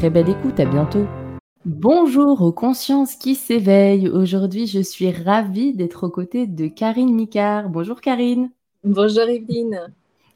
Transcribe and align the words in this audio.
Très 0.00 0.08
belle 0.08 0.30
écoute, 0.30 0.58
à 0.58 0.64
bientôt. 0.64 1.04
Bonjour 1.66 2.40
aux 2.40 2.52
consciences 2.52 3.16
qui 3.16 3.34
s'éveillent. 3.34 4.08
Aujourd'hui, 4.08 4.66
je 4.66 4.80
suis 4.80 5.10
ravie 5.10 5.74
d'être 5.74 6.04
aux 6.06 6.10
côtés 6.10 6.46
de 6.46 6.68
Karine 6.68 7.14
Micard. 7.14 7.68
Bonjour 7.68 8.00
Karine. 8.00 8.50
Bonjour 8.82 9.24
Evelyne. 9.24 9.92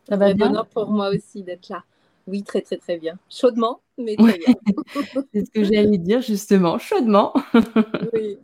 Ça 0.07 0.19
va 0.19 0.35
bien? 0.35 0.49
bonheur 0.49 0.67
pour 0.67 0.91
moi 0.91 1.09
aussi 1.09 1.43
d'être 1.45 1.71
là. 1.71 1.83
Oui, 2.27 2.43
très 2.43 2.61
très 2.61 2.77
très 2.77 2.99
bien. 2.99 3.19
Chaudement, 3.31 3.81
mais 3.97 4.17
très 4.17 4.37
bien. 4.37 4.55
C'est 5.33 5.47
ce 5.47 5.51
que 5.51 5.65
j'allais 5.65 5.97
dire 5.97 6.21
justement, 6.21 6.79
chaudement. 6.79 7.33
oui. 8.13 8.37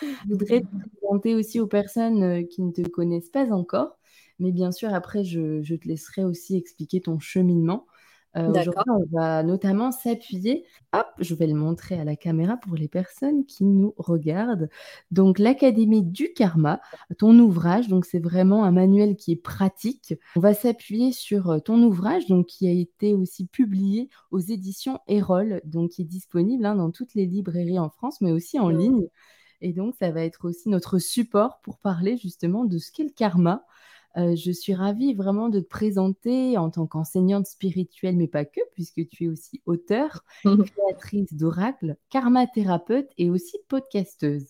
Je 0.00 0.28
voudrais 0.28 0.60
te 0.60 0.66
présenter 1.00 1.34
aussi 1.34 1.58
aux 1.58 1.66
personnes 1.66 2.22
euh, 2.22 2.42
qui 2.44 2.62
ne 2.62 2.70
te 2.70 2.88
connaissent 2.88 3.30
pas 3.30 3.50
encore, 3.50 3.98
mais 4.38 4.52
bien 4.52 4.70
sûr 4.70 4.94
après 4.94 5.24
je, 5.24 5.60
je 5.62 5.74
te 5.74 5.88
laisserai 5.88 6.22
aussi 6.22 6.56
expliquer 6.56 7.00
ton 7.00 7.18
cheminement. 7.18 7.84
Euh, 8.36 8.48
aujourd'hui, 8.48 8.84
on 8.86 9.04
va 9.12 9.42
notamment 9.42 9.90
s'appuyer. 9.90 10.64
Hop, 10.92 11.06
je 11.18 11.34
vais 11.34 11.46
le 11.46 11.54
montrer 11.54 11.98
à 11.98 12.04
la 12.04 12.16
caméra 12.16 12.56
pour 12.56 12.76
les 12.76 12.88
personnes 12.88 13.44
qui 13.44 13.64
nous 13.64 13.94
regardent. 13.96 14.68
Donc, 15.10 15.38
l'Académie 15.38 16.02
du 16.02 16.32
Karma, 16.32 16.80
ton 17.18 17.36
ouvrage. 17.38 17.88
Donc, 17.88 18.04
c'est 18.04 18.20
vraiment 18.20 18.64
un 18.64 18.70
manuel 18.70 19.16
qui 19.16 19.32
est 19.32 19.42
pratique. 19.42 20.14
On 20.36 20.40
va 20.40 20.54
s'appuyer 20.54 21.12
sur 21.12 21.50
euh, 21.50 21.58
ton 21.58 21.82
ouvrage, 21.82 22.26
donc 22.26 22.46
qui 22.46 22.68
a 22.68 22.72
été 22.72 23.14
aussi 23.14 23.46
publié 23.46 24.08
aux 24.30 24.40
éditions 24.40 25.00
Erol, 25.08 25.60
donc 25.64 25.90
qui 25.90 26.02
est 26.02 26.06
disponible 26.06 26.64
hein, 26.66 26.76
dans 26.76 26.90
toutes 26.90 27.14
les 27.14 27.26
librairies 27.26 27.78
en 27.78 27.90
France, 27.90 28.20
mais 28.20 28.32
aussi 28.32 28.58
en 28.58 28.68
ligne. 28.68 29.08
Et 29.60 29.72
donc, 29.72 29.94
ça 29.98 30.10
va 30.10 30.22
être 30.22 30.48
aussi 30.48 30.68
notre 30.68 30.98
support 30.98 31.60
pour 31.62 31.78
parler 31.78 32.16
justement 32.16 32.64
de 32.64 32.78
ce 32.78 32.92
qu'est 32.92 33.04
le 33.04 33.10
karma. 33.10 33.64
Euh, 34.16 34.34
je 34.34 34.50
suis 34.50 34.74
ravie 34.74 35.14
vraiment 35.14 35.48
de 35.48 35.60
te 35.60 35.68
présenter 35.68 36.58
en 36.58 36.70
tant 36.70 36.86
qu'enseignante 36.86 37.46
spirituelle, 37.46 38.16
mais 38.16 38.28
pas 38.28 38.44
que, 38.44 38.60
puisque 38.74 39.08
tu 39.08 39.24
es 39.24 39.28
aussi 39.28 39.62
auteur, 39.66 40.24
créatrice 40.44 41.32
d'oracles, 41.32 41.96
karma-thérapeute 42.10 43.10
et 43.18 43.30
aussi 43.30 43.58
podcasteuse. 43.68 44.46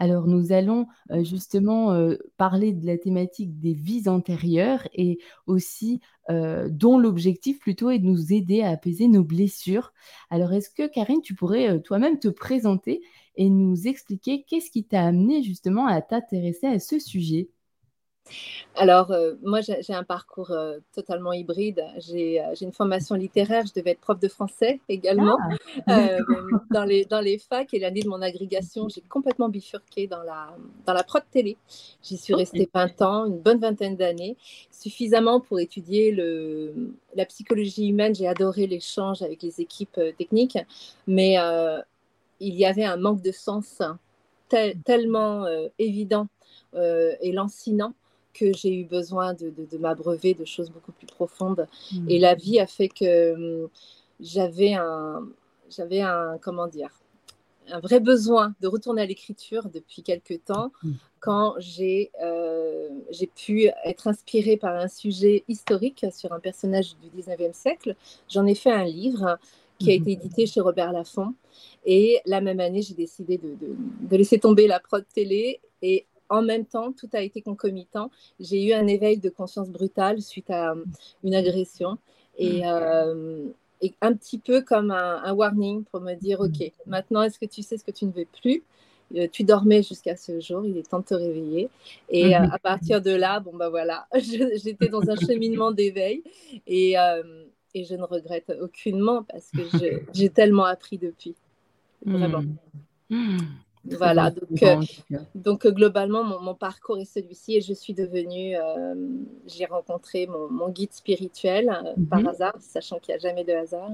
Alors 0.00 0.28
nous 0.28 0.52
allons 0.52 0.86
euh, 1.10 1.24
justement 1.24 1.92
euh, 1.92 2.14
parler 2.36 2.72
de 2.72 2.86
la 2.86 2.96
thématique 2.96 3.58
des 3.58 3.74
vies 3.74 4.08
antérieures 4.08 4.86
et 4.94 5.18
aussi 5.46 6.00
dont 6.30 6.98
l'objectif 6.98 7.58
plutôt 7.58 7.88
est 7.88 7.98
de 7.98 8.04
nous 8.04 8.34
aider 8.34 8.60
à 8.60 8.68
apaiser 8.68 9.08
nos 9.08 9.24
blessures. 9.24 9.94
Alors 10.28 10.52
est-ce 10.52 10.68
que 10.68 10.86
Karine, 10.86 11.22
tu 11.22 11.34
pourrais 11.34 11.80
toi-même 11.80 12.18
te 12.18 12.28
présenter 12.28 13.00
et 13.36 13.48
nous 13.48 13.88
expliquer 13.88 14.44
qu'est-ce 14.46 14.70
qui 14.70 14.84
t'a 14.84 15.06
amené 15.06 15.42
justement 15.42 15.86
à 15.86 16.02
t'intéresser 16.02 16.66
à 16.66 16.78
ce 16.80 16.98
sujet? 16.98 17.48
Alors, 18.78 19.10
euh, 19.10 19.34
moi, 19.42 19.60
j'ai 19.60 19.92
un 19.92 20.04
parcours 20.04 20.52
euh, 20.52 20.78
totalement 20.94 21.32
hybride. 21.32 21.80
Euh, 21.80 22.00
j'ai 22.00 22.40
une 22.60 22.72
formation 22.72 23.16
littéraire, 23.16 23.64
je 23.66 23.72
devais 23.74 23.90
être 23.90 24.00
prof 24.00 24.20
de 24.20 24.28
français 24.28 24.80
également 24.88 25.36
ah. 25.88 26.18
dans, 26.70 26.84
les, 26.84 27.04
dans 27.04 27.20
les 27.20 27.38
facs. 27.38 27.74
Et 27.74 27.80
l'année 27.80 28.02
de 28.02 28.08
mon 28.08 28.22
agrégation, 28.22 28.88
j'ai 28.88 29.00
complètement 29.00 29.48
bifurqué 29.48 30.06
dans 30.06 30.22
la, 30.22 30.56
dans 30.86 30.92
la 30.92 31.02
prod 31.02 31.22
télé. 31.30 31.56
J'y 32.02 32.16
suis 32.16 32.34
restée 32.34 32.68
20 32.72 33.02
ans, 33.02 33.26
une 33.26 33.38
bonne 33.38 33.58
vingtaine 33.58 33.96
d'années, 33.96 34.36
suffisamment 34.70 35.40
pour 35.40 35.58
étudier 35.58 36.12
le, 36.12 36.94
la 37.16 37.26
psychologie 37.26 37.88
humaine. 37.88 38.14
J'ai 38.14 38.28
adoré 38.28 38.68
l'échange 38.68 39.22
avec 39.22 39.42
les 39.42 39.60
équipes 39.60 40.00
techniques, 40.16 40.58
mais 41.08 41.36
il 42.40 42.54
y 42.54 42.64
avait 42.64 42.84
un 42.84 42.96
manque 42.96 43.22
de 43.22 43.32
sens 43.32 43.82
tellement 44.84 45.46
évident 45.78 46.28
et 46.74 47.32
lancinant 47.32 47.92
que 48.38 48.52
j'ai 48.52 48.74
eu 48.74 48.84
besoin 48.84 49.34
de, 49.34 49.52
m'abreuver 49.78 50.34
de 50.34 50.44
choses 50.44 50.70
beaucoup 50.70 50.92
plus 50.92 51.06
profondes. 51.06 51.66
Hmm. 51.92 52.08
Et 52.08 52.18
la 52.18 52.34
vie 52.34 52.60
a 52.60 52.66
fait 52.66 52.88
que 52.88 53.62
hum, 53.62 53.68
j'avais 54.20 54.74
un, 54.74 55.26
j'avais 55.70 56.00
un, 56.00 56.38
comment 56.40 56.66
dire, 56.66 56.90
un 57.70 57.80
vrai 57.80 58.00
besoin 58.00 58.54
de 58.60 58.68
retourner 58.68 59.02
à 59.02 59.06
l'écriture 59.06 59.68
depuis 59.68 60.02
quelques 60.02 60.44
temps, 60.44 60.72
hmm. 60.82 60.92
quand 61.20 61.54
j'ai 61.58 62.10
euh, 62.22 62.88
j'ai 63.10 63.26
pu 63.26 63.70
être 63.84 64.06
inspirée 64.06 64.56
par 64.56 64.74
un 64.74 64.88
sujet 64.88 65.44
historique 65.48 66.06
sur 66.12 66.32
un 66.32 66.40
personnage 66.40 66.96
du 67.02 67.08
19e 67.20 67.52
siècle. 67.52 67.94
J'en 68.28 68.46
ai 68.46 68.54
fait 68.54 68.72
un 68.72 68.84
livre 68.84 69.38
qui 69.78 69.90
a 69.90 69.94
hmm. 69.94 70.02
été 70.02 70.12
édité 70.12 70.46
chez 70.46 70.60
Robert 70.60 70.92
Laffont. 70.92 71.34
Et 71.84 72.20
la 72.26 72.40
même 72.40 72.60
année, 72.60 72.82
j'ai 72.82 72.94
décidé 72.94 73.38
de, 73.38 73.50
de, 73.50 73.74
de, 74.00 74.16
laisser 74.16 74.38
tomber 74.38 74.66
la 74.66 74.80
prod 74.80 75.04
télé 75.14 75.60
et 75.80 76.06
en 76.28 76.42
même 76.42 76.64
temps, 76.64 76.92
tout 76.92 77.08
a 77.12 77.20
été 77.20 77.42
concomitant. 77.42 78.10
J'ai 78.40 78.64
eu 78.66 78.72
un 78.72 78.86
éveil 78.86 79.18
de 79.18 79.28
conscience 79.28 79.70
brutale 79.70 80.20
suite 80.20 80.50
à 80.50 80.72
euh, 80.72 80.84
une 81.24 81.34
agression 81.34 81.98
et, 82.36 82.62
mm. 82.62 82.66
euh, 82.66 83.44
un 84.00 84.12
petit 84.14 84.38
peu 84.38 84.60
comme 84.62 84.90
un, 84.90 85.32
warning 85.32 85.84
pour 85.84 86.00
me 86.00 86.14
dire, 86.14 86.40
OK, 86.40 86.58
mm. 86.60 86.70
maintenant, 86.90 87.22
est-ce 87.22 87.38
que 87.38 87.46
tu 87.46 87.62
sais 87.62 87.78
ce 87.78 87.84
que 87.84 87.90
tu 87.90 88.06
ne 88.06 88.12
veux 88.12 88.26
plus? 88.40 88.62
Euh, 89.16 89.26
tu 89.32 89.42
dormais 89.42 89.82
jusqu'à 89.82 90.16
ce 90.16 90.38
jour, 90.38 90.66
il 90.66 90.76
est 90.76 90.88
temps 90.88 90.98
de 90.98 91.04
te 91.04 91.14
réveiller. 91.14 91.70
Et 92.10 92.30
mm-hmm. 92.30 92.52
à 92.52 92.58
partir 92.58 93.00
de 93.00 93.10
là, 93.10 93.40
bon, 93.40 93.56
bah 93.56 93.70
voilà, 93.70 94.06
j'étais 94.14 94.88
dans 94.88 95.08
un 95.08 95.16
cheminement 95.16 95.70
d'éveil 95.70 96.22
et, 96.66 96.94
et, 97.74 97.84
je 97.84 97.94
ne 97.94 98.02
regrette 98.02 98.52
aucunement 98.60 99.22
parce 99.22 99.50
que 99.50 99.62
j'ai 100.12 100.28
tellement 100.28 100.66
appris 100.66 100.98
depuis. 100.98 101.34
Vraiment. 102.04 102.44
Voilà, 103.84 104.30
donc, 104.30 104.62
euh, 104.62 104.82
donc 105.34 105.66
euh, 105.66 105.70
globalement, 105.70 106.24
mon, 106.24 106.54
parcours 106.54 106.98
est 106.98 107.04
celui-ci 107.04 107.56
et 107.56 107.60
je 107.60 107.72
suis 107.72 107.94
devenue, 107.94 108.56
euh, 108.56 108.94
j'ai 109.46 109.64
rencontré 109.66 110.26
mon, 110.26 110.68
guide 110.68 110.92
spirituel 110.92 111.70
par 112.10 112.20
mhm. 112.20 112.28
hasard, 112.28 112.56
sachant 112.60 112.98
qu'il 112.98 113.14
n'y 113.14 113.18
a 113.18 113.20
jamais 113.20 113.44
de 113.44 113.52
hasard, 113.52 113.90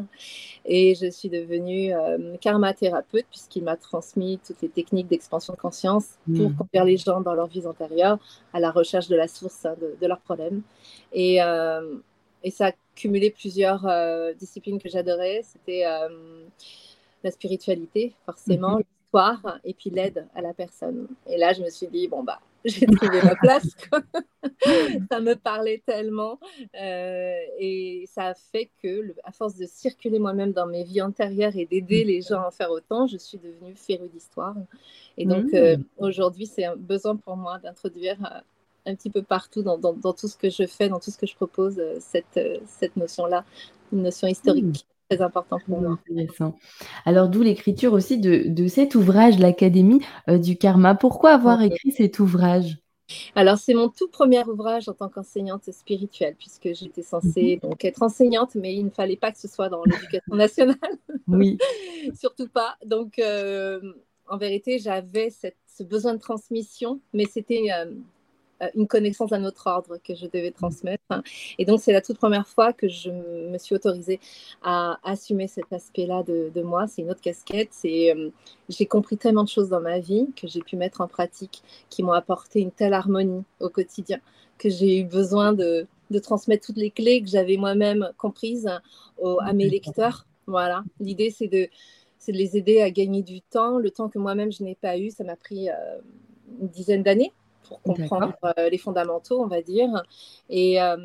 et 0.64 0.94
je 0.94 1.10
suis 1.10 1.28
devenue 1.28 1.92
karma 2.40 2.75
thérapeute 2.75 3.26
puisqu'il 3.31 3.62
m'a 3.62 3.76
transmis 3.76 4.40
toutes 4.44 4.60
les 4.62 4.69
techniques 4.69 5.06
d'expansion 5.06 5.52
de 5.52 5.58
conscience 5.58 6.19
pour 6.26 6.50
mhm. 6.50 6.56
conduire 6.56 6.84
les 6.84 6.96
gens 6.96 7.20
dans 7.20 7.34
leur 7.34 7.46
vie 7.46 7.66
antérieure 7.66 8.19
à 8.52 8.60
la 8.60 8.70
recherche 8.70 9.08
de 9.08 9.16
la 9.16 9.28
source 9.28 9.64
hein, 9.64 9.76
de, 10.00 10.06
leurs 10.06 10.20
problèmes. 10.20 10.62
Et, 11.12 11.37
et, 12.42 12.50
ça 12.50 12.66
a 12.66 12.72
cumulé 12.94 13.30
plusieurs 13.30 13.87
disciplines 14.38 14.78
que 14.78 14.88
j'adorais, 14.88 15.42
c'était 15.44 15.84
la 17.25 17.30
spiritualité, 17.30 18.14
forcément, 18.26 18.80
et 19.64 19.75
puis 19.75 19.90
l'aide 19.90 20.26
à 20.34 20.40
la 20.40 20.52
personne. 20.52 21.08
Et 21.26 21.37
là, 21.37 21.52
je 21.52 21.62
me 21.62 21.70
suis 21.70 21.87
dit, 21.87 22.08
bon, 22.08 22.22
bah, 22.22 22.40
j'ai 22.64 22.87
trouvé 22.87 23.22
ma 23.22 23.37
place. 23.37 23.69
ça 25.11 25.20
me 25.20 25.34
parlait 25.34 25.82
tellement. 25.87 26.38
Euh, 26.81 27.37
et 27.58 28.08
ça 28.12 28.28
a 28.28 28.34
fait 28.34 28.70
que, 28.82 29.14
à 29.25 29.32
force 29.32 29.56
de 29.56 29.66
circuler 29.66 30.19
moi-même 30.19 30.52
dans 30.52 30.66
mes 30.66 30.84
vies 30.84 31.02
antérieures 31.02 31.56
et 31.56 31.66
d'aider 31.66 32.05
les 32.05 32.22
gens 32.22 32.40
à 32.40 32.49
en 32.49 32.50
faire 32.50 32.70
autant, 32.70 33.06
je 33.06 33.19
suis 33.19 33.38
devenue 33.38 33.75
férue 33.75 34.08
d'histoire. 34.08 34.56
Et 35.16 35.26
donc, 35.26 35.52
mmh. 35.52 35.56
euh, 35.56 35.76
aujourd'hui, 35.99 36.46
c'est 36.46 36.64
un 36.64 36.76
besoin 36.76 37.16
pour 37.16 37.37
moi 37.37 37.58
d'introduire 37.58 38.16
un 38.87 38.94
petit 38.94 39.11
peu 39.11 39.22
partout 39.22 39.62
dans, 39.62 39.78
tout 40.12 40.28
ce 40.28 40.37
que 40.37 40.50
je 40.50 40.66
fais, 40.66 40.88
dans 40.88 41.00
tout 41.00 41.11
ce 41.11 41.16
que 41.19 41.26
je 41.26 41.34
propose, 41.34 41.81
cette, 42.00 42.38
cette 42.66 42.96
notion-là, 42.96 43.44
une 43.93 44.02
notion 44.02 44.28
historique. 44.28 44.87
Très 45.08 45.20
importante 45.20 45.62
pour 45.66 45.80
moi. 45.80 45.98
Intéressant. 46.08 46.56
Alors, 47.04 47.28
d'où 47.28 47.42
l'écriture 47.42 47.92
aussi 47.92 48.18
de, 48.18 48.66
cet 48.68 48.94
ouvrage, 48.94 49.38
l'Académie 49.38 50.00
du 50.28 50.56
Karma. 50.56 50.94
Pourquoi 50.94 51.32
avoir 51.32 51.62
écrit 51.62 51.92
cet 51.92 52.18
ouvrage? 52.18 52.78
Alors, 53.34 53.58
c'est 53.58 53.74
mon 53.74 53.88
tout 53.88 54.08
premier 54.08 54.42
ouvrage 54.44 54.88
en 54.88 54.94
tant 54.94 55.08
qu'enseignante 55.08 55.70
spirituelle, 55.70 56.36
puisque 56.38 56.72
j'étais 56.72 57.02
censée 57.02 57.60
mhm. 57.62 57.68
donc 57.68 57.84
être 57.84 58.02
enseignante, 58.02 58.54
mais 58.54 58.74
il 58.74 58.84
ne 58.86 58.90
fallait 58.90 59.16
pas 59.16 59.30
que 59.30 59.38
ce 59.38 59.48
soit 59.48 59.68
dans 59.68 59.84
l'éducation 59.84 60.34
nationale. 60.34 60.76
Oui. 61.26 61.56
Surtout 62.14 62.48
pas. 62.48 62.76
Donc, 62.84 63.18
euh, 63.18 63.80
en 64.28 64.36
vérité, 64.36 64.78
j'avais 64.78 65.30
ce 65.30 65.82
besoin 65.82 66.12
de 66.12 66.18
transmission, 66.18 67.00
mais 67.14 67.24
c'était 67.24 67.68
euh, 67.72 67.86
euh, 67.86 67.94
une 68.75 68.87
connaissance 68.87 69.31
d'un 69.31 69.44
autre 69.44 69.66
ordre 69.66 69.99
que 70.02 70.14
je 70.14 70.26
devais 70.26 70.50
transmettre. 70.50 71.05
Et 71.58 71.64
donc, 71.64 71.81
c'est 71.81 71.93
la 71.93 72.00
toute 72.00 72.19
première 72.19 72.46
fois 72.46 72.72
que 72.72 72.88
je 72.88 73.11
me 73.11 73.58
suis 73.58 73.75
autorisée 73.75 74.20
à 74.62 74.99
assumer 75.02 75.49
cet 75.49 75.72
aspect-là 75.72 76.22
de, 76.22 76.62
moi. 76.62 76.87
C'est 76.87 77.02
une 77.02 77.11
autre 77.11 77.20
casquette. 77.20 77.69
C'est, 77.70 78.14
euh, 78.14 78.31
j'ai 78.69 78.87
compris 78.87 79.16
tellement 79.16 79.44
de 79.44 79.49
choses 79.49 79.69
dans 79.69 79.81
ma 79.81 79.99
vie 79.99 80.26
que 80.37 80.46
j'ai 80.46 80.61
pu 80.61 80.76
mettre 80.76 81.00
en 81.00 81.08
pratique, 81.08 81.62
qui 81.90 82.02
m'ont 82.02 82.12
apporté 82.12 82.61
une 82.61 82.72
telle 82.72 82.94
harmonie 82.94 83.44
au 83.61 83.69
quotidien, 83.69 84.19
que 84.58 84.69
j'ai 84.69 84.99
eu 84.99 85.05
besoin 85.05 85.52
de, 85.52 85.87
transmettre 86.22 86.66
toutes 86.66 86.76
les 86.76 86.90
clés 86.90 87.22
que 87.22 87.28
j'avais 87.28 87.56
moi-même 87.56 88.11
comprises 88.16 88.69
à 88.69 89.52
mes 89.52 89.69
lecteurs. 89.69 90.26
Voilà. 90.46 90.84
L'idée, 91.00 91.31
c'est 91.31 91.49
de, 91.49 91.69
de 92.32 92.37
les 92.37 92.56
aider 92.56 92.81
à 92.81 92.90
gagner 92.90 93.22
du 93.22 93.40
temps, 93.40 93.78
le 93.78 93.90
temps 93.90 94.08
que 94.08 94.19
moi-même 94.19 94.52
je 94.52 94.62
n'ai 94.62 94.75
pas 94.75 94.99
eu. 94.99 95.11
Ça 95.11 95.25
m'a 95.25 95.37
pris 95.37 95.69
euh, 95.69 95.99
une 96.61 96.69
dizaine 96.69 97.02
d'années 97.02 97.32
pour 97.82 97.94
comprendre 97.94 98.37
euh, 98.44 98.69
les 98.69 98.79
fondamentaux, 98.79 99.41
on 99.41 99.47
va 99.47 99.62
dire. 99.62 100.03
Et 100.49 100.81
euh, 100.81 100.97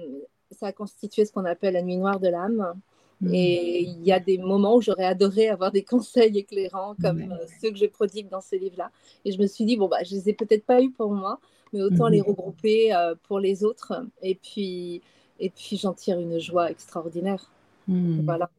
ça 0.52 0.68
a 0.68 0.72
constitué 0.72 1.26
ce 1.26 1.32
qu'on 1.32 1.46
appelle 1.46 1.74
la 1.74 1.82
nuit 1.82 1.98
noire 1.98 2.20
de 2.20 2.28
l'âme. 2.28 2.74
Hmm. 3.22 3.34
Et 3.34 3.82
il 3.82 4.04
y 4.06 4.12
a 4.12 4.20
des 4.20 4.38
moments 4.38 4.76
où 4.76 4.82
j'aurais 4.82 5.06
adoré 5.06 5.50
avoir 5.50 5.72
des 5.72 5.84
conseils 5.86 6.38
éclairants 6.38 6.96
comme 7.02 7.22
euh, 7.22 7.46
ceux 7.62 7.72
que 7.72 7.78
je 7.78 7.86
prodigue 7.86 8.30
dans 8.30 8.42
ce 8.42 8.56
livre-là. 8.56 8.92
Et 9.26 9.32
je 9.32 9.42
me 9.42 9.48
suis 9.48 9.66
dit, 9.66 9.78
bon, 9.78 9.88
bah, 9.88 10.04
je 10.04 10.16
les 10.16 10.30
ai 10.30 10.34
peut-être 10.34 10.66
pas 10.66 10.82
eus 10.82 10.92
pour 10.92 11.12
moi, 11.12 11.40
mais 11.74 11.82
autant 11.82 12.08
les 12.08 12.22
hmm. 12.22 12.26
regrouper 12.28 12.94
pour 13.24 13.40
les 13.40 13.64
autres. 13.64 14.06
Et 14.22 14.36
puis, 14.36 15.02
et 15.40 15.50
puis 15.50 15.78
j'en 15.78 15.94
tire 15.94 16.20
une 16.20 16.40
joie 16.40 16.72
extraordinaire. 16.72 17.52
Hmm. 17.88 18.22
Voilà. 18.24 18.50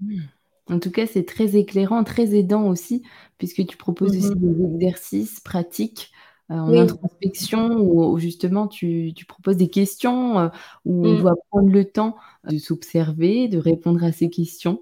En 0.69 0.79
tout 0.79 0.91
cas, 0.91 1.07
c'est 1.07 1.25
très 1.25 1.57
éclairant, 1.57 2.05
très 2.05 2.35
aidant 2.35 2.69
aussi, 2.69 3.03
puisque 3.39 3.67
tu 3.67 3.77
proposes 3.77 4.17
aussi 4.17 4.35
des 4.37 4.65
exercices 4.65 5.41
pratiques 5.41 6.13
euh, 6.51 6.55
en 6.55 6.73
introspection 6.77 7.79
où, 7.79 8.19
justement 8.19 8.67
tu, 8.67 9.15
proposes 9.29 9.57
des 9.57 9.69
questions 9.69 10.39
euh, 10.39 10.49
où 10.85 11.07
on 11.07 11.15
mm. 11.15 11.21
doit 11.21 11.35
prendre 11.51 11.71
le 11.71 11.85
temps 11.85 12.17
de 12.49 12.59
s'observer, 12.59 13.49
de 13.49 13.59
répondre 13.59 14.03
à 14.03 14.13
ces 14.13 14.31
questions? 14.31 14.81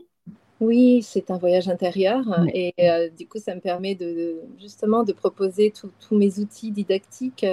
Oui, 0.60 1.02
c'est 1.02 1.30
un 1.30 1.38
voyage 1.38 1.68
intérieur 1.68 2.24
et 2.52 2.74
euh, 2.80 3.08
du 3.10 3.28
coup, 3.28 3.38
ça 3.38 3.54
me 3.54 3.60
permet 3.60 3.94
de, 3.94 4.40
justement 4.58 5.04
de 5.04 5.12
proposer 5.12 5.72
tous 5.72 6.16
mes 6.16 6.40
outils 6.40 6.72
didactiques 6.72 7.46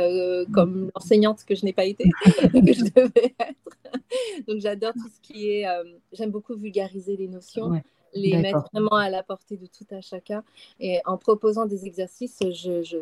comme 0.51 0.89
l'enseignante 0.95 1.43
que 1.45 1.53
je 1.53 1.65
n'ai 1.65 1.73
pas 1.73 1.85
été, 1.85 2.05
que 2.25 2.73
je 2.73 2.83
devais 2.83 3.35
être. 3.39 4.47
Donc, 4.47 4.59
j'adore 4.59 4.93
tout 4.93 5.07
ce 5.07 5.21
qui 5.21 5.49
est. 5.49 5.65
J'aime 6.13 6.31
beaucoup 6.31 6.55
vulgariser 6.55 7.15
les 7.15 7.27
notions 7.27 7.79
les 8.15 8.37
mettre 8.37 8.69
vraiment 8.73 8.95
à 8.95 9.09
la 9.09 9.23
portée 9.23 9.57
de 9.57 9.67
tout 9.67 9.85
à 9.93 10.01
chacun. 10.01 10.43
Et 10.79 10.99
en 11.05 11.17
proposant 11.17 11.65
des 11.65 11.85
exercices, 11.85 12.39
je, 12.41 12.81
je, 12.83 12.97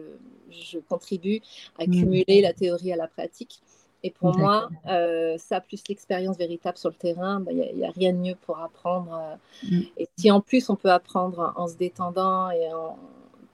je 0.50 0.80
contribue 0.80 1.42
à 1.80 1.86
mmh. 1.86 1.92
cumuler 1.92 2.42
la 2.42 2.54
théorie 2.54 2.92
à 2.92 2.95
la 2.95 3.07
pratique. 3.07 3.62
Et 4.06 4.12
pour 4.12 4.38
moi, 4.38 4.69
euh, 4.88 5.38
ça 5.38 5.62
plus 5.62 5.81
l'expérience 5.88 6.38
véritable 6.38 6.77
sur 6.77 6.89
le 6.89 6.95
terrain, 6.95 7.39
il 7.39 7.45
bah, 7.45 7.54
n'y 7.74 7.86
a, 7.86 7.92
rien 7.92 8.12
de 8.12 8.18
mieux 8.18 8.36
pour 8.45 8.60
apprendre. 8.60 9.13
Euh. 9.13 9.36
Mmh. 9.65 9.81
Et 9.98 10.10
si 10.18 10.30
en 10.30 10.42
plus 10.42 10.69
on 10.69 10.75
peut 10.75 10.92
apprendre 10.92 11.54
en 11.56 11.68
se 11.68 11.77
détendant 11.77 12.50
et 12.51 12.68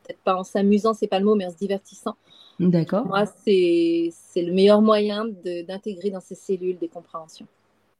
peut-être 0.03 0.19
pas 0.23 0.35
en 0.35 0.43
s'amusant, 0.43 0.95
c'est 0.95 1.07
pas 1.07 1.19
le 1.19 1.25
mot, 1.25 1.35
mais 1.35 1.45
en 1.45 1.51
se 1.51 1.57
divertissant. 1.57 2.15
D'accord. 2.59 3.05
Moi, 3.05 3.25
c'est 3.25 4.11
le 4.35 4.51
meilleur 4.51 4.81
moyen 4.81 5.25
d'intégrer 5.67 6.09
dans 6.09 6.19
ces 6.19 6.35
cellules 6.35 6.77
des 6.77 6.89
compréhensions. 6.89 7.47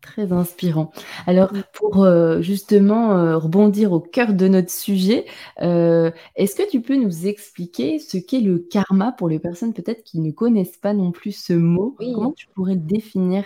Très 0.02 0.32
inspirant. 0.32 0.92
Alors, 1.28 1.52
pour 1.74 2.06
euh, 2.06 2.42
justement 2.42 3.18
euh, 3.18 3.38
rebondir 3.38 3.92
au 3.92 4.00
cœur 4.00 4.34
de 4.34 4.48
notre 4.48 4.72
sujet, 4.72 5.26
euh, 5.62 6.10
est-ce 6.36 6.56
que 6.56 6.70
tu 6.70 6.82
peux 6.82 6.96
nous 6.96 7.28
expliquer 7.28 8.00
ce 8.00 8.18
qu'est 8.18 8.40
le 8.40 8.60
karma 8.60 9.12
pour 9.12 9.28
les 9.28 9.40
personnes 9.40 9.74
peut-être 9.74 10.04
qui 10.04 10.20
ne 10.20 10.32
connaissent 10.32 10.78
pas 10.78 10.94
non 10.94 11.12
plus 11.12 11.34
ce 11.34 11.52
mot? 11.52 11.96
Comment 12.00 12.32
tu 12.32 12.48
pourrais 12.48 12.76
le 12.76 12.80
définir? 12.80 13.44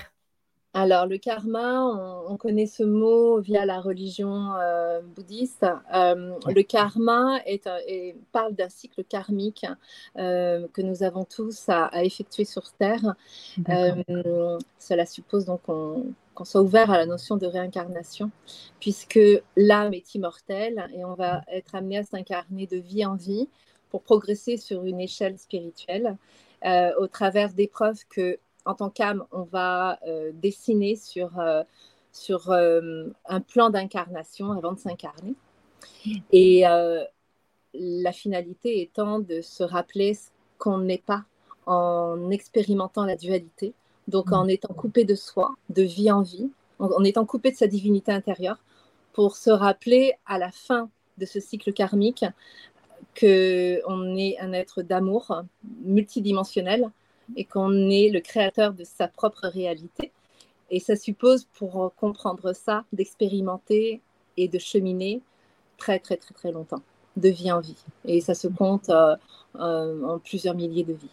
Alors, 0.76 1.06
le 1.06 1.20
karma, 1.20 1.86
on, 2.28 2.36
connaît 2.36 2.66
ce 2.66 2.82
mot 2.82 3.40
via 3.40 3.64
la 3.64 3.80
religion 3.80 4.56
euh, 4.56 5.02
bouddhiste. 5.02 5.68
Euh, 5.94 6.34
le 6.48 6.64
karma 6.64 7.38
est, 7.46 7.70
parle 8.32 8.56
d'un 8.56 8.70
cycle 8.70 9.04
karmique 9.04 9.68
euh, 10.18 10.68
que 10.74 10.82
nous 10.82 11.04
avons 11.04 11.26
tous 11.26 11.70
à, 11.70 12.04
effectuer 12.04 12.46
sur 12.46 12.72
Terre. 12.74 13.14
cela 14.80 15.06
suppose 15.06 15.46
donc 15.46 15.62
qu'on 15.62 16.06
soit 16.44 16.62
ouvert 16.62 16.92
à 16.92 16.98
la 16.98 17.06
notion 17.06 17.38
de 17.38 17.46
réincarnation, 17.46 18.32
puisque 18.80 19.20
l'âme 19.56 19.94
est 19.94 20.16
immortelle 20.16 20.88
et 20.96 21.06
on 21.06 21.14
va 21.14 21.42
être 21.48 21.76
amené 21.76 22.00
à 22.00 22.04
s'incarner 22.04 22.68
de 22.68 22.78
vie 22.78 23.06
en 23.06 23.16
vie 23.16 23.48
pour 23.90 24.02
progresser 24.02 24.58
sur 24.58 24.84
une 24.86 25.00
échelle 25.00 25.38
spirituelle 25.38 26.18
au 26.98 27.08
travers 27.08 27.54
d'épreuves 27.54 28.00
que 28.10 28.40
en 28.66 28.76
tant 28.76 28.90
qu'âme, 28.90 29.26
on 29.32 29.44
va 29.44 30.00
euh, 30.08 30.32
dessiner 30.34 30.96
sur, 30.96 31.40
euh, 31.40 31.64
sur 32.12 32.52
euh, 32.52 33.08
un 33.26 33.42
plan 33.42 33.70
d'incarnation 33.70 34.52
avant 34.52 34.74
de 34.74 34.80
s'incarner. 34.80 35.36
Et 36.32 36.64
la 37.74 38.12
finalité 38.12 38.82
étant 38.82 39.20
de 39.20 39.42
se 39.42 39.64
rappeler 39.64 40.18
qu'on 40.58 40.80
n'est 40.80 41.04
pas 41.04 41.24
en 41.66 42.30
expérimentant 42.30 43.06
la 43.06 43.16
dualité, 43.16 43.74
donc 44.08 44.32
en 44.32 44.48
étant 44.48 44.74
coupé 44.74 45.06
de 45.06 45.16
soi, 45.16 45.56
de 45.70 45.84
vie 45.84 46.12
en 46.12 46.22
vie, 46.22 46.50
en, 46.80 47.04
étant 47.04 47.26
coupé 47.26 47.52
de 47.52 47.56
sa 47.56 47.68
divinité 47.68 48.12
intérieure, 48.12 48.58
pour 49.14 49.38
se 49.38 49.50
rappeler 49.50 50.14
à 50.26 50.38
la 50.38 50.52
fin 50.52 50.90
de 51.18 51.26
ce 51.26 51.40
cycle 51.40 51.72
karmique 51.74 52.26
qu'on 53.20 54.18
est 54.18 54.40
un 54.40 54.54
être 54.54 54.82
d'amour 54.82 55.44
multidimensionnel 55.84 56.90
et 57.36 57.46
qu'on 57.46 57.90
est 57.90 58.10
le 58.10 58.20
créateur 58.22 58.74
de 58.74 58.84
sa 58.84 59.08
propre 59.08 59.48
réalité. 59.48 60.12
Et 60.72 60.80
ça 60.80 60.96
suppose, 60.96 61.46
pour 61.54 61.94
comprendre 61.96 62.54
ça, 62.54 62.86
d'expérimenter 62.92 64.02
et 64.38 64.48
de 64.48 64.58
cheminer 64.58 65.22
très, 65.78 66.00
très, 66.00 66.18
très, 66.18 66.34
très 66.34 66.52
longtemps, 66.52 66.82
de 67.18 67.30
vie 67.30 67.52
en 67.52 67.60
vie. 67.60 67.78
Et 68.06 68.22
ça 68.22 68.34
se 68.34 68.48
compte 68.48 68.90
euh, 68.90 69.16
euh, 69.56 70.04
en 70.04 70.20
plusieurs 70.20 70.56
milliers 70.56 70.84
de 70.84 70.94
vies, 70.94 71.10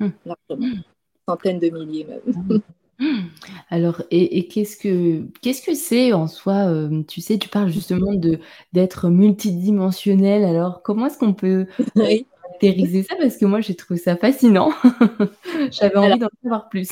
hum. 0.00 0.12
largement, 0.24 0.82
centaines 1.28 1.58
de 1.58 1.68
milliers 1.70 2.06
même. 2.06 2.60
Alors, 3.70 4.02
et, 4.10 4.48
qu'est-ce 4.48 4.76
que 4.76 5.26
qu'est-ce 5.42 5.62
que 5.62 5.74
c'est 5.74 6.12
en 6.12 6.26
soi 6.28 6.66
euh, 6.68 7.02
Tu 7.06 7.20
sais, 7.20 7.38
tu 7.38 7.48
parles 7.48 7.68
justement 7.68 8.14
de 8.14 8.38
d'être 8.72 9.08
multidimensionnel. 9.10 10.44
Alors, 10.44 10.82
comment 10.82 11.06
est-ce 11.06 11.18
qu'on 11.18 11.34
peut 11.34 11.66
caractériser 11.94 13.02
ça? 13.02 13.16
Parce 13.18 13.36
que 13.36 13.44
moi 13.44 13.60
j'ai 13.60 13.74
trouvé 13.74 13.98
ça 14.00 14.16
fascinant. 14.16 14.72
J'avais 15.70 15.96
envie 15.96 16.18
d'en 16.18 16.30
savoir 16.42 16.68
plus. 16.68 16.88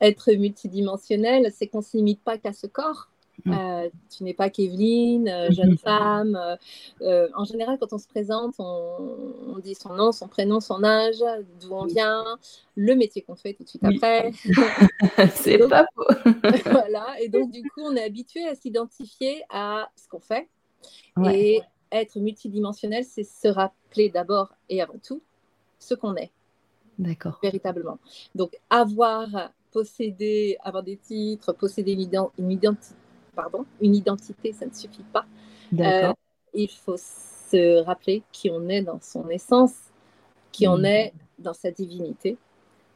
Être 0.00 0.32
multidimensionnel, 0.32 1.52
c'est 1.54 1.66
qu'on 1.66 1.78
ne 1.78 1.84
se 1.84 1.96
limite 1.96 2.22
pas 2.22 2.38
qu'à 2.38 2.52
ce 2.52 2.66
corps. 2.66 3.10
Euh, 3.46 3.90
tu 4.10 4.24
n'es 4.24 4.34
pas 4.34 4.48
Kevin, 4.48 5.28
euh, 5.28 5.50
jeune 5.50 5.74
mm-hmm. 5.74 5.78
femme. 5.78 6.56
Euh, 7.02 7.28
en 7.34 7.44
général, 7.44 7.78
quand 7.78 7.92
on 7.92 7.98
se 7.98 8.08
présente, 8.08 8.54
on, 8.58 9.58
dit 9.62 9.74
son 9.74 9.94
nom, 9.94 10.12
son 10.12 10.28
prénom, 10.28 10.60
son 10.60 10.82
âge, 10.84 11.22
d'où 11.60 11.72
on 11.72 11.84
vient, 11.84 12.24
le 12.74 12.94
métier 12.94 13.22
qu'on 13.22 13.36
fait 13.36 13.54
tout 13.54 13.64
de 13.64 13.68
suite 13.68 13.84
après. 13.84 14.32
c'est 15.34 15.58
pas 15.68 15.86
faux. 15.94 16.06
voilà. 16.70 17.06
Et 17.20 17.28
donc, 17.28 17.50
du 17.50 17.62
coup, 17.62 17.82
on 17.82 17.96
est 17.96 18.04
habitué 18.04 18.46
à 18.46 18.54
s'identifier 18.54 19.42
à 19.50 19.88
ce 19.96 20.08
qu'on 20.08 20.20
fait. 20.20 20.48
Et 21.32 21.60
être 21.92 22.18
multidimensionnel, 22.18 23.04
c'est 23.04 23.24
se 23.24 23.48
rappeler 23.48 24.08
d'abord 24.08 24.54
et 24.68 24.82
avant 24.82 24.98
tout 25.02 25.22
ce 25.78 25.94
qu'on 25.94 26.16
est. 26.16 26.30
D'accord. 26.98 27.38
Véritablement. 27.42 27.98
Donc, 28.34 28.58
avoir, 28.70 29.50
posséder, 29.74 30.56
avoir 30.62 30.82
des 30.82 30.96
titres, 30.96 31.52
posséder 31.52 31.92
une, 32.38 32.50
identité, 32.50 32.94
pardon, 33.34 33.64
une 33.80 33.94
identité, 33.94 34.52
ça 34.52 34.66
ne 34.66 34.72
suffit 34.72 35.04
pas. 35.12 35.26
Euh, 35.78 36.12
il 36.52 36.70
faut 36.70 36.96
se 36.96 37.82
rappeler 37.82 38.22
qui 38.32 38.50
on 38.50 38.68
est 38.68 38.82
dans 38.82 39.00
son 39.00 39.28
essence, 39.28 39.74
qui 40.52 40.68
on 40.68 40.78
mm. 40.78 40.84
est 40.84 41.12
dans 41.38 41.54
sa 41.54 41.70
divinité. 41.70 42.36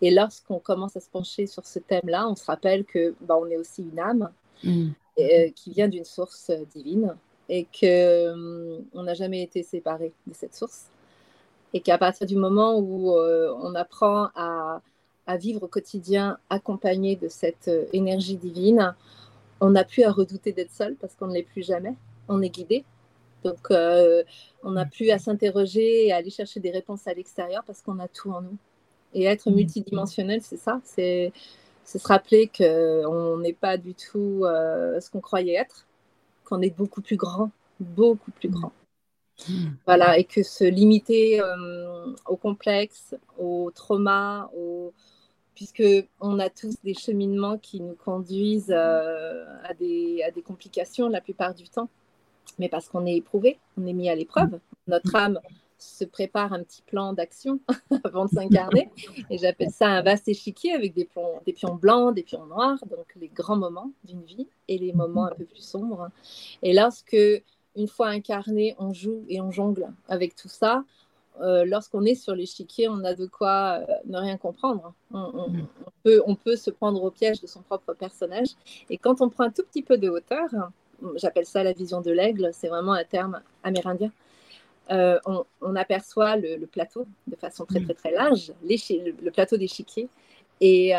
Et 0.01 0.11
lorsqu'on 0.11 0.61
commence 0.61 0.97
à 0.97 1.01
se 1.01 1.11
pencher 1.11 1.47
sur 1.47 1.67
ce 1.67 1.81
thème-là, 1.81 2.29
on 2.29 2.37
se 2.37 2.45
rappelle 2.45 2.85
que 2.85 3.15
bah, 3.21 3.37
on 3.41 3.47
est 3.47 3.57
aussi 3.57 3.83
une 3.83 3.99
âme 3.99 4.31
mm. 4.63 4.89
euh, 5.19 5.51
qui 5.55 5.73
vient 5.73 5.89
d'une 5.89 6.05
source 6.05 6.51
divine 6.73 7.17
et 7.49 7.65
qu'on 7.65 8.85
hum, 8.95 9.05
n'a 9.05 9.15
jamais 9.15 9.43
été 9.43 9.63
séparé 9.63 10.13
de 10.27 10.35
cette 10.35 10.55
source. 10.55 10.87
Et 11.75 11.81
qu'à 11.81 11.99
partir 11.99 12.27
du 12.27 12.37
moment 12.37 12.79
où 12.79 13.13
euh, 13.13 13.55
on 13.61 13.75
apprend 13.75 14.29
à, 14.35 14.81
à 15.27 15.37
vivre 15.37 15.63
au 15.65 15.69
quotidien 15.69 16.39
accompagné 16.51 17.15
de 17.15 17.29
cette 17.29 17.69
euh, 17.69 17.85
énergie 17.93 18.37
divine, 18.37 18.95
on 19.61 19.71
n'a 19.71 19.85
plus 19.85 20.03
à 20.05 20.13
redouter 20.13 20.53
d'être 20.53 20.73
seul 20.73 20.95
parce 20.97 21.15
qu'on 21.15 21.27
ne 21.27 21.35
l'est 21.35 21.43
plus 21.43 21.65
jamais. 21.65 21.95
On 22.29 22.43
est 22.43 22.51
guidé. 22.51 22.85
Donc, 23.45 23.71
euh, 23.71 24.23
on 24.63 24.73
n'a 24.73 24.85
plus 24.85 25.11
à 25.11 25.19
s'interroger 25.19 26.07
et 26.07 26.13
à 26.13 26.17
aller 26.17 26.31
chercher 26.31 26.61
des 26.61 26.71
réponses 26.71 27.07
à 27.07 27.15
l'extérieur 27.15 27.63
parce 27.65 27.83
qu'on 27.83 27.99
a 27.99 28.09
tout 28.09 28.31
en 28.31 28.43
nous. 28.43 28.57
Et 29.15 29.25
être 29.25 29.51
multidimensionnel, 29.51 30.41
c'est 30.43 30.57
ça. 30.57 30.81
C'est 30.85 31.33
se 31.85 31.99
rappeler 32.07 32.51
qu'on 32.55 33.39
n'est 33.39 33.55
pas 33.55 33.79
du 33.79 33.95
tout 33.95 34.43
euh, 34.45 35.01
ce 35.01 35.09
qu'on 35.11 35.21
croyait 35.21 35.55
être, 35.55 35.87
qu'on 36.45 36.61
est 36.61 36.77
beaucoup 36.77 37.01
plus 37.01 37.17
grand, 37.17 37.51
beaucoup 37.81 38.31
plus 38.33 38.49
grand. 38.49 38.73
Voilà, 39.87 40.19
et 40.19 40.25
que 40.25 40.43
se 40.43 40.65
limiter 40.65 41.41
euh, 41.41 42.13
au 42.27 42.37
complexe, 42.37 43.15
au 43.39 43.71
trauma, 43.75 44.51
au... 44.57 44.93
puisque 45.59 46.07
on 46.21 46.39
a 46.39 46.51
tous 46.51 46.77
des 46.85 46.95
cheminements 46.95 47.59
qui 47.59 47.81
nous 47.81 47.97
conduisent 47.97 48.71
euh, 48.71 49.45
à, 49.65 49.75
des, 49.75 50.23
à 50.23 50.31
des 50.31 50.41
complications 50.41 51.09
la 51.09 51.21
plupart 51.21 51.53
du 51.53 51.69
temps, 51.69 51.89
mais 52.61 52.69
parce 52.69 52.89
qu'on 52.89 53.05
est 53.07 53.17
éprouvé, 53.17 53.59
on 53.77 53.85
est 53.85 53.93
mis 53.93 54.09
à 54.09 54.15
l'épreuve. 54.15 54.61
Notre 54.87 55.17
âme 55.17 55.41
se 55.77 56.05
prépare 56.05 56.53
un 56.53 56.63
petit 56.63 56.83
plan 56.83 57.13
d'action 57.13 57.59
avant 58.05 58.27
de 58.27 58.31
s'incarner. 58.31 58.89
Et 59.31 59.39
j'appelle 59.39 59.73
ça 59.73 59.89
un 59.89 60.03
vaste 60.03 60.29
échiquier 60.29 60.75
avec 60.75 60.95
des, 60.95 61.09
des 61.45 61.53
pions 61.53 61.75
blancs, 61.75 62.15
des 62.15 62.23
pions 62.23 62.47
noirs, 62.47 62.79
donc 62.89 63.13
les 63.21 63.29
grands 63.29 63.57
moments 63.57 63.91
d'une 64.05 64.23
vie 64.23 64.47
et 64.69 64.79
les 64.79 64.93
moments 64.93 65.27
un 65.27 65.35
peu 65.35 65.45
plus 65.45 65.65
sombres. 65.65 66.09
Et 66.63 66.73
lorsque 66.73 67.17
une 67.75 67.89
fois 67.89 68.11
incarné, 68.11 68.77
on 68.79 68.93
joue 68.93 69.25
et 69.29 69.41
on 69.41 69.51
jongle 69.51 69.89
avec 70.09 70.37
tout 70.37 70.49
ça. 70.49 70.85
Euh, 71.41 71.65
lorsqu'on 71.65 72.05
est 72.05 72.15
sur 72.15 72.35
l'échiquier, 72.35 72.89
on 72.89 73.05
a 73.05 73.15
de 73.15 73.27
quoi 73.27 73.81
euh, 73.81 73.93
ne 74.07 74.19
rien 74.19 74.37
comprendre. 74.37 74.93
On, 75.13 75.53
peut, 76.03 76.23
on 76.27 76.35
peut 76.35 76.57
se 76.57 76.71
prendre 76.71 77.03
au 77.03 77.11
piège 77.11 77.41
de 77.41 77.47
son 77.47 77.63
propre 77.63 77.95
personnage. 77.95 78.49
Et 78.91 78.99
quand 78.99 79.21
on 79.21 79.29
prend 79.29 79.45
un 79.45 79.51
tout 79.51 79.63
petit 79.63 79.83
peu 79.83 79.99
de 79.99 80.09
hauteur, 80.09 80.49
j'appelle 81.17 81.47
ça 81.47 81.63
la 81.63 81.73
vision 81.73 82.01
de 82.01 82.11
l'aigle, 82.11 82.51
c'est 82.53 82.69
vraiment 82.69 82.93
un 82.93 83.05
terme 83.05 83.41
amérindien. 83.63 84.11
Euh, 84.91 85.19
on, 85.61 85.77
aperçoit 85.77 86.37
le, 86.37 86.65
plateau 86.67 87.07
de 87.27 87.37
façon 87.37 87.67
très 87.67 87.81
très 87.81 87.93
très 87.93 88.11
large, 88.11 88.55
le, 88.63 89.23
le 89.23 89.31
plateau 89.31 89.59
d'échiquier, 89.59 90.09
et 90.63 90.95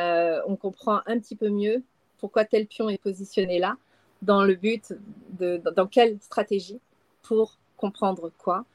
on 0.46 0.56
comprend 0.56 1.02
un 1.08 1.18
petit 1.20 1.36
peu 1.36 1.50
mieux 1.50 1.82
pourquoi 2.20 2.46
tel 2.46 2.68
pion 2.68 2.88
est 2.90 3.02
positionné 3.02 3.58
là, 3.58 3.78
dans 4.22 4.44
le 4.44 4.56
but 4.56 4.94
de 5.40 5.60
dans 5.76 5.88
quelle 5.88 6.20
stratégie 6.22 6.80
pour 7.24 7.58
comprendre 7.78 8.32
quoi. 8.38 8.66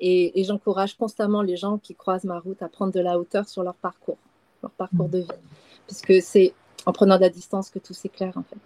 Et, 0.00 0.44
j'encourage 0.44 0.96
constamment 0.96 1.42
les 1.42 1.56
gens 1.56 1.78
qui 1.78 1.94
croisent 1.94 2.24
ma 2.24 2.38
route 2.38 2.62
à 2.62 2.68
prendre 2.68 2.92
de 2.92 3.00
la 3.00 3.18
hauteur 3.18 3.48
sur 3.48 3.62
leur 3.62 3.74
parcours, 3.74 4.18
leur 4.62 4.72
parcours 4.72 5.08
de 5.08 5.18
vie, 5.18 5.28
puisque 5.86 6.22
c'est 6.22 6.52
en 6.86 6.92
prenant 6.92 7.16
de 7.16 7.22
la 7.22 7.30
distance 7.30 7.70
que 7.70 7.78
tout 7.78 7.94
s'éclaire 7.94 8.36
en 8.36 8.42
fait. 8.42 8.58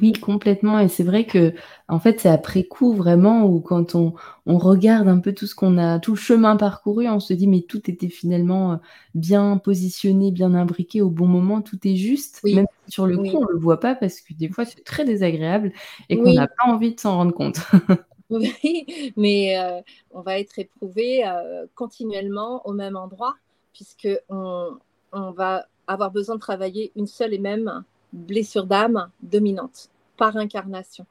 Oui, 0.00 0.12
complètement. 0.12 0.78
Et 0.78 0.88
c'est 0.88 1.04
vrai 1.04 1.24
que, 1.24 1.52
en 1.88 2.00
fait, 2.00 2.20
c'est 2.20 2.28
après 2.28 2.64
coup 2.64 2.94
vraiment 2.94 3.44
où 3.44 3.60
quand 3.60 3.94
on, 3.94 4.14
on 4.46 4.58
regarde 4.58 5.08
un 5.08 5.18
peu 5.18 5.32
tout 5.32 5.46
ce 5.46 5.54
qu'on 5.54 5.78
a, 5.78 5.98
tout 5.98 6.12
le 6.12 6.16
chemin 6.16 6.56
parcouru, 6.56 7.06
on 7.08 7.20
se 7.20 7.32
dit 7.34 7.46
mais 7.46 7.60
tout 7.62 7.90
était 7.90 8.08
finalement 8.08 8.72
euh, 8.72 8.76
bien 9.14 9.58
positionné, 9.58 10.32
bien 10.32 10.54
imbriqué 10.54 11.02
au 11.02 11.10
bon 11.10 11.26
moment, 11.26 11.60
tout 11.60 11.78
est 11.86 11.96
juste. 11.96 12.40
Même 12.44 12.66
sur 12.88 13.06
le 13.06 13.18
coup, 13.18 13.38
on 13.40 13.46
le 13.46 13.58
voit 13.58 13.78
pas 13.78 13.94
parce 13.94 14.20
que 14.20 14.32
des 14.34 14.48
fois 14.48 14.64
c'est 14.64 14.82
très 14.84 15.04
désagréable 15.04 15.72
et 16.08 16.18
qu'on 16.18 16.32
n'a 16.32 16.48
pas 16.48 16.64
envie 16.66 16.94
de 16.94 17.00
s'en 17.00 17.16
rendre 17.16 17.34
compte. 17.34 17.60
oui, 18.30 19.12
mais 19.16 19.58
euh, 19.58 19.80
on 20.10 20.20
va 20.20 20.38
être 20.38 20.58
éprouvé 20.58 21.26
euh, 21.26 21.66
continuellement 21.74 22.66
au 22.66 22.72
même 22.72 22.96
endroit 22.96 23.34
puisque 23.72 24.08
on, 24.28 24.78
va 25.12 25.66
avoir 25.86 26.10
besoin 26.10 26.36
de 26.36 26.40
travailler 26.40 26.92
une 26.96 27.06
seule 27.06 27.34
et 27.34 27.38
même 27.38 27.84
blessure 28.12 28.66
d'âme 28.66 29.10
dominante 29.20 29.90
par 30.16 30.36
incarnation. 30.36 31.06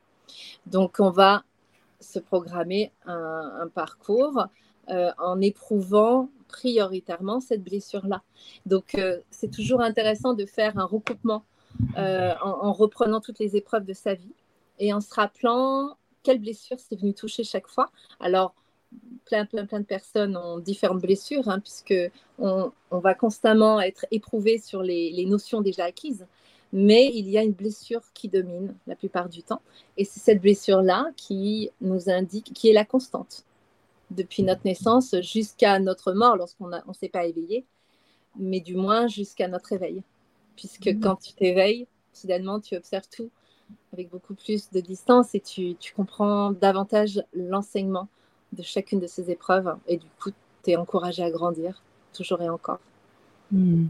Donc 0.65 0.98
on 1.00 1.10
va 1.10 1.43
se 2.00 2.20
programmer 2.20 2.91
un, 3.05 3.70
parcours 3.74 4.46
euh, 4.89 5.12
en 5.17 5.39
éprouvant 5.41 6.29
prioritairement 6.48 7.39
cette 7.39 7.63
blessure-là. 7.63 8.24
Donc 8.65 8.98
c'est 9.29 9.51
toujours 9.51 9.82
intéressant 9.82 10.34
de 10.34 10.46
faire 10.46 10.77
un 10.77 10.86
recoupement 10.86 11.43
en, 11.98 12.74
reprenant 12.74 13.20
toutes 13.20 13.39
les 13.39 13.55
épreuves 13.55 13.86
de 13.86 13.93
sa 13.93 14.13
vie 14.13 14.34
et 14.79 14.93
en 14.93 15.01
se 15.01 15.13
rappelant 15.13 15.98
quelle 16.24 16.39
blessure 16.39 16.77
c'est 16.80 17.00
venu 17.00 17.13
toucher 17.13 17.44
chaque 17.44 17.68
fois. 17.68 17.92
Alors 18.20 18.53
plein, 19.25 19.46
plein, 19.46 19.65
plein 19.65 19.80
de 19.80 19.86
personnes 19.86 20.38
ont 20.38 20.60
différentes 20.60 21.01
blessures, 21.01 21.48
hein, 21.50 21.60
puisque 21.60 21.96
on, 22.39 22.72
va 22.92 23.13
constamment 23.13 23.82
être 23.82 24.06
éprouvé 24.12 24.58
sur 24.58 24.84
les, 24.84 25.25
notions 25.25 25.62
déjà 25.62 25.86
acquises 25.86 26.25
mais 26.75 27.12
il 27.13 27.30
y 27.30 27.38
a 27.38 27.44
une 27.44 27.51
blessure 27.51 28.01
qui 28.15 28.30
domine 28.30 28.74
la 28.88 28.96
plupart 28.96 29.30
du 29.30 29.44
temps. 29.44 29.62
Et 29.96 30.06
c'est 30.06 30.20
cette 30.20 30.42
blessure-là 30.42 31.12
qui 31.15 31.70
nous 31.82 32.10
indique, 32.10 32.51
qui 32.56 32.68
est 32.68 32.74
la 32.74 32.84
constante 32.84 33.46
depuis 34.10 34.42
notre 34.42 34.65
naissance 34.65 35.13
jusqu'à 35.22 35.77
notre 35.77 36.13
mort 36.13 36.36
lorsqu'on 36.36 36.70
ne 36.70 36.77
on 36.88 36.94
s'est 36.94 37.10
pas 37.10 37.25
éveillé, 37.25 37.63
mais 38.39 38.60
du 38.60 38.75
moins 38.75 39.08
jusqu'à 39.08 39.48
notre 39.48 39.72
éveil. 39.72 40.01
Puisque 40.56 40.88
mmh. 40.88 41.00
quand 41.00 41.15
tu 41.18 41.34
t'éveilles, 41.34 41.86
soudainement, 42.12 42.60
tu 42.60 42.75
observes 42.75 43.08
tout 43.08 43.30
avec 43.94 44.10
beaucoup 44.10 44.34
plus 44.34 44.70
de 44.72 44.80
distance 44.80 45.36
et 45.36 45.39
tu, 45.39 45.75
tu 45.80 45.94
comprends 45.94 46.51
davantage 46.51 47.24
l'enseignement 47.34 48.08
de 48.53 48.63
chacune 48.63 49.00
de 49.00 49.08
ces 49.08 49.32
épreuves. 49.32 49.75
Et 49.88 49.98
du 49.98 50.08
coup, 50.22 50.32
tu 50.63 50.72
es 50.72 50.75
encouragé 50.75 51.24
à 51.24 51.32
grandir, 51.32 51.82
toujours 52.13 52.42
et 52.42 52.50
encore. 52.50 52.80
Mmh. 53.51 53.88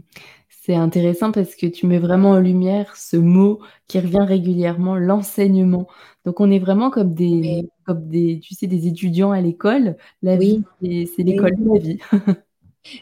C'est 0.48 0.74
intéressant 0.74 1.30
parce 1.30 1.54
que 1.56 1.66
tu 1.66 1.86
mets 1.86 1.98
vraiment 1.98 2.30
en 2.30 2.40
lumière 2.40 2.96
ce 2.96 3.18
mot 3.18 3.60
qui 3.86 4.00
revient 4.00 4.24
régulièrement, 4.26 4.96
l'enseignement. 4.96 5.86
Donc 6.24 6.40
on 6.40 6.50
est 6.50 6.58
vraiment 6.58 6.90
comme 6.90 7.12
des, 7.12 7.68
comme 7.84 8.08
des, 8.08 8.40
tu 8.40 8.54
sais, 8.54 8.66
des 8.66 8.86
étudiants 8.86 9.30
à 9.30 9.42
l'école. 9.42 9.96
La 10.22 10.36
vie, 10.36 10.62
c'est 10.80 11.22
l'école 11.22 11.54
de 11.58 11.74
la 11.74 11.78
vie. 11.78 11.98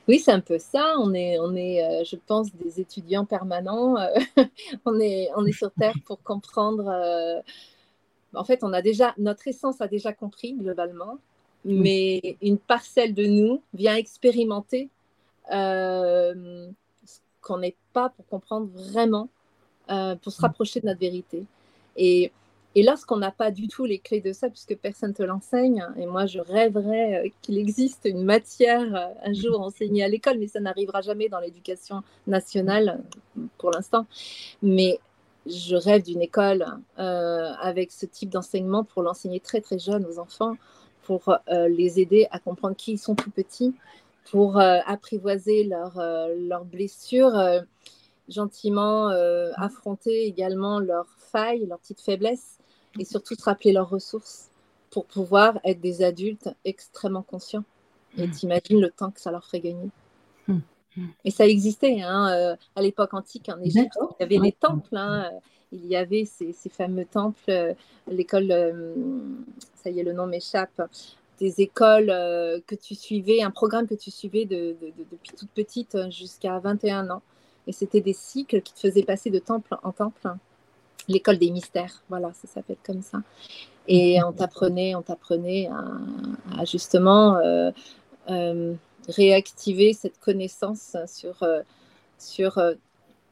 Oui, 0.08 0.18
c'est 0.18 0.32
un 0.32 0.40
peu 0.40 0.58
ça. 0.58 0.94
On 0.98 1.12
est, 1.14 1.38
on 1.38 1.54
est 1.54 1.84
euh, 1.84 2.04
je 2.04 2.16
pense, 2.16 2.54
des 2.54 2.80
étudiants 2.80 3.24
permanents. 3.24 3.96
Euh, 3.96 4.08
on, 4.84 4.98
est, 5.00 5.28
on 5.36 5.44
est 5.44 5.52
sur 5.52 5.70
Terre 5.72 5.96
pour 6.06 6.22
comprendre. 6.22 6.88
Euh, 6.88 7.40
en 8.34 8.44
fait, 8.44 8.62
on 8.62 8.72
a 8.72 8.82
déjà, 8.82 9.14
notre 9.18 9.48
essence 9.48 9.80
a 9.80 9.88
déjà 9.88 10.12
compris 10.12 10.54
globalement, 10.54 11.18
mais 11.64 12.36
une 12.40 12.58
parcelle 12.58 13.14
de 13.14 13.26
nous 13.26 13.62
vient 13.74 13.94
expérimenter 13.96 14.88
euh, 15.52 16.68
ce 17.04 17.18
qu'on 17.40 17.58
n'est 17.58 17.76
pas 17.92 18.08
pour 18.08 18.26
comprendre 18.26 18.68
vraiment, 18.72 19.28
pour 19.86 20.32
se 20.32 20.40
rapprocher 20.40 20.80
de 20.80 20.86
notre 20.86 21.00
vérité. 21.00 21.44
Et, 21.96 22.32
et 22.74 22.82
lorsqu'on 22.82 23.18
n'a 23.18 23.30
pas 23.30 23.50
du 23.50 23.68
tout 23.68 23.84
les 23.84 23.98
clés 23.98 24.20
de 24.20 24.32
ça, 24.32 24.48
puisque 24.48 24.76
personne 24.76 25.10
ne 25.10 25.14
te 25.14 25.22
l'enseigne, 25.22 25.86
et 25.96 26.06
moi 26.06 26.26
je 26.26 26.38
rêverais 26.40 27.26
euh, 27.26 27.28
qu'il 27.42 27.58
existe 27.58 28.04
une 28.04 28.24
matière 28.24 29.12
un 29.24 29.32
jour 29.32 29.60
enseignée 29.60 30.04
à 30.04 30.08
l'école, 30.08 30.38
mais 30.38 30.48
ça 30.48 30.60
n'arrivera 30.60 31.00
jamais 31.02 31.28
dans 31.28 31.40
l'éducation 31.40 32.02
nationale 32.26 33.02
pour 33.58 33.70
l'instant. 33.70 34.06
Mais 34.62 34.98
je 35.46 35.74
rêve 35.74 36.02
d'une 36.02 36.22
école 36.22 36.64
avec 36.96 37.90
ce 37.90 38.06
type 38.06 38.30
d'enseignement 38.30 38.84
pour 38.84 39.02
l'enseigner 39.02 39.40
très 39.40 39.60
très 39.60 39.78
jeune 39.78 40.06
aux 40.06 40.20
enfants, 40.20 40.56
pour 41.02 41.36
les 41.48 41.98
aider 41.98 42.28
à 42.30 42.38
comprendre 42.38 42.76
qui 42.76 42.92
ils 42.92 42.98
sont 42.98 43.16
tout 43.16 43.30
petits, 43.32 43.74
pour 44.30 44.58
euh, 44.58 44.78
apprivoiser 44.86 45.64
leurs 45.64 45.96
leur 45.96 46.62
euh, 46.62 46.64
blessures, 46.64 47.36
euh, 47.36 47.60
gentiment 48.28 49.08
affronter 49.56 50.26
également 50.26 50.78
leurs 50.78 51.08
failles, 51.18 51.66
leurs 51.66 51.80
petites 51.80 52.00
faiblesses 52.00 52.58
et 52.98 53.04
surtout 53.04 53.34
se 53.34 53.42
rappeler 53.44 53.72
leurs 53.72 53.88
ressources 53.88 54.48
pour 54.90 55.06
pouvoir 55.06 55.58
être 55.64 55.80
des 55.80 56.02
adultes 56.02 56.50
extrêmement 56.64 57.22
conscients. 57.22 57.64
Et 58.18 58.26
hmm. 58.26 58.30
t'imagines 58.30 58.80
le 58.80 58.90
temps 58.90 59.10
que 59.10 59.20
ça 59.20 59.30
leur 59.30 59.44
ferait 59.44 59.60
gagner. 59.60 59.90
Hmm. 60.48 60.58
Et 61.24 61.30
ça 61.30 61.46
existait 61.46 62.02
hein, 62.02 62.56
à 62.76 62.82
l'époque 62.82 63.14
antique 63.14 63.48
en 63.48 63.58
Égypte. 63.60 63.96
Il 64.20 64.22
y 64.22 64.24
avait 64.24 64.38
les 64.38 64.52
temples. 64.52 64.94
Hein, 64.94 65.30
il 65.72 65.86
y 65.86 65.96
avait 65.96 66.26
ces, 66.26 66.52
ces 66.52 66.68
fameux 66.68 67.06
temples. 67.06 67.74
L'école, 68.06 68.48
ça 69.74 69.88
y 69.88 70.00
est, 70.00 70.02
le 70.02 70.12
nom 70.12 70.26
m'échappe 70.26 70.82
des 71.42 71.60
écoles 71.60 72.10
euh, 72.10 72.60
que 72.68 72.76
tu 72.76 72.94
suivais, 72.94 73.42
un 73.42 73.50
programme 73.50 73.88
que 73.88 73.96
tu 73.96 74.12
suivais 74.12 74.44
depuis 74.44 75.30
toute 75.36 75.50
petite 75.50 75.96
euh, 75.96 76.08
jusqu'à 76.08 76.58
21 76.60 77.10
ans. 77.10 77.22
Et 77.66 77.72
c'était 77.72 78.00
des 78.00 78.12
cycles 78.12 78.62
qui 78.62 78.72
te 78.72 78.78
faisaient 78.78 79.02
passer 79.02 79.30
de 79.30 79.40
temple 79.40 79.76
en 79.82 79.90
temple. 79.90 80.28
L'école 81.08 81.38
des 81.38 81.50
mystères, 81.50 82.02
voilà, 82.08 82.32
ça 82.32 82.48
s'appelle 82.48 82.76
comme 82.84 83.02
ça. 83.02 83.18
Et 83.88 84.22
on 84.22 84.32
t'apprenait, 84.32 84.94
on 84.94 85.02
t'apprenait 85.02 85.68
à, 86.56 86.64
justement 86.64 87.36
euh, 87.38 88.74
réactiver 89.08 89.92
cette 89.92 90.20
connaissance 90.20 90.96
sur, 91.06 91.44
sur 92.18 92.60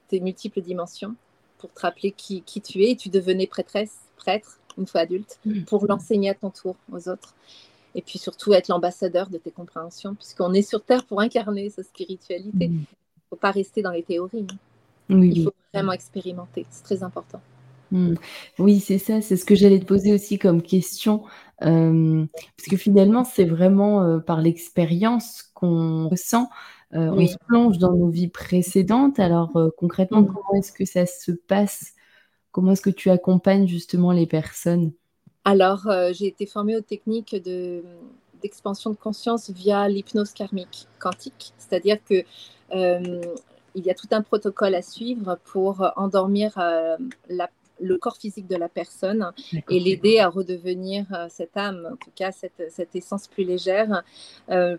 tes 0.09 0.21
multiples 0.21 0.61
dimensions 0.61 1.15
pour 1.59 1.73
te 1.73 1.81
rappeler 1.81 2.11
qui, 2.11 2.43
qui 2.43 2.61
tu 2.61 2.83
es. 2.83 2.91
Et 2.91 2.97
tu 2.97 3.09
devenais 3.09 3.47
prêtresse, 3.47 3.97
prêtre, 4.17 4.59
une 4.77 4.87
fois 4.87 5.03
adulte, 5.03 5.39
mmh. 5.45 5.63
pour 5.63 5.87
l'enseigner 5.87 6.31
à 6.31 6.35
ton 6.35 6.51
tour 6.51 6.75
aux 6.93 7.09
autres 7.09 7.35
et 7.95 8.03
puis 8.03 8.19
surtout 8.19 8.53
être 8.53 8.69
l'ambassadeur 8.69 9.29
de 9.29 9.39
tes 9.39 9.51
compréhensions, 9.51 10.15
puisqu'on 10.15 10.53
est 10.53 10.63
sur 10.63 10.83
Terre 10.83 11.05
pour 11.05 11.21
incarner 11.21 11.71
sa 11.71 11.83
spiritualité. 11.83 12.69
Mm. 12.69 12.85
faut 13.29 13.37
pas 13.37 13.51
rester 13.51 13.83
dans 13.83 13.91
les 13.91 14.03
théories. 14.03 14.47
Il 15.09 15.45
faut 15.45 15.53
vraiment 15.75 15.93
expérimenter. 15.93 16.67
C'est 16.71 16.85
très 16.85 17.03
important. 17.03 17.41
Hmm. 17.91 18.15
Oui, 18.59 18.81
c'est 18.81 18.99
ça, 18.99 19.21
c'est 19.21 19.37
ce 19.37 19.45
que 19.45 19.55
j'allais 19.55 19.81
te 19.81 19.85
poser 19.85 20.13
aussi 20.13 20.39
comme 20.39 20.63
question, 20.63 21.25
euh, 21.63 22.25
parce 22.57 22.69
que 22.69 22.77
finalement, 22.77 23.25
c'est 23.25 23.45
vraiment 23.45 24.03
euh, 24.03 24.19
par 24.19 24.41
l'expérience 24.41 25.43
qu'on 25.55 26.09
ressent, 26.09 26.49
euh, 26.95 27.11
on 27.11 27.27
se 27.27 27.37
plonge 27.47 27.79
dans 27.79 27.93
nos 27.93 28.09
vies 28.09 28.29
précédentes. 28.29 29.19
Alors 29.19 29.53
concrètement, 29.77 30.23
hmm. 30.23 30.29
comment 30.29 30.59
est-ce 30.59 30.73
que 30.73 30.85
ça 30.85 31.07
se 31.07 31.33
passe? 31.33 31.95
Comment 32.53 32.73
est-ce 32.73 32.83
que 32.83 32.91
tu 32.91 33.11
accompagnes 33.11 33.67
justement 33.67 34.13
les 34.13 34.27
personnes? 34.27 34.93
Alors, 35.45 35.89
j'ai 36.13 36.27
été 36.27 36.47
formée 36.47 36.77
aux 36.77 36.81
techniques 36.83 37.35
de, 37.35 37.83
d'expansion 38.43 38.91
de 38.91 38.97
conscience 38.97 39.51
via 39.51 39.89
l'hypnose 39.89 40.33
karmique 40.33 40.87
quantique, 40.99 41.53
c'est-à-dire 41.59 41.99
que 42.05 42.25
il 42.73 43.85
y 43.87 43.91
a 43.91 43.95
tout 43.95 44.09
un 44.11 44.23
protocole 44.23 44.75
à 44.75 44.83
suivre 44.83 45.39
pour 45.45 45.93
endormir 45.97 46.59
la 47.29 47.49
le 47.81 47.97
corps 47.99 48.17
physique 48.17 48.47
de 48.47 48.57
la 48.57 48.69
personne 48.69 49.33
et 49.69 49.81
l'aider 49.81 50.19
à 50.19 50.29
redevenir 50.29 51.07
euh, 51.13 51.27
cette 51.29 51.57
âme, 51.57 51.89
en 51.93 51.97
tout 51.97 52.11
cas 52.15 52.33
cette, 52.33 52.71
cette 52.71 52.95
essence 52.95 53.29
plus 53.29 53.45
légère. 53.45 54.03
Euh, 54.51 54.77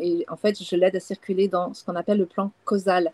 et 0.00 0.24
en 0.28 0.36
fait, 0.36 0.62
je 0.62 0.76
l'aide 0.76 0.96
à 0.96 1.00
circuler 1.00 1.48
dans 1.48 1.74
ce 1.74 1.84
qu'on 1.84 1.94
appelle 1.94 2.18
le 2.18 2.26
plan 2.26 2.52
causal. 2.64 3.12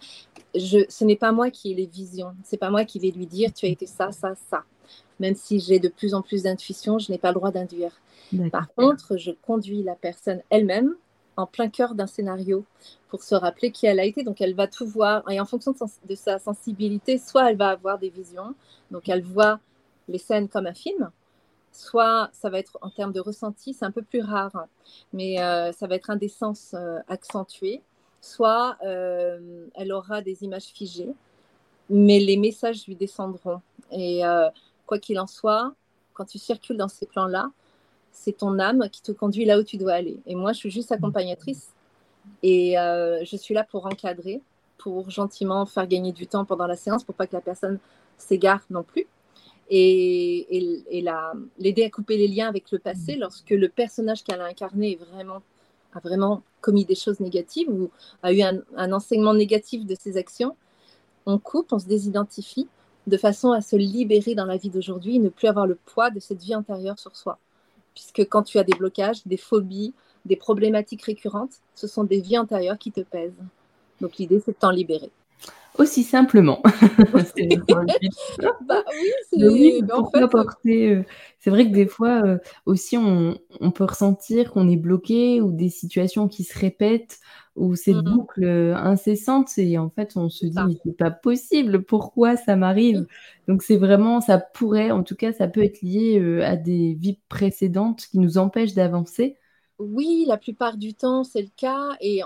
Je, 0.54 0.84
ce 0.88 1.04
n'est 1.04 1.16
pas 1.16 1.32
moi 1.32 1.50
qui 1.50 1.72
ai 1.72 1.74
les 1.74 1.86
visions, 1.86 2.32
c'est 2.44 2.56
pas 2.56 2.70
moi 2.70 2.84
qui 2.84 2.98
vais 3.00 3.10
lui 3.10 3.26
dire 3.26 3.52
tu 3.52 3.66
as 3.66 3.68
été 3.68 3.86
ça, 3.86 4.12
ça, 4.12 4.34
ça. 4.48 4.62
Même 5.20 5.34
si 5.34 5.60
j'ai 5.60 5.78
de 5.78 5.88
plus 5.88 6.14
en 6.14 6.22
plus 6.22 6.44
d'intuition, 6.44 6.98
je 6.98 7.10
n'ai 7.10 7.18
pas 7.18 7.28
le 7.28 7.34
droit 7.34 7.50
d'induire. 7.50 7.92
Par 8.50 8.72
contre, 8.74 9.16
je 9.16 9.30
conduis 9.30 9.82
la 9.82 9.94
personne 9.94 10.42
elle-même 10.50 10.94
en 11.36 11.46
plein 11.46 11.68
cœur 11.68 11.94
d'un 11.94 12.06
scénario 12.06 12.64
pour 13.08 13.22
se 13.22 13.34
rappeler 13.34 13.70
qui 13.70 13.86
elle 13.86 14.00
a 14.00 14.04
été. 14.04 14.22
Donc 14.22 14.40
elle 14.40 14.54
va 14.54 14.66
tout 14.66 14.86
voir. 14.86 15.28
Et 15.30 15.40
en 15.40 15.44
fonction 15.44 15.74
de, 16.08 16.14
sa 16.14 16.38
sensibilité, 16.38 17.18
soit 17.18 17.50
elle 17.50 17.56
va 17.56 17.70
avoir 17.70 17.98
des 17.98 18.10
visions, 18.10 18.54
donc 18.90 19.08
elle 19.08 19.22
voit 19.22 19.60
les 20.08 20.18
scènes 20.18 20.48
comme 20.48 20.66
un 20.66 20.74
film, 20.74 21.10
soit 21.72 22.30
ça 22.32 22.50
va 22.50 22.58
être 22.58 22.78
en 22.82 22.90
termes 22.90 23.12
de 23.12 23.20
ressenti, 23.20 23.74
c'est 23.74 23.84
un 23.84 23.90
peu 23.90 24.02
plus 24.02 24.20
rare, 24.20 24.66
mais 25.12 25.42
euh, 25.42 25.72
ça 25.72 25.86
va 25.86 25.96
être 25.96 26.10
un 26.10 26.16
des 26.16 26.28
sens 26.28 26.74
euh, 26.74 26.98
accentué, 27.08 27.82
soit 28.20 28.76
euh, 28.84 29.66
elle 29.74 29.92
aura 29.92 30.20
des 30.20 30.44
images 30.44 30.66
figées, 30.66 31.14
mais 31.90 32.20
les 32.20 32.36
messages 32.36 32.86
lui 32.86 32.94
descendront. 32.96 33.60
Et 33.90 34.22
quoi 34.86 34.98
qu'il 34.98 35.20
en 35.20 35.26
soit, 35.26 35.74
quand 36.14 36.24
tu 36.24 36.38
circules 36.38 36.76
dans 36.76 36.88
ces 36.88 37.06
plans-là, 37.06 37.50
c'est 38.14 38.38
ton 38.38 38.58
âme 38.58 38.88
qui 38.90 39.02
te 39.02 39.12
conduit 39.12 39.44
là 39.44 39.58
où 39.58 39.62
tu 39.62 39.76
dois 39.76 39.92
aller. 39.92 40.18
Et 40.26 40.34
moi, 40.34 40.52
je 40.52 40.58
suis 40.58 40.70
juste 40.70 40.92
accompagnatrice 40.92 41.68
et 42.42 42.78
euh, 42.78 43.22
je 43.24 43.36
suis 43.36 43.54
là 43.54 43.64
pour 43.64 43.86
encadrer, 43.86 44.40
pour 44.78 45.10
gentiment 45.10 45.66
faire 45.66 45.86
gagner 45.86 46.12
du 46.12 46.26
temps 46.26 46.44
pendant 46.44 46.66
la 46.66 46.76
séance, 46.76 47.04
pour 47.04 47.14
pas 47.14 47.26
que 47.26 47.34
la 47.34 47.42
personne 47.42 47.78
s'égare 48.16 48.62
non 48.70 48.82
plus. 48.82 49.06
Et, 49.68 50.56
et, 50.90 51.04
l'aider 51.58 51.84
à 51.84 51.90
couper 51.90 52.16
les 52.16 52.28
liens 52.28 52.48
avec 52.48 52.70
le 52.70 52.78
passé 52.78 53.16
lorsque 53.16 53.50
le 53.50 53.68
personnage 53.68 54.22
qu'elle 54.22 54.40
a 54.40 54.46
incarné 54.46 54.96
vraiment, 55.10 55.42
a 55.94 56.00
vraiment 56.00 56.42
commis 56.60 56.84
des 56.84 56.94
choses 56.94 57.18
négatives 57.18 57.68
ou 57.68 57.90
a 58.22 58.32
eu 58.32 58.42
un, 58.42 58.60
un 58.76 58.92
enseignement 58.92 59.34
négatif 59.34 59.86
de 59.86 59.94
ses 59.98 60.16
actions. 60.16 60.54
On 61.26 61.38
coupe, 61.38 61.72
on 61.72 61.78
se 61.78 61.86
désidentifie 61.86 62.68
de 63.06 63.16
façon 63.16 63.52
à 63.52 63.60
se 63.60 63.76
libérer 63.76 64.34
dans 64.34 64.46
la 64.46 64.56
vie 64.56 64.70
d'aujourd'hui 64.70 65.16
et 65.16 65.18
ne 65.18 65.30
plus 65.30 65.48
avoir 65.48 65.66
le 65.66 65.74
poids 65.74 66.10
de 66.10 66.20
cette 66.20 66.42
vie 66.42 66.54
intérieure 66.54 66.98
sur 66.98 67.16
soi 67.16 67.38
puisque 67.94 68.28
quand 68.28 68.42
tu 68.42 68.58
as 68.58 68.64
des 68.64 68.76
blocages, 68.76 69.26
des 69.26 69.36
phobies, 69.36 69.94
des 70.24 70.36
problématiques 70.36 71.02
récurrentes, 71.02 71.60
ce 71.74 71.86
sont 71.86 72.04
des 72.04 72.20
vies 72.20 72.36
intérieures 72.36 72.78
qui 72.78 72.92
te 72.92 73.00
pèsent. 73.00 73.32
Donc 74.00 74.16
l'idée, 74.16 74.40
c'est 74.44 74.52
de 74.52 74.56
t'en 74.56 74.70
libérer. 74.70 75.10
Aussi 75.76 76.04
simplement. 76.04 76.62
bah 78.62 78.84
oui, 78.92 79.10
c'est 79.32 81.04
C'est 81.40 81.50
vrai 81.50 81.68
que 81.68 81.74
des 81.74 81.86
fois 81.86 82.24
euh, 82.24 82.38
aussi, 82.64 82.96
on, 82.96 83.36
peut 83.72 83.84
ressentir 83.84 84.52
qu'on 84.52 84.68
est 84.68 84.76
bloqué 84.76 85.40
ou 85.40 85.50
des 85.50 85.68
situations 85.68 86.28
qui 86.28 86.44
se 86.44 86.56
répètent 86.56 87.18
ou 87.56 87.74
cette 87.74 87.96
mmh. 87.96 88.14
boucle 88.14 88.44
euh, 88.44 88.76
incessante 88.76 89.58
et 89.58 89.78
en 89.78 89.88
fait 89.88 90.16
on 90.16 90.28
se 90.28 90.44
dit 90.46 90.58
mais 90.66 90.74
c'est 90.84 90.96
pas 90.96 91.12
possible 91.12 91.84
pourquoi 91.84 92.36
ça 92.36 92.56
m'arrive? 92.56 93.06
Donc 93.48 93.62
c'est 93.62 93.76
vraiment 93.76 94.20
ça 94.20 94.38
pourrait 94.38 94.90
en 94.90 95.02
tout 95.02 95.14
cas 95.16 95.32
ça 95.32 95.48
peut 95.48 95.62
être 95.62 95.82
lié 95.82 96.18
euh, 96.20 96.44
à 96.44 96.56
des 96.56 96.96
vies 97.00 97.18
précédentes 97.28 98.06
qui 98.10 98.18
nous 98.18 98.38
empêchent 98.38 98.74
d'avancer 98.74 99.36
oui, 99.78 100.24
la 100.28 100.36
plupart 100.36 100.76
du 100.76 100.94
temps, 100.94 101.24
c'est 101.24 101.42
le 101.42 101.50
cas 101.56 101.96
et 102.00 102.20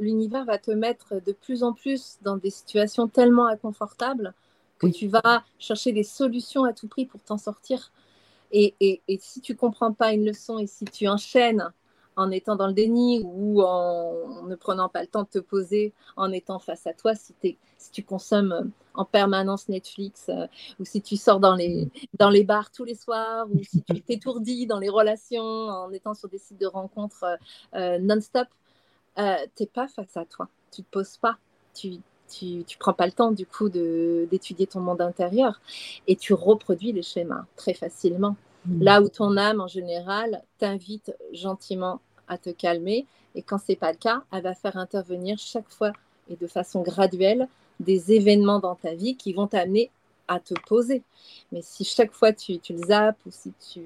l'univers 0.00 0.44
va 0.44 0.58
te 0.58 0.70
mettre 0.70 1.22
de 1.24 1.32
plus 1.32 1.62
en 1.62 1.72
plus 1.72 2.18
dans 2.22 2.36
des 2.36 2.50
situations 2.50 3.08
tellement 3.08 3.46
inconfortables 3.46 4.34
que 4.78 4.86
tu 4.88 5.08
vas 5.08 5.44
chercher 5.58 5.92
des 5.92 6.04
solutions 6.04 6.64
à 6.64 6.72
tout 6.72 6.88
prix 6.88 7.06
pour 7.06 7.22
t'en 7.22 7.38
sortir. 7.38 7.92
Et, 8.50 8.74
et, 8.80 9.02
et, 9.08 9.18
si 9.20 9.40
tu 9.40 9.54
comprends 9.54 9.92
pas 9.92 10.12
une 10.12 10.24
leçon 10.24 10.58
et 10.58 10.66
si 10.66 10.84
tu 10.86 11.06
enchaînes 11.06 11.70
en 12.18 12.32
étant 12.32 12.56
dans 12.56 12.66
le 12.66 12.72
déni 12.72 13.22
ou 13.24 13.62
en, 13.62 14.42
ne 14.42 14.56
prenant 14.56 14.88
pas 14.88 15.02
le 15.02 15.06
temps 15.06 15.22
de 15.22 15.28
te 15.28 15.38
poser, 15.38 15.94
en 16.16 16.32
étant 16.32 16.58
face 16.58 16.86
à 16.88 16.92
toi, 16.92 17.14
si, 17.14 17.32
si 17.78 17.90
tu 17.92 18.02
consommes 18.02 18.52
euh, 18.52 18.64
en 18.94 19.04
permanence 19.04 19.68
Netflix 19.68 20.28
euh, 20.28 20.46
ou 20.80 20.84
si 20.84 21.00
tu 21.00 21.16
sors 21.16 21.38
dans 21.38 21.54
les, 21.54 21.88
dans 22.18 22.28
les 22.28 22.42
bars 22.42 22.72
tous 22.72 22.82
les 22.82 22.96
soirs 22.96 23.46
ou 23.52 23.62
si 23.62 23.82
tu 23.82 24.02
t'étourdis 24.02 24.66
dans 24.66 24.80
les 24.80 24.88
relations 24.88 25.42
en 25.42 25.92
étant 25.92 26.12
sur 26.14 26.28
des 26.28 26.38
sites 26.38 26.60
de 26.60 26.66
rencontres 26.66 27.38
euh, 27.74 27.98
non-stop, 28.00 28.48
tu 29.16 29.22
n'es 29.22 29.66
pas 29.66 29.86
face 29.86 30.16
à 30.16 30.24
toi. 30.24 30.48
Tu 30.72 30.80
ne 30.80 30.84
te 30.84 30.90
poses 30.90 31.16
pas. 31.18 31.38
Tu, 31.72 31.98
tu, 32.28 32.64
tu 32.64 32.78
prends 32.78 32.92
pas 32.92 33.06
le 33.06 33.12
temps 33.12 33.30
du 33.30 33.46
coup 33.46 33.68
d'étudier 33.68 34.66
ton 34.66 34.80
monde 34.80 35.00
intérieur 35.00 35.60
et 36.08 36.16
tu 36.16 36.34
reproduis 36.34 36.92
les 36.92 37.02
schémas 37.02 37.44
très 37.54 37.74
facilement. 37.74 38.36
Mmh. 38.66 38.82
Là 38.82 39.02
où 39.02 39.08
ton 39.08 39.36
âme, 39.36 39.60
en 39.60 39.68
général, 39.68 40.42
t'invite 40.58 41.14
gentiment 41.32 42.00
à 42.28 42.38
te 42.38 42.50
calmer. 42.50 43.06
Et 43.34 43.42
quand 43.42 43.58
c'est 43.58 43.76
pas 43.76 43.92
le 43.92 43.98
cas, 43.98 44.22
elle 44.32 44.42
va 44.42 44.54
faire 44.54 44.76
intervenir 44.76 45.38
chaque 45.38 45.68
fois 45.68 45.92
et 46.30 46.36
de 46.36 46.46
façon 46.46 46.82
graduelle 46.82 47.48
des 47.80 48.12
événements 48.12 48.58
dans 48.58 48.74
ta 48.74 48.94
vie 48.94 49.16
qui 49.16 49.32
vont 49.32 49.46
t'amener 49.46 49.90
à 50.26 50.40
te 50.40 50.54
poser. 50.66 51.02
Mais 51.52 51.62
si 51.62 51.84
chaque 51.84 52.12
fois 52.12 52.32
tu, 52.32 52.58
tu 52.58 52.74
le 52.74 52.86
zappes 52.86 53.18
ou 53.26 53.30
si 53.30 53.52
tu 53.72 53.80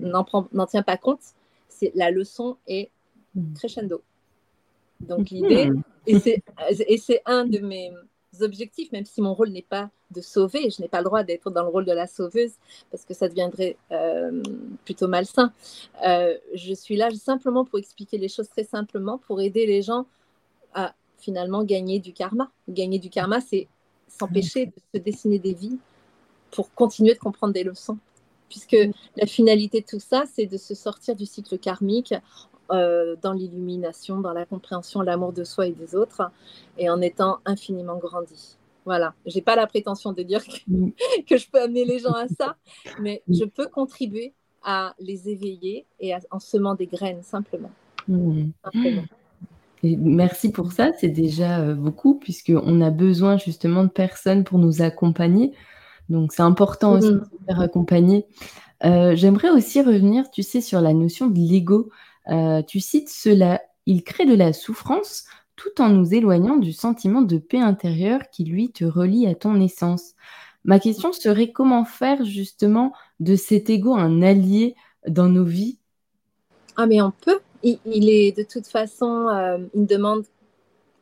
n'en 0.00 0.66
tiens 0.66 0.82
pas 0.82 0.96
compte, 0.96 1.20
c'est 1.68 1.92
la 1.94 2.10
leçon 2.10 2.56
est 2.66 2.90
hmm. 3.34 3.54
crescendo. 3.54 4.02
Donc 5.00 5.30
hmm. 5.30 5.34
l'idée, 5.34 5.70
et 6.06 6.98
c'est 6.98 7.22
un 7.26 7.46
de 7.46 7.58
mes 7.58 7.92
objectifs, 8.42 8.92
même 8.92 9.04
si 9.04 9.20
mon 9.20 9.34
rôle 9.34 9.50
n'est 9.50 9.62
pas 9.62 9.90
de 10.10 10.20
sauver, 10.20 10.70
je 10.70 10.80
n'ai 10.80 10.88
pas 10.88 10.98
le 10.98 11.04
droit 11.04 11.22
d'être 11.22 11.50
dans 11.50 11.62
le 11.62 11.68
rôle 11.68 11.84
de 11.84 11.92
la 11.92 12.06
sauveuse 12.06 12.52
parce 12.90 13.04
que 13.04 13.14
ça 13.14 13.28
deviendrait 13.28 13.76
euh, 13.90 14.42
plutôt 14.84 15.08
malsain. 15.08 15.52
Euh, 16.06 16.36
je 16.54 16.74
suis 16.74 16.96
là 16.96 17.10
simplement 17.10 17.64
pour 17.64 17.78
expliquer 17.78 18.18
les 18.18 18.28
choses 18.28 18.48
très 18.48 18.64
simplement, 18.64 19.18
pour 19.18 19.40
aider 19.40 19.66
les 19.66 19.82
gens 19.82 20.06
à 20.74 20.94
finalement 21.18 21.64
gagner 21.64 21.98
du 21.98 22.12
karma. 22.12 22.50
Gagner 22.68 22.98
du 22.98 23.10
karma, 23.10 23.40
c'est 23.40 23.68
s'empêcher 24.08 24.66
de 24.66 24.72
se 24.94 24.98
dessiner 24.98 25.38
des 25.38 25.54
vies 25.54 25.78
pour 26.50 26.72
continuer 26.74 27.14
de 27.14 27.18
comprendre 27.18 27.52
des 27.52 27.64
leçons. 27.64 27.98
Puisque 28.48 28.76
la 29.16 29.26
finalité 29.26 29.80
de 29.80 29.86
tout 29.86 30.00
ça, 30.00 30.24
c'est 30.32 30.46
de 30.46 30.56
se 30.56 30.74
sortir 30.74 31.16
du 31.16 31.26
cycle 31.26 31.58
karmique 31.58 32.14
euh, 32.70 33.16
dans 33.20 33.32
l'illumination, 33.32 34.20
dans 34.20 34.32
la 34.32 34.46
compréhension, 34.46 35.02
l'amour 35.02 35.32
de 35.32 35.44
soi 35.44 35.66
et 35.66 35.72
des 35.72 35.94
autres, 35.94 36.22
et 36.78 36.88
en 36.88 37.00
étant 37.00 37.38
infiniment 37.44 37.96
grandi. 37.96 38.56
Voilà, 38.84 39.14
j'ai 39.26 39.40
pas 39.40 39.56
la 39.56 39.66
prétention 39.66 40.12
de 40.12 40.22
dire 40.22 40.44
que, 40.44 40.52
mm. 40.68 40.92
je 41.30 41.50
peux 41.50 41.60
amener 41.60 41.84
les 41.84 41.98
gens 41.98 42.12
à 42.12 42.28
ça, 42.28 42.56
mais 43.00 43.22
mm. 43.28 43.34
je 43.34 43.44
peux 43.44 43.66
contribuer 43.66 44.34
à 44.62 44.94
les 44.98 45.28
éveiller 45.28 45.86
et 46.00 46.14
en 46.30 46.38
semant 46.38 46.74
des 46.74 46.86
graines 46.86 47.22
simplement. 47.22 47.70
Mm. 48.08 48.50
merci 49.82 50.50
pour 50.52 50.72
ça, 50.72 50.90
c'est 50.98 51.08
déjà 51.08 51.60
euh, 51.60 51.74
beaucoup 51.74 52.18
puisqu'on 52.18 52.80
a 52.80 52.90
besoin 52.90 53.36
justement 53.36 53.84
de 53.84 53.90
personnes 53.90 54.44
pour 54.44 54.58
nous 54.58 54.82
accompagner. 54.82 55.52
Donc 56.08 56.32
c'est 56.32 56.42
important 56.42 56.92
aussi 56.92 57.12
de 57.12 57.20
se 57.20 57.44
faire 57.46 57.60
accompagner. 57.60 58.26
Euh, 58.84 59.14
j'aimerais 59.14 59.50
aussi 59.50 59.80
revenir, 59.80 60.30
tu 60.30 60.42
sais, 60.42 60.60
sur 60.60 60.80
la 60.80 60.92
notion 60.92 61.28
de 61.28 61.38
l'ego. 61.38 61.90
Euh, 62.28 62.62
tu 62.62 62.80
cites 62.80 63.08
cela, 63.08 63.62
il 63.86 64.02
crée 64.02 64.26
de 64.26 64.34
la 64.34 64.52
souffrance 64.52 65.24
tout 65.56 65.80
en 65.80 65.88
nous 65.88 66.14
éloignant 66.14 66.56
du 66.56 66.72
sentiment 66.72 67.22
de 67.22 67.38
paix 67.38 67.60
intérieure 67.60 68.20
qui, 68.30 68.44
lui, 68.44 68.72
te 68.72 68.84
relie 68.84 69.26
à 69.26 69.34
ton 69.34 69.60
essence. 69.60 70.14
Ma 70.64 70.80
question 70.80 71.12
serait 71.12 71.52
comment 71.52 71.84
faire 71.84 72.24
justement 72.24 72.92
de 73.20 73.36
cet 73.36 73.70
ego 73.70 73.94
un 73.94 74.22
allié 74.22 74.74
dans 75.06 75.28
nos 75.28 75.44
vies? 75.44 75.78
Ah 76.76 76.86
mais 76.86 77.00
on 77.00 77.12
peut. 77.12 77.40
Il, 77.62 78.10
est 78.10 78.36
de 78.36 78.42
toute 78.42 78.66
façon, 78.66 79.28
euh, 79.28 79.58
il 79.74 79.86
demande 79.86 80.24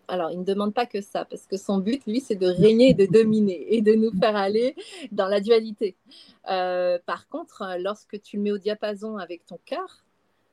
alors, 0.09 0.31
il 0.31 0.41
ne 0.41 0.45
demande 0.45 0.75
pas 0.75 0.85
que 0.85 1.01
ça, 1.01 1.25
parce 1.25 1.47
que 1.47 1.57
son 1.57 1.79
but, 1.79 2.03
lui, 2.07 2.21
c'est 2.21 2.35
de 2.35 2.47
régner 2.47 2.93
de 2.93 3.07
dominer 3.07 3.75
et 3.75 3.81
de 3.81 3.95
nous 3.95 4.11
faire 4.21 4.37
aller 4.37 4.75
dans 5.11 5.27
la 5.27 5.41
dualité. 5.41 5.97
Euh, 6.51 6.99
par 7.07 7.29
contre, 7.29 7.77
lorsque 7.79 8.21
tu 8.21 8.37
le 8.37 8.43
mets 8.43 8.53
au 8.53 8.59
diapason 8.59 9.17
avec 9.17 9.47
ton 9.47 9.59
cœur, 9.65 10.05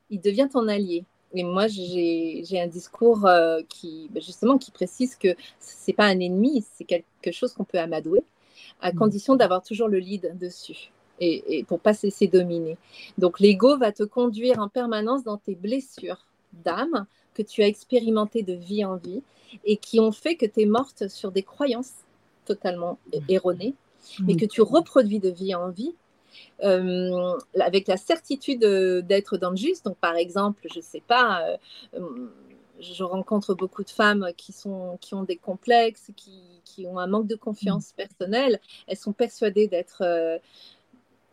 il 0.09 0.21
devient 0.21 0.47
ton 0.51 0.67
allié. 0.67 1.05
et 1.33 1.43
moi, 1.43 1.67
j'ai 1.67 2.59
un 2.59 2.67
discours 2.67 3.25
euh, 3.25 3.61
qui, 3.69 4.09
bah, 4.11 4.19
justement, 4.19 4.57
qui 4.57 4.71
précise 4.71 5.15
que 5.15 5.35
c'est 5.59 5.93
pas 5.93 6.05
un 6.05 6.19
ennemi, 6.19 6.65
c'est 6.75 6.85
quelque 6.85 7.31
chose 7.31 7.53
qu'on 7.53 7.63
peut 7.63 7.79
amadouer, 7.79 8.23
à 8.81 8.91
mmh. 8.91 8.95
condition 8.95 9.35
d'avoir 9.35 9.61
toujours 9.61 9.87
le 9.87 9.99
lead 9.99 10.37
dessus. 10.39 10.91
Et, 11.21 11.59
et 11.59 11.63
pour 11.65 11.81
pas 11.81 11.93
se 11.93 12.07
laisser 12.07 12.27
dominer. 12.27 12.77
Donc 13.17 13.41
l'ego 13.41 13.77
va 13.77 13.91
te 13.91 14.03
conduire 14.03 14.59
en 14.59 14.69
permanence 14.69 15.25
dans 15.25 15.35
tes 15.35 15.53
blessures 15.53 16.25
d'âme 16.63 17.07
que 17.33 17.41
tu 17.41 17.61
as 17.61 17.67
expérimentées 17.67 18.41
de 18.41 18.53
vie 18.53 18.85
en 18.85 18.95
vie 18.95 19.21
et 19.65 19.75
qui 19.75 19.99
ont 19.99 20.13
fait 20.13 20.35
que 20.35 20.45
tu 20.45 20.61
es 20.61 20.65
morte 20.65 21.09
sur 21.09 21.33
des 21.33 21.43
croyances 21.43 21.91
totalement 22.45 22.97
mmh. 23.13 23.17
erronées, 23.29 23.73
mais 24.21 24.33
mmh. 24.33 24.37
que 24.37 24.45
tu 24.45 24.61
reproduis 24.61 25.19
de 25.19 25.29
vie 25.29 25.53
en 25.53 25.69
vie 25.69 25.93
euh, 26.63 27.37
avec 27.59 27.87
la 27.87 27.97
certitude 27.97 28.59
d'être 28.59 29.37
dans 29.37 29.51
le 29.51 29.55
juste. 29.55 29.85
Donc, 29.85 29.97
par 29.97 30.15
exemple, 30.15 30.67
je 30.71 30.79
ne 30.79 30.83
sais 30.83 31.01
pas, 31.05 31.41
euh, 31.43 31.57
euh, 31.95 32.27
je 32.79 33.03
rencontre 33.03 33.53
beaucoup 33.53 33.83
de 33.83 33.89
femmes 33.89 34.29
qui, 34.37 34.51
sont, 34.51 34.97
qui 35.01 35.13
ont 35.13 35.23
des 35.23 35.37
complexes, 35.37 36.11
qui, 36.15 36.41
qui 36.63 36.85
ont 36.87 36.99
un 36.99 37.07
manque 37.07 37.27
de 37.27 37.35
confiance 37.35 37.93
personnelle. 37.93 38.59
Elles 38.87 38.97
sont 38.97 39.13
persuadées 39.13 39.67
d'être 39.67 40.39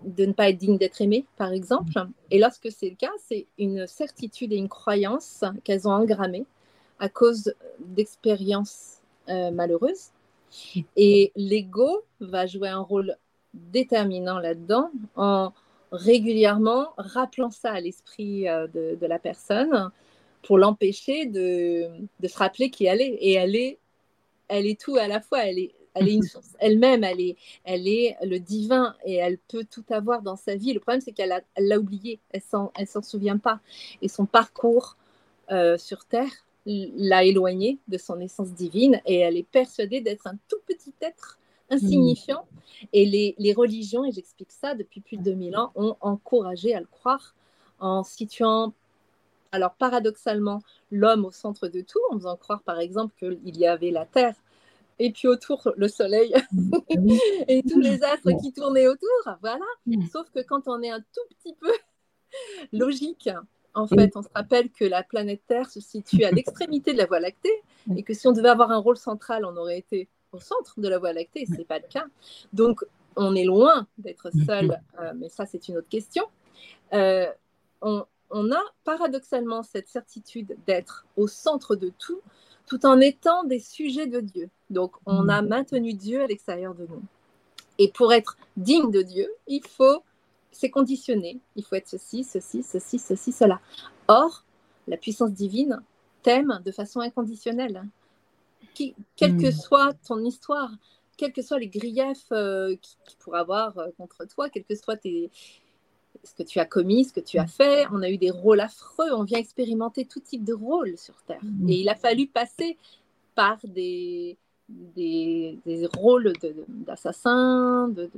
de 0.05 0.27
ne 0.27 0.33
pas 0.33 0.51
être 0.51 0.59
dignes 0.59 0.77
d'être 0.77 1.01
aimées, 1.01 1.25
par 1.39 1.53
exemple. 1.53 1.93
Et 2.31 2.39
lorsque 2.39 2.71
c'est 2.71 2.91
le 2.91 2.97
cas, 2.97 3.13
c'est 3.27 3.47
une 3.59 3.87
certitude 3.87 4.53
et 4.53 4.57
une 4.57 4.69
croyance 4.69 5.43
qu'elles 5.65 5.89
ont 5.89 5.93
engrammée 5.93 6.45
à 6.99 7.09
cause 7.09 7.55
d'expériences 7.79 8.99
malheureuses. 9.29 10.11
Et 10.97 11.33
l'ego 11.37 12.05
va 12.21 12.47
jouer 12.47 12.69
un 12.69 12.81
rôle 12.81 13.17
déterminant 13.73 14.39
là-dedans 14.39 14.91
en 15.17 15.53
régulièrement 15.93 16.89
rappelant 16.97 17.51
ça 17.51 17.73
à 17.73 17.81
l'esprit 17.81 18.49
euh, 18.49 18.67
de, 18.69 19.07
la 19.07 19.19
personne 19.19 19.91
pour 20.43 20.59
l'empêcher 20.59 21.27
de, 21.27 21.89
se 22.25 22.39
rappeler 22.39 22.71
qui 22.71 22.87
elle 22.87 23.01
est. 23.01 23.17
Et 23.21 23.33
elle 23.33 23.57
est, 23.57 23.79
elle 24.49 24.67
est 24.67 24.81
tout 24.81 24.97
à 24.97 25.09
la 25.09 25.21
fois. 25.21 25.45
Elle 25.45 25.59
est, 25.59 25.75
elle 25.95 26.09
est 26.09 26.15
une 26.15 26.23
source 26.23 26.55
elle-même, 26.59 27.05
elle 27.05 27.21
est, 27.21 27.37
elle 27.65 27.89
est 27.89 28.17
le 28.23 28.39
divin 28.39 28.95
et 29.05 29.15
elle 29.15 29.39
peut 29.39 29.65
tout 29.69 29.85
avoir 29.91 30.23
dans 30.23 30.37
sa 30.37 30.55
vie. 30.55 30.73
Le 30.73 30.81
problème, 30.81 31.01
c'est 31.01 31.13
qu'elle 31.13 31.43
l'a 31.59 31.79
oublié, 31.79 32.21
elle 32.31 32.43
s'en, 32.43 32.73
elle 32.77 32.87
s'en 32.87 33.03
souvient 33.03 33.39
pas. 33.39 33.61
Et 34.03 34.09
son 34.09 34.27
parcours 34.27 34.97
euh, 35.51 35.79
sur 35.79 36.05
Terre 36.05 36.31
l'a 36.67 37.23
éloignée 37.23 37.79
de 37.87 37.97
son 37.97 38.21
essence 38.21 38.53
divine 38.53 39.01
et 39.07 39.19
elle 39.19 39.37
est 39.37 39.47
persuadée 39.47 40.01
d'être 40.01 40.27
un 40.27 40.37
tout 40.49 40.59
petit 40.67 40.93
être 41.01 41.39
insignifiant. 41.71 42.47
Et 42.93 43.07
les, 43.07 43.35
les, 43.39 43.53
religions, 43.53 44.05
et 44.05 44.13
j'explique 44.13 44.53
ça 44.53 44.75
depuis 44.75 45.01
plus 45.01 45.17
de 45.17 45.23
2000 45.23 45.57
ans, 45.57 45.73
ont 45.75 45.97
encouragé 46.01 46.75
à 46.75 46.81
le 46.81 46.87
croire 46.87 47.35
en 47.81 48.03
situant, 48.03 48.75
alors 49.53 49.75
paradoxalement, 49.75 50.63
l'homme 50.91 51.25
au 51.25 51.31
centre 51.31 51.69
de 51.69 51.81
tout, 51.81 52.01
en 52.11 52.19
faisant 52.19 52.37
croire 52.37 52.63
par 52.63 52.81
exemple 52.81 53.15
qu'il 53.19 53.57
y 53.57 53.67
avait 53.67 53.91
la 53.91 54.05
Terre 54.05 54.35
et 54.99 55.11
puis 55.11 55.29
autour 55.29 55.71
le 55.77 55.89
soleil 55.89 56.35
et 57.49 57.63
tous 57.63 57.81
les 57.81 58.03
astres 58.03 58.31
qui 58.41 58.53
tournaient 58.53 58.89
autour, 58.89 59.37
voilà. 59.41 59.65
Sauf 60.11 60.31
que 60.31 60.41
quand 60.41 60.69
on 60.69 60.83
est 60.83 60.91
un 60.91 61.01
tout 61.01 61.35
petit 61.37 61.55
peu 61.55 61.73
logique, 62.73 63.29
en 63.75 63.87
fait, 63.87 64.17
on 64.17 64.23
se 64.23 64.29
rappelle 64.35 64.71
que 64.71 64.87
la 64.87 65.03
planète 65.03 65.43
Terre 65.47 65.69
se 65.69 65.81
situe 65.81 66.25
à 66.25 66.31
l'extrémité 66.31 66.95
de 66.95 66.99
la 66.99 67.07
Voie 67.07 67.21
lactée 67.21 67.63
et 67.95 68.03
que 68.03 68.15
si 68.15 68.27
on 68.27 68.33
devait 68.33 68.49
avoir 68.49 68.71
un 68.71 68.79
rôle 68.79 68.97
central, 68.97 69.45
on 69.45 69.55
aurait 69.57 69.79
été 69.79 70.09
au 70.37 70.41
centre 70.41 70.81
de 70.81 70.89
la 70.89 70.99
Voie 70.99 71.13
lactée. 71.13 71.47
Ce 71.47 71.53
n'est 71.53 71.65
pas 71.65 71.79
le 71.79 71.89
cas. 71.89 72.07
Donc, 72.53 72.85
on 73.17 73.35
est 73.35 73.45
loin 73.45 73.87
d'être 73.99 74.31
seul, 74.47 74.81
euh, 75.01 75.13
mais 75.17 75.29
ça, 75.29 75.47
c'est 75.47 75.69
une 75.69 75.79
autre 75.79 75.89
question. 75.89 76.25
Euh, 76.93 77.27
on, 77.81 78.05
a 78.53 78.63
paradoxalement 78.85 79.63
cette 79.63 79.89
certitude 79.89 80.57
d'être 80.67 81.07
au 81.17 81.27
centre 81.27 81.77
de 81.77 81.93
tout, 81.99 82.21
tout 82.67 82.85
en 82.85 83.01
étant 83.01 83.45
des 83.45 83.61
sujets 83.61 84.07
de 84.07 84.21
Dieu. 84.21 84.51
Donc, 84.71 84.93
on 85.07 85.29
a 85.29 85.41
maintenu 85.43 85.95
Dieu 85.95 86.23
à 86.23 86.27
l'extérieur 86.27 86.75
de 86.75 86.87
nous. 86.87 87.03
Et 87.79 87.91
pour 87.91 88.13
être 88.13 88.37
digne 88.57 88.91
de 88.91 89.03
Dieu, 89.03 89.29
il 89.47 89.63
faut, 89.67 90.03
c'est 90.51 90.71
conditionné, 90.71 91.39
il 91.55 91.65
faut 91.65 91.77
être 91.77 91.89
ceci, 91.89 92.25
ceci, 92.25 92.63
ceci, 92.63 92.99
ceci, 92.99 93.33
cela. 93.33 93.61
Or, 94.09 94.45
la 94.89 94.97
puissance 94.97 95.33
divine 95.33 95.83
t'aime 96.23 96.61
de 96.65 96.73
façon 96.73 97.01
inconditionnelle 97.01 97.85
quelle 99.17 99.37
que 99.37 99.49
hmm. 99.49 99.53
soit 99.53 99.95
ton 100.07 100.25
histoire, 100.25 100.71
quels 101.17 101.33
que 101.33 101.43
soient 101.43 101.59
les 101.59 101.69
griefs 101.69 102.31
euh, 102.33 102.77
qu'il 102.77 103.17
pourrait 103.19 103.41
avoir 103.41 103.79
euh, 103.79 103.89
contre 103.97 104.25
toi, 104.27 104.49
quel 104.51 104.65
que 104.65 104.75
soit 104.75 104.97
tes, 104.97 105.31
ce 106.23 106.35
que 106.35 106.43
tu 106.43 106.59
as 106.59 106.67
commis, 106.67 107.05
ce 107.05 107.13
que 107.13 107.21
tu 107.21 107.39
as 107.39 107.47
fait. 107.47 107.87
On 107.93 108.03
a 108.03 108.11
eu 108.11 108.19
des 108.19 108.31
rôles 108.31 108.61
affreux, 108.61 109.13
on 109.13 109.25
vient 109.25 109.39
expérimenter 109.39 110.05
tout 110.05 110.21
type 110.21 110.45
de 110.45 110.53
rôles 110.53 110.97
sur 110.99 111.15
Terre. 111.27 111.43
Hmm. 111.43 111.69
Et 111.69 111.81
il 111.81 111.89
a 111.89 111.95
fallu 111.95 112.27
passer 112.27 112.77
par 113.35 113.59
des, 113.65 114.37
des, 114.69 115.89
rôles 115.95 116.33
d'assassins, 116.69 117.89
de, 117.89 118.11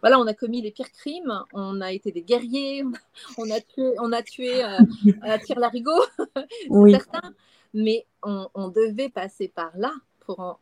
voilà, 0.00 0.18
on 0.18 0.26
a 0.26 0.34
commis 0.34 0.62
les 0.62 0.70
pires 0.70 0.90
crimes, 0.92 1.42
on 1.52 1.80
a 1.80 1.92
été 1.92 2.12
des 2.12 2.22
guerriers, 2.22 2.84
on 3.38 3.50
a 3.50 3.60
tué, 3.60 3.94
on 3.98 4.12
a 4.12 4.22
tué 4.22 4.64
euh, 4.64 4.78
à 5.22 5.38
tir 5.38 5.58
larigot, 5.58 6.02
oui. 6.68 6.92
certain 6.92 7.34
mais 7.74 8.06
on, 8.22 8.68
devait 8.68 9.10
passer 9.10 9.48
par 9.48 9.76
là 9.76 9.92
pour, 10.20 10.58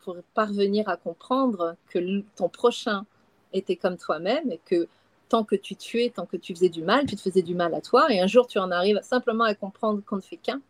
pour 0.00 0.16
parvenir 0.34 0.88
à 0.88 0.96
comprendre 0.96 1.76
que 1.88 2.20
ton 2.36 2.48
prochain 2.48 3.04
était 3.52 3.76
comme 3.76 3.96
toi-même 3.96 4.52
et 4.52 4.60
que 4.64 4.86
tant 5.28 5.44
que 5.44 5.56
tu 5.56 5.74
tuais, 5.74 6.12
tant 6.14 6.26
que 6.26 6.36
tu 6.36 6.54
faisais 6.54 6.68
du 6.68 6.82
mal, 6.82 7.06
tu 7.06 7.16
te 7.16 7.20
faisais 7.22 7.42
du 7.42 7.54
mal 7.54 7.74
à 7.74 7.80
toi. 7.80 8.12
Et 8.12 8.20
un 8.20 8.26
jour, 8.26 8.46
tu 8.46 8.58
en 8.58 8.70
arrives 8.70 9.00
simplement 9.02 9.44
à 9.44 9.54
comprendre 9.54 10.02
qu'on 10.04 10.16
ne 10.16 10.20
fait 10.20 10.36
qu'un. 10.36 10.60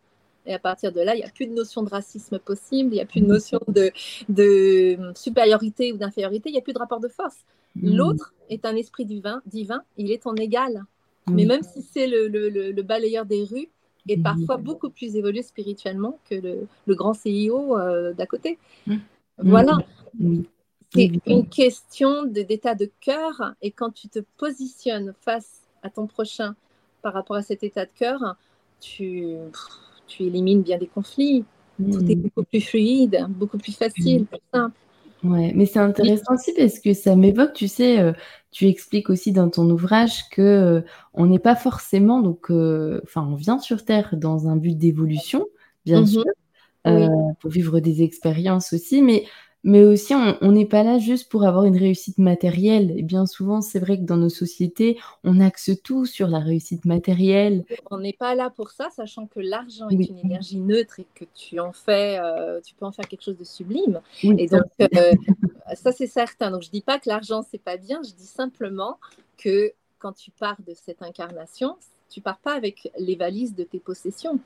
Et 0.47 0.53
à 0.53 0.59
partir 0.59 0.91
de 0.91 1.01
là, 1.01 1.15
il 1.15 1.19
n'y 1.19 1.23
a 1.23 1.29
plus 1.29 1.47
de 1.47 1.53
notion 1.53 1.83
de 1.83 1.89
racisme 1.89 2.39
possible, 2.39 2.91
il 2.91 2.95
n'y 2.95 3.01
a 3.01 3.05
plus 3.05 3.21
de 3.21 3.25
notion 3.25 3.59
de, 3.67 3.91
de 4.29 4.97
supériorité 5.15 5.91
ou 5.91 5.97
d'infériorité, 5.97 6.49
il 6.49 6.53
n'y 6.53 6.59
a 6.59 6.61
plus 6.61 6.73
de 6.73 6.79
rapport 6.79 6.99
de 6.99 7.07
force. 7.07 7.37
Mm. 7.75 7.95
L'autre 7.95 8.33
est 8.49 8.65
un 8.65 8.75
esprit 8.75 9.05
divin, 9.05 9.41
divin, 9.45 9.83
il 9.97 10.11
est 10.11 10.23
ton 10.23 10.35
égal. 10.35 10.85
Mais 11.27 11.45
même 11.45 11.63
si 11.63 11.81
c'est 11.81 12.05
le, 12.05 12.27
le, 12.27 12.81
balayeur 12.83 13.25
des 13.25 13.43
rues, 13.43 13.69
et 14.07 14.17
parfois 14.17 14.57
beaucoup 14.57 14.89
plus 14.89 15.15
évolué 15.15 15.41
spirituellement 15.41 16.19
que 16.29 16.35
le, 16.35 16.95
grand 16.95 17.13
CIO 17.13 17.77
euh, 17.77 18.13
d'à 18.13 18.25
côté. 18.25 18.57
Mmh. 18.87 18.95
Voilà. 19.39 19.79
C'est 20.93 21.11
une 21.25 21.47
question 21.49 22.23
d'état 22.25 22.75
de 22.75 22.89
cœur 23.01 23.55
et 23.61 23.71
quand 23.71 23.91
tu 23.91 24.07
te 24.07 24.19
positionnes 24.37 25.13
face 25.21 25.67
à 25.83 25.89
ton 25.89 26.07
prochain 26.07 26.55
par 27.01 27.13
rapport 27.13 27.35
à 27.35 27.41
cet 27.41 27.63
état 27.63 27.85
de 27.85 27.91
cœur, 27.93 28.37
tu, 28.79 29.35
tu 30.07 30.23
élimines 30.23 30.61
bien 30.61 30.77
des 30.77 30.87
conflits. 30.87 31.43
Tout 31.77 32.09
est 32.09 32.15
mmh. 32.15 32.21
beaucoup 32.21 32.43
plus 32.43 32.61
fluide, 32.61 33.25
beaucoup 33.29 33.57
plus 33.57 33.75
facile, 33.75 34.21
mmh. 34.21 34.25
plus 34.25 34.39
simple. 34.53 34.77
Ouais, 35.23 35.51
mais 35.55 35.65
c'est 35.65 35.79
intéressant 35.79 36.35
aussi 36.35 36.53
parce 36.55 36.79
que 36.79 36.93
ça 36.93 37.15
m'évoque, 37.15 37.53
tu 37.53 37.67
sais, 37.67 37.99
euh, 37.99 38.13
tu 38.55 38.69
expliques 38.69 39.09
aussi 39.09 39.33
dans 39.33 39.49
ton 39.49 39.69
ouvrage 39.69 40.29
que 40.29 40.41
euh, 40.41 40.81
on 41.13 41.25
n'est 41.25 41.39
pas 41.39 41.57
forcément 41.57 42.21
donc, 42.21 42.49
euh, 42.49 43.01
enfin, 43.03 43.27
on 43.29 43.35
vient 43.35 43.59
sur 43.59 43.83
Terre 43.83 44.15
dans 44.15 44.47
un 44.47 44.55
but 44.55 44.77
d'évolution, 44.77 45.45
bien 45.83 46.03
mmh 46.03 46.05
sûr, 46.05 46.23
pour 47.41 47.49
vivre 47.49 47.81
des 47.81 48.01
expériences 48.01 48.71
aussi, 48.71 49.01
mais 49.01 49.25
mais 49.65 49.83
aussi 49.83 50.13
on 50.13 50.51
n'est 50.51 50.67
pas 50.67 50.83
là 50.83 50.99
juste 50.99 51.27
pour 51.27 51.43
avoir 51.43 51.65
une 51.65 51.75
réussite 51.75 52.19
matérielle. 52.19 52.93
Et 52.95 53.01
bien 53.01 53.25
souvent, 53.25 53.61
c'est 53.61 53.79
vrai 53.79 53.97
que 53.97 54.03
dans 54.03 54.15
nos 54.15 54.29
sociétés, 54.29 54.99
on 55.23 55.39
axe 55.39 55.71
tout 55.83 56.05
sur 56.05 56.27
la 56.27 56.37
réussite 56.37 56.85
matérielle. 56.85 57.65
On 57.89 57.97
n'est 57.97 58.13
pas 58.13 58.35
là 58.35 58.51
pour 58.51 58.69
ça, 58.69 58.89
sachant 58.95 59.25
que 59.25 59.39
l'argent 59.39 59.89
est 59.89 60.07
une 60.07 60.19
énergie 60.19 60.59
neutre 60.59 60.99
et 60.99 61.07
que 61.15 61.25
tu 61.33 61.59
en 61.59 61.73
fais, 61.73 62.19
euh, 62.19 62.61
tu 62.61 62.75
peux 62.75 62.85
en 62.85 62.91
faire 62.91 63.07
quelque 63.07 63.23
chose 63.23 63.39
de 63.39 63.43
sublime. 63.43 64.01
et 64.21 64.45
donc, 64.45 64.65
euh, 64.81 65.13
ça 65.73 65.91
c'est 65.91 66.05
certain. 66.05 66.51
Donc, 66.51 66.61
je 66.61 66.69
dis 66.69 66.81
pas 66.81 66.99
que 66.99 67.09
l'argent 67.09 67.41
c'est 67.41 67.57
pas 67.57 67.77
bien. 67.77 68.03
Je 68.03 68.13
dis 68.13 68.27
simplement 68.27 68.99
que 69.35 69.73
quand 69.97 70.13
tu 70.13 70.29
pars 70.29 70.61
de 70.61 70.75
cette 70.75 71.01
incarnation, 71.01 71.75
tu 72.07 72.21
pars 72.21 72.37
pas 72.37 72.53
avec 72.53 72.91
les 72.99 73.15
valises 73.15 73.55
de 73.55 73.63
tes 73.63 73.79
possessions. 73.79 74.39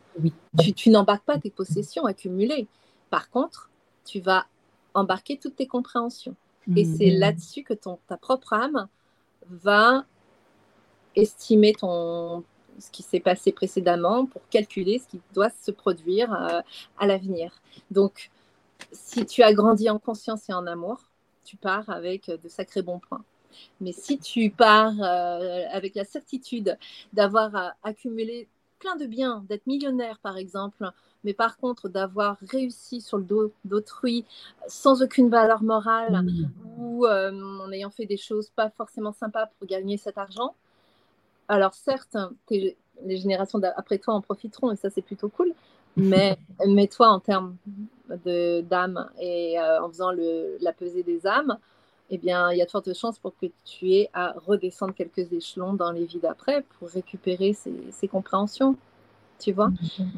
Tu, 0.58 0.72
tu 0.72 0.90
n'embarques 0.90 1.26
pas 1.26 1.38
tes 1.38 1.50
possessions 1.50 2.06
accumulées. 2.06 2.68
Par 3.10 3.30
contre, 3.30 3.70
tu 4.06 4.22
vas 4.22 4.46
embarquer 4.94 5.38
toutes 5.38 5.56
tes 5.56 5.68
compréhensions. 5.68 6.36
Et 6.76 6.86
mm. 6.86 6.98
c'est 6.98 7.10
là-dessus 7.12 7.64
que 7.64 7.74
ton, 7.74 8.00
ta 8.08 8.18
propre 8.18 8.54
âme 8.54 8.88
va 9.50 10.06
estimer 11.16 11.74
ton, 11.74 12.44
ce 12.80 12.92
qui 12.92 13.04
s'est 13.04 13.20
passé 13.20 13.52
précédemment 13.52 14.26
pour 14.26 14.42
calculer 14.50 15.00
ce 15.00 15.08
qui 15.08 15.20
doit 15.34 15.50
se 15.50 15.72
produire 15.72 16.34
euh, 16.34 16.62
à 16.98 17.08
l'avenir. 17.08 17.62
Donc, 17.92 18.30
si 18.92 19.26
tu 19.26 19.44
as 19.44 19.54
grandi 19.54 19.90
en 19.90 20.00
conscience 20.00 20.50
et 20.50 20.54
en 20.54 20.66
amour, 20.68 21.10
tu 21.44 21.58
pars 21.58 21.90
avec 21.90 22.28
de 22.30 22.48
sacrés 22.48 22.82
bons 22.82 23.00
points. 23.00 23.24
Mais 23.82 23.92
si 23.92 24.20
tu 24.20 24.50
pars 24.52 24.94
euh, 25.02 25.64
avec 25.72 25.96
la 25.96 26.06
certitude 26.06 26.78
d'avoir 27.14 27.56
euh, 27.56 27.70
accumulé 27.84 28.48
plein 28.80 28.96
de 28.96 29.06
biens, 29.06 29.44
d'être 29.48 29.68
millionnaire 29.68 30.20
par 30.20 30.38
exemple, 30.38 30.90
mais 31.24 31.34
par 31.34 31.58
contre 31.58 31.90
d'avoir 31.90 32.38
réussi 32.42 33.02
sur 33.02 33.18
le 33.18 33.24
dos 33.24 33.52
d'autrui 33.66 34.26
sans 34.68 35.02
aucune 35.02 35.30
valeur 35.30 35.62
morale 35.64 36.24
mmh. 36.24 36.52
ou 36.78 37.06
euh, 37.06 37.32
en 37.32 37.72
ayant 37.72 37.92
fait 37.92 38.06
des 38.06 38.18
choses 38.18 38.50
pas 38.50 38.70
forcément 38.70 39.12
sympas 39.12 39.48
pour 39.58 39.68
gagner 39.68 39.98
cet 39.98 40.18
argent, 40.18 40.56
alors 41.50 41.74
certes, 41.74 42.16
les 42.50 43.18
générations 43.18 43.60
après 43.76 43.98
toi 43.98 44.14
en 44.14 44.22
profiteront 44.22 44.72
et 44.72 44.76
ça 44.76 44.90
c'est 44.90 45.02
plutôt 45.02 45.30
cool. 45.30 45.54
Mais, 45.98 46.38
mais 46.68 46.88
toi 46.88 47.10
en 47.10 47.20
termes 47.20 47.58
d'âme 48.08 49.10
et 49.20 49.60
euh, 49.60 49.82
en 49.82 49.90
faisant 49.90 50.12
le, 50.12 50.58
la 50.62 50.72
pesée 50.74 51.04
des 51.04 51.26
âmes, 51.28 51.58
eh 52.10 52.18
bien, 52.18 52.52
il 52.52 52.58
y 52.58 52.62
a 52.62 52.66
de 52.66 52.72
fortes 52.72 52.94
chances 52.94 53.20
pour 53.20 53.38
que 53.38 53.48
tu 53.66 53.94
aies 53.94 54.10
à 54.14 54.34
redescendre 54.46 54.94
quelques 54.94 55.32
échelons 55.32 55.74
dans 55.74 55.92
les 55.92 56.06
vies 56.06 56.20
d'après 56.20 56.64
pour 56.78 56.90
récupérer 56.90 57.54
ces, 57.54 58.08
compréhensions. 58.08 58.76
Tu 59.40 59.54
vois 59.54 59.70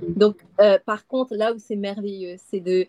Donc, 0.08 0.38
euh, 0.60 0.80
par 0.86 1.06
contre, 1.06 1.36
là 1.36 1.54
où 1.54 1.60
c'est 1.60 1.75
merveilleux, 1.75 2.38
c'est 2.38 2.60
de, 2.60 2.88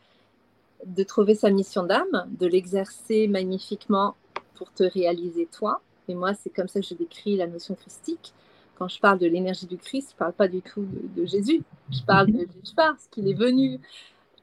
de 0.87 1.03
trouver 1.03 1.35
sa 1.35 1.51
mission 1.51 1.83
d'âme, 1.83 2.27
de 2.39 2.47
l'exercer 2.47 3.29
magnifiquement 3.29 4.15
pour 4.55 4.73
te 4.73 4.85
réaliser 4.85 5.47
toi. 5.47 5.81
Et 6.09 6.15
moi, 6.15 6.35
c'est 6.35 6.51
comme 6.51 6.69
ça 6.69 6.81
que 6.81 6.87
je 6.87 6.95
décris 6.95 7.37
la 7.37 7.47
notion 7.47 7.75
christique. 7.75 8.33
Quand 8.79 8.89
je 8.89 8.99
parle 9.01 9.19
de 9.19 9.27
l'énergie 9.27 9.67
du 9.67 9.77
Christ, 9.77 10.11
je 10.11 10.15
ne 10.15 10.19
parle 10.19 10.33
pas 10.33 10.49
du 10.49 10.63
tout 10.63 10.87
de, 11.17 11.25
Jésus. 11.25 11.63
Je 11.91 12.03
parle 12.05 12.33
de 12.33 12.49
ce 12.65 13.09
qu'il 13.11 13.29
est 13.29 13.35
venu 13.35 13.79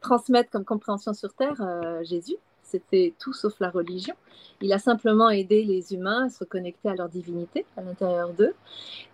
transmettre 0.02 0.50
comme 0.50 0.64
compréhension 0.64 1.14
sur 1.14 1.34
Terre, 1.34 1.60
euh, 1.62 2.04
Jésus. 2.04 2.38
C'était 2.70 3.14
tout 3.20 3.34
sauf 3.34 3.60
la 3.60 3.70
religion. 3.70 4.14
Il 4.62 4.72
a 4.74 4.80
simplement 4.80 5.30
aidé 5.30 5.64
les 5.64 5.94
humains 5.94 6.26
à 6.26 6.30
se 6.30 6.40
reconnecter 6.40 6.90
à 6.90 6.96
leur 6.96 7.10
divinité 7.10 7.66
à 7.78 7.82
l'intérieur 7.82 8.34
d'eux. 8.34 8.54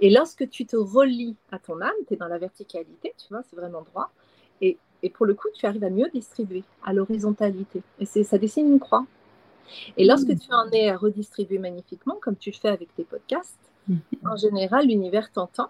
Et 0.01 0.09
lorsque 0.09 0.49
tu 0.49 0.65
te 0.65 0.75
relis 0.75 1.35
à 1.51 1.59
ton 1.59 1.79
âme, 1.81 1.91
tu 2.07 2.15
es 2.15 2.17
dans 2.17 2.27
la 2.27 2.37
verticalité, 2.37 3.13
tu 3.17 3.27
vois, 3.29 3.43
c'est 3.49 3.55
vraiment 3.55 3.81
droit. 3.81 4.11
Et, 4.61 4.77
et, 5.03 5.09
pour 5.09 5.25
le 5.25 5.33
coup, 5.35 5.47
tu 5.53 5.65
arrives 5.65 5.83
à 5.83 5.89
mieux 5.89 6.09
distribuer 6.13 6.63
à 6.83 6.93
l'horizontalité. 6.93 7.81
Et 7.99 8.05
ça 8.05 8.37
dessine 8.37 8.71
une 8.71 8.79
croix. 8.79 9.05
Et 9.97 10.05
lorsque 10.05 10.29
mmh. 10.29 10.39
tu 10.39 10.53
en 10.53 10.69
es 10.71 10.89
à 10.89 10.97
redistribuer 10.97 11.59
magnifiquement, 11.59 12.17
comme 12.21 12.35
tu 12.35 12.51
le 12.51 12.55
fais 12.55 12.69
avec 12.69 12.93
tes 12.95 13.03
podcasts, 13.03 13.59
mmh. 13.87 13.95
en 14.25 14.35
général, 14.35 14.87
l'univers 14.87 15.31
t'entend 15.31 15.69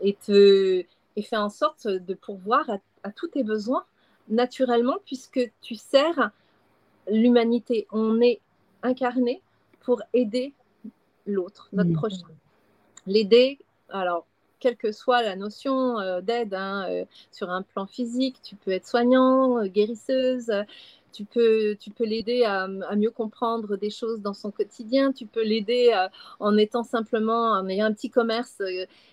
et, 0.00 0.14
te, 0.14 0.84
et 1.16 1.22
fait 1.22 1.36
en 1.36 1.48
sorte 1.48 1.86
de 1.86 2.14
pourvoir 2.14 2.68
à, 2.68 2.78
à 3.04 3.12
tous 3.12 3.28
tes 3.28 3.44
besoins 3.44 3.84
naturellement, 4.28 4.98
puisque 5.04 5.40
tu 5.60 5.74
sers 5.74 6.30
l'humanité. 7.10 7.86
On 7.92 8.20
est 8.20 8.40
incarné 8.82 9.42
pour 9.80 10.02
aider 10.12 10.52
l'autre, 11.26 11.68
notre 11.72 11.92
prochain. 11.92 12.26
L'aider, 13.06 13.58
alors, 13.88 14.26
quelle 14.60 14.76
que 14.76 14.92
soit 14.92 15.22
la 15.22 15.36
notion 15.36 15.98
euh, 15.98 16.20
d'aide, 16.20 16.54
hein, 16.54 16.86
euh, 16.88 17.04
sur 17.32 17.50
un 17.50 17.62
plan 17.62 17.86
physique, 17.86 18.36
tu 18.42 18.54
peux 18.54 18.70
être 18.70 18.86
soignant, 18.86 19.58
euh, 19.58 19.66
guérisseuse, 19.66 20.52
tu 21.12 21.24
peux, 21.24 21.76
tu 21.80 21.90
peux 21.90 22.04
l'aider 22.04 22.44
à, 22.44 22.68
mieux 22.94 23.10
comprendre 23.10 23.76
des 23.76 23.90
choses 23.90 24.20
dans 24.20 24.34
son 24.34 24.52
quotidien, 24.52 25.12
tu 25.12 25.26
peux 25.26 25.42
l'aider 25.42 25.92
en 26.38 26.56
étant 26.56 26.84
simplement, 26.84 27.50
en 27.50 27.66
ayant 27.68 27.86
un 27.86 27.92
petit 27.92 28.10
commerce 28.10 28.62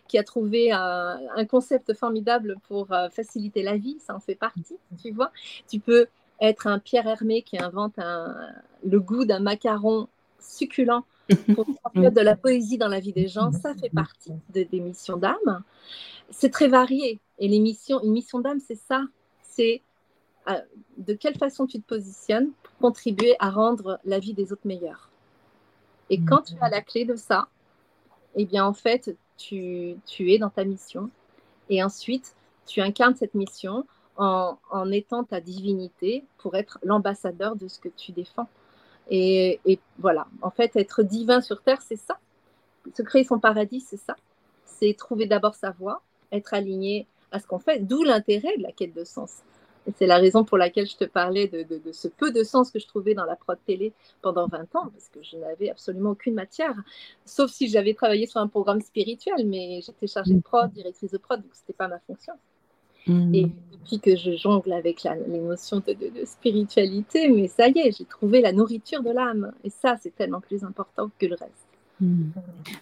qui 0.07 0.19
a 0.19 0.23
trouvé 0.23 0.71
un, 0.71 1.19
un 1.35 1.45
concept 1.45 1.95
formidable 1.95 2.57
pour 2.67 2.89
faciliter 3.09 3.63
la 3.63 3.77
vie, 3.77 3.97
ça 3.99 4.13
en 4.13 4.19
fait 4.19 4.35
partie, 4.35 4.77
tu 5.01 5.09
vois. 5.09 5.31
Tu 5.67 5.79
peux 5.79 6.05
être 6.39 6.67
un 6.67 6.79
Pierre 6.79 7.07
Hermé 7.07 7.41
qui 7.41 7.57
invente 7.57 7.99
le 8.83 8.99
goût 8.99 9.25
d'un 9.25 9.39
macaron 9.39 10.07
succulent 10.39 11.03
pour 11.55 11.65
transmettre 11.83 12.15
de 12.15 12.21
la 12.21 12.35
poésie 12.35 12.77
dans 12.77 12.87
la 12.87 12.99
vie 12.99 13.11
des 13.11 13.27
gens, 13.27 13.51
ça 13.51 13.73
fait 13.75 13.89
partie 13.89 14.33
des 14.49 14.79
missions 14.79 15.17
d'âme. 15.17 15.63
C'est 16.29 16.51
très 16.51 16.67
varié. 16.67 17.19
Et 17.39 17.47
les 17.47 17.59
missions, 17.59 18.01
une 18.03 18.11
mission 18.11 18.39
d'âme, 18.39 18.59
c'est 18.59 18.75
ça. 18.75 19.03
C'est 19.41 19.81
euh, 20.49 20.53
de 20.97 21.13
quelle 21.13 21.37
façon 21.37 21.67
tu 21.67 21.81
te 21.81 21.87
positionnes 21.87 22.51
pour 22.63 22.77
contribuer 22.77 23.35
à 23.39 23.49
rendre 23.49 23.99
la 24.05 24.19
vie 24.19 24.33
des 24.33 24.53
autres 24.53 24.65
meilleure. 24.65 25.09
Et 26.09 26.21
quand 26.21 26.41
tu 26.43 26.53
as 26.61 26.69
la 26.69 26.81
clé 26.81 27.03
de 27.03 27.15
ça, 27.15 27.49
eh 28.35 28.45
bien, 28.45 28.65
en 28.65 28.73
fait, 28.73 29.17
tu, 29.37 29.97
tu 30.05 30.31
es 30.31 30.37
dans 30.37 30.49
ta 30.49 30.63
mission. 30.63 31.09
Et 31.69 31.83
ensuite, 31.83 32.35
tu 32.65 32.79
incarnes 32.81 33.15
cette 33.15 33.33
mission 33.33 33.85
en, 34.17 34.91
étant 34.91 35.23
ta 35.23 35.41
divinité 35.41 36.25
pour 36.37 36.55
être 36.55 36.79
l'ambassadeur 36.83 37.55
de 37.55 37.67
ce 37.67 37.79
que 37.79 37.89
tu 37.89 38.11
défends. 38.11 38.47
Et, 39.09 39.59
voilà, 39.99 40.27
en 40.41 40.49
fait, 40.49 40.75
être 40.75 41.03
divin 41.03 41.41
sur 41.41 41.61
Terre, 41.61 41.81
c'est 41.81 41.97
ça. 41.97 42.17
Se 42.93 43.01
créer 43.03 43.23
son 43.23 43.39
paradis, 43.39 43.81
c'est 43.81 43.97
ça. 43.97 44.15
C'est 44.65 44.93
trouver 44.93 45.27
d'abord 45.27 45.55
sa 45.55 45.71
voie, 45.71 46.01
être 46.31 46.53
aligné 46.53 47.07
à 47.31 47.39
ce 47.39 47.47
qu'on 47.47 47.59
fait, 47.59 47.79
d'où 47.79 48.03
l'intérêt 48.03 48.57
de 48.57 48.63
la 48.63 48.71
quête 48.71 48.93
de 48.93 49.03
sens. 49.03 49.41
Et 49.87 49.93
c'est 49.97 50.05
la 50.05 50.17
raison 50.17 50.43
pour 50.43 50.57
laquelle 50.57 50.87
je 50.87 50.97
te 50.97 51.05
parlais 51.05 51.47
de, 51.47 51.63
de, 51.63 51.91
ce 51.93 52.09
peu 52.09 52.31
de 52.31 52.43
sens 52.43 52.71
que 52.71 52.79
je 52.79 52.87
trouvais 52.87 53.13
dans 53.13 53.23
la 53.23 53.37
prod 53.37 53.57
télé 53.65 53.93
pendant 54.21 54.47
20 54.47 54.75
ans, 54.75 54.89
parce 54.89 55.07
que 55.07 55.23
je 55.23 55.37
n'avais 55.37 55.69
absolument 55.69 56.11
aucune 56.11 56.33
matière, 56.33 56.75
sauf 57.25 57.51
si 57.51 57.69
j'avais 57.69 57.93
travaillé 57.93 58.27
sur 58.27 58.41
un 58.41 58.47
programme 58.47 58.81
spirituel, 58.81 59.45
mais 59.47 59.79
j'étais 59.81 60.07
chargée 60.07 60.33
de 60.33 60.41
prod, 60.41 60.71
directrice 60.73 61.11
de 61.11 61.17
prod, 61.17 61.41
donc 61.41 61.53
ce 61.53 61.61
n'était 61.61 61.73
pas 61.73 61.87
ma 61.87 61.99
fonction. 61.99 62.33
Mm. 63.07 63.35
Et 63.35 63.51
depuis 63.71 63.99
que 63.99 64.15
je 64.15 64.35
jongle 64.35 64.73
avec 64.73 65.03
les 65.03 65.39
notions 65.39 65.81
de, 65.85 65.95
spiritualité, 66.25 67.29
mais 67.29 67.47
ça 67.47 67.67
y 67.67 67.79
est, 67.79 67.97
j'ai 67.97 68.05
trouvé 68.05 68.41
la 68.41 68.51
nourriture 68.51 69.01
de 69.03 69.11
l'âme. 69.11 69.51
Et 69.63 69.69
ça, 69.69 69.95
c'est 70.01 70.15
tellement 70.15 70.41
plus 70.41 70.63
important 70.63 71.09
que 71.19 71.25
le 71.25 71.35
reste. 71.35 71.53
Mm. 71.99 72.29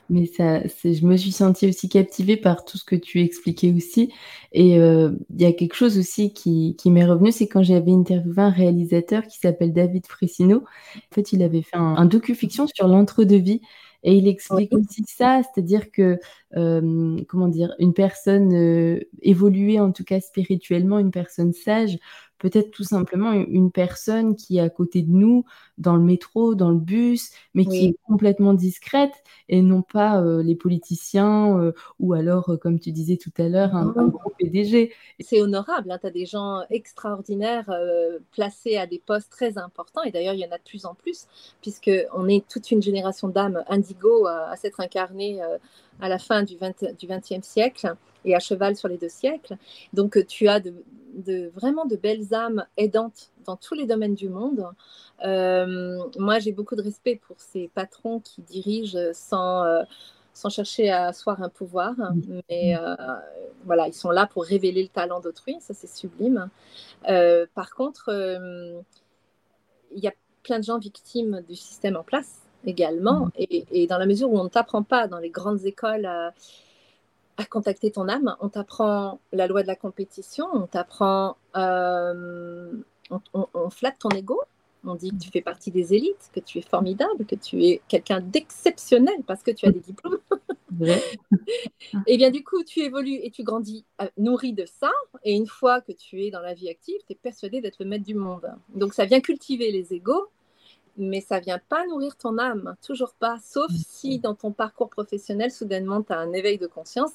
Mais 0.10 0.26
ça, 0.26 0.62
je 0.62 1.06
me 1.06 1.16
suis 1.16 1.32
sentie 1.32 1.68
aussi 1.68 1.90
captivée 1.90 2.38
par 2.38 2.66
tout 2.66 2.78
ce 2.78 2.84
que 2.84 2.96
tu 2.96 3.22
expliquais 3.22 3.72
aussi. 3.72 4.12
Et 4.52 4.80
euh, 4.80 5.12
il 5.30 5.42
y 5.42 5.46
a 5.46 5.54
quelque 5.54 5.76
chose 5.76 5.98
aussi 5.98 6.34
qui, 6.34 6.76
m'est 6.86 7.06
revenu, 7.06 7.32
c'est 7.32 7.48
quand 7.48 7.64
j'avais 7.64 7.92
interviewé 7.92 8.42
un 8.42 8.50
réalisateur 8.50 9.24
qui 9.28 9.38
s'appelle 9.38 9.74
David 9.74 10.06
Frissino. 10.08 10.64
En 10.96 11.16
fait, 11.16 11.34
il 11.34 11.44
avait 11.44 11.62
fait 11.62 11.78
un, 11.78 11.96
un 11.96 12.06
docu-fiction 12.06 12.68
sur 12.68 12.88
l'entre-deux-vie. 12.88 13.62
Et 14.06 14.16
il 14.18 14.28
explique 14.28 14.72
aussi 14.74 15.04
ça, 15.08 15.42
c'est-à-dire 15.44 15.92
que, 15.92 16.20
euh, 16.56 17.18
comment 17.28 17.48
dire, 17.48 17.74
une 17.80 17.94
personne 17.96 18.54
euh, 18.54 19.00
évoluée, 19.24 19.80
en 19.80 19.92
tout 19.92 20.04
cas 20.04 20.20
spirituellement, 20.22 21.00
une 21.00 21.10
personne 21.10 21.54
sage, 21.54 21.98
peut-être 22.40 22.72
tout 22.72 22.84
simplement 22.84 23.32
une 23.32 23.72
personne 23.72 24.36
qui 24.36 24.58
est 24.58 24.62
à 24.62 24.70
côté 24.70 25.02
de 25.02 25.12
nous, 25.12 25.46
dans 25.78 25.96
le 25.96 26.04
métro, 26.04 26.56
dans 26.56 26.70
le 26.70 26.78
bus, 26.78 27.32
mais 27.54 27.66
qui 27.66 27.86
est 27.86 27.98
complètement 28.08 28.54
discrète 28.54 29.14
et 29.50 29.62
non 29.62 29.82
pas 29.82 30.22
euh, 30.22 30.42
les 30.44 30.56
politiciens 30.56 31.58
euh, 31.60 31.72
ou 32.00 32.14
alors, 32.14 32.50
euh, 32.50 32.58
comme 32.58 32.80
tu 32.80 32.92
disais 32.92 33.18
tout 33.18 33.32
à 33.38 33.48
l'heure, 33.48 33.76
un, 33.76 34.08
gros 34.08 34.32
PDG. 34.38 34.94
C'est 35.20 35.42
honorable, 35.42 35.92
hein, 35.92 35.98
tu 36.00 36.08
as 36.08 36.12
des 36.12 36.26
gens 36.26 36.62
extraordinaires 36.70 37.70
placés 38.32 38.78
à 38.78 38.88
des 38.88 39.00
postes 39.00 39.32
très 39.32 39.58
importants 39.58 40.04
et 40.04 40.12
d'ailleurs 40.12 40.34
il 40.34 40.40
y 40.40 40.46
en 40.46 40.52
a 40.52 40.58
de 40.58 40.64
plus 40.64 40.86
en 40.86 40.94
plus 40.94 41.28
puisqu'on 41.62 42.28
est 42.28 42.48
toute 42.48 42.72
une 42.72 42.82
génération 42.82 43.28
d'âmes 43.28 43.64
indigo 43.68 44.28
à 44.28 44.56
s'être 44.56 44.80
incarnées 44.80 45.42
à 46.02 46.10
la 46.10 46.20
fin 46.20 46.44
du, 46.44 46.58
20, 46.58 46.98
du 46.98 47.08
20e 47.08 47.42
siècle 47.44 47.96
et 48.26 48.36
à 48.36 48.40
cheval 48.40 48.76
sur 48.76 48.88
les 48.88 48.98
deux 48.98 49.10
siècles. 49.10 49.58
Donc 49.94 50.26
tu 50.28 50.48
as 50.48 50.60
de, 50.60 50.74
de, 51.16 51.52
vraiment 51.56 51.86
de 51.86 51.96
belles 51.96 52.34
âmes 52.34 52.66
aidantes 52.78 53.32
dans 53.46 53.56
tous 53.56 53.74
les 53.74 53.86
domaines 53.86 54.16
du 54.16 54.30
monde. 54.30 54.68
Euh, 55.24 56.00
moi, 56.18 56.40
j'ai 56.40 56.52
beaucoup 56.52 56.76
de 56.76 56.82
respect 56.82 57.16
pour 57.16 57.38
ces 57.40 57.70
patrons 57.74 58.20
qui 58.20 58.42
dirigent 58.42 58.98
sans, 59.14 59.64
euh, 59.64 59.84
sans 60.34 60.50
chercher 60.50 60.92
à 60.92 61.08
asseoir 61.08 61.42
un 61.42 61.50
pouvoir, 61.50 61.96
mais 62.50 62.76
euh, 62.78 62.96
voilà, 63.66 63.88
ils 63.88 63.94
sont 63.94 64.12
là 64.12 64.28
pour 64.28 64.44
révéler 64.44 64.84
le 64.84 64.90
talent 64.90 65.20
d'autrui, 65.20 65.58
ça 65.62 65.74
c'est 65.74 65.88
sublime. 65.88 66.50
par 67.54 67.74
contre, 67.76 68.10
il 69.92 70.04
y 70.04 70.08
a 70.08 70.14
plein 70.44 70.60
de 70.60 70.64
gens 70.64 70.78
victimes 70.78 71.42
du 71.48 71.56
système 71.56 71.96
en 71.96 72.04
place 72.04 72.45
également, 72.66 73.30
et, 73.38 73.66
et 73.72 73.88
dans 73.88 73.98
la 73.98 74.06
mesure 74.06 74.32
où 74.32 74.40
on 74.40 74.46
ne 74.46 74.50
t'apprend 74.50 74.84
pas 74.84 75.08
dans 75.08 75.20
les 75.20 75.30
grandes 75.30 75.66
écoles 75.66 76.10
à 77.38 77.46
contacter 77.46 77.92
ton 77.92 78.08
âme. 78.08 78.36
On 78.40 78.50
t'apprend 78.50 79.20
la 79.32 79.48
loi 79.48 79.62
de 79.62 79.68
la 79.68 79.76
compétition, 79.76 80.48
on 80.54 80.68
t'apprend, 80.68 81.38
euh, 81.56 82.72
on, 83.34 83.70
flatte 83.70 84.00
ton 84.00 84.10
ego, 84.10 84.42
on 84.86 84.96
dit 84.96 85.12
que 85.12 85.18
tu 85.18 85.32
fais 85.32 85.42
partie 85.42 85.72
des 85.72 85.94
élites, 85.94 86.30
que 86.34 86.40
tu 86.40 86.60
es 86.60 86.62
formidable, 86.62 87.26
que 87.26 87.36
tu 87.36 87.64
es 87.64 87.82
quelqu'un 87.88 88.22
d'exceptionnel 88.22 89.16
parce 89.26 89.44
que 89.44 89.52
tu 89.52 89.66
as 89.66 89.72
des 89.72 89.80
diplômes. 89.80 90.20
et 92.08 92.18
bien 92.18 92.32
du 92.32 92.44
coup, 92.44 92.64
tu 92.64 92.82
évolues 92.82 93.20
et 93.22 93.32
tu 93.32 93.44
grandis 93.44 93.86
euh, 94.02 94.08
nourri 94.18 94.54
de 94.54 94.66
ça. 94.66 94.92
Et 95.24 95.34
une 95.34 95.48
fois 95.48 95.82
que 95.82 95.92
tu 95.92 96.24
es 96.24 96.32
dans 96.32 96.42
la 96.42 96.54
vie 96.54 96.70
active, 96.70 97.00
tu 97.08 97.14
es 97.14 97.16
persuadé 97.16 97.62
d'être 97.62 97.78
le 97.80 97.86
maître 97.86 98.06
du 98.06 98.16
monde. 98.16 98.48
Donc 98.74 98.94
ça 98.94 99.06
vient 99.06 99.22
cultiver 99.22 99.72
les 99.72 99.94
égaux 99.94 100.30
mais 100.98 101.22
ça 101.22 101.40
vient 101.40 101.60
pas 101.70 101.86
nourrir 101.88 102.16
ton 102.16 102.38
âme, 102.38 102.76
toujours 102.86 103.14
pas, 103.14 103.38
sauf 103.44 103.72
si 103.72 104.20
dans 104.20 104.36
ton 104.36 104.52
parcours 104.52 104.90
professionnel, 104.90 105.52
soudainement, 105.52 106.02
tu 106.02 106.14
as 106.14 106.20
un 106.20 106.32
éveil 106.34 106.58
de 106.58 106.68
conscience 106.68 107.12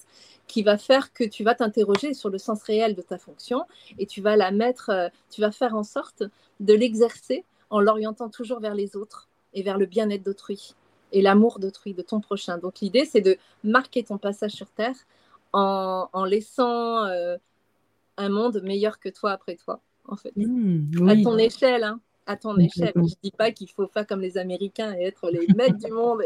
qui 0.46 0.62
va 0.62 0.76
faire 0.76 1.12
que 1.12 1.24
tu 1.24 1.44
vas 1.44 1.54
t'interroger 1.54 2.14
sur 2.14 2.28
le 2.28 2.38
sens 2.38 2.62
réel 2.62 2.94
de 2.94 3.02
ta 3.02 3.18
fonction 3.18 3.64
et 3.98 4.06
tu 4.06 4.20
vas 4.20 4.36
la 4.36 4.50
mettre, 4.50 4.90
euh, 4.90 5.08
tu 5.30 5.40
vas 5.40 5.50
faire 5.50 5.74
en 5.74 5.84
sorte 5.84 6.22
de 6.60 6.74
l'exercer 6.74 7.44
en 7.70 7.80
l'orientant 7.80 8.28
toujours 8.28 8.60
vers 8.60 8.74
les 8.74 8.96
autres 8.96 9.28
et 9.54 9.62
vers 9.62 9.78
le 9.78 9.86
bien-être 9.86 10.24
d'autrui 10.24 10.74
et 11.12 11.22
l'amour 11.22 11.58
d'autrui, 11.58 11.94
de 11.94 12.02
ton 12.02 12.20
prochain. 12.20 12.58
Donc 12.58 12.80
l'idée, 12.80 13.04
c'est 13.04 13.20
de 13.20 13.36
marquer 13.64 14.04
ton 14.04 14.18
passage 14.18 14.52
sur 14.52 14.70
Terre 14.70 14.94
en, 15.52 16.24
laissant 16.24 17.04
euh, 17.06 17.36
un 18.16 18.28
monde 18.28 18.60
meilleur 18.62 19.00
que 19.00 19.08
toi 19.08 19.32
après 19.32 19.56
toi, 19.56 19.80
en 20.06 20.14
fait, 20.14 20.32
mmh, 20.36 21.08
à 21.08 21.16
ton 21.22 21.36
échelle. 21.38 21.82
Hein 21.82 22.00
à 22.30 22.36
ton 22.36 22.56
échelle. 22.58 22.92
Je 22.94 23.00
ne 23.00 23.06
dis 23.22 23.32
pas 23.36 23.50
qu'il 23.50 23.68
faut 23.68 23.86
faire 23.88 24.06
comme 24.06 24.20
les 24.20 24.38
Américains 24.38 24.94
et 24.96 25.04
être 25.04 25.30
les 25.30 25.46
maîtres 25.54 25.78
du 25.78 25.90
monde 25.90 26.22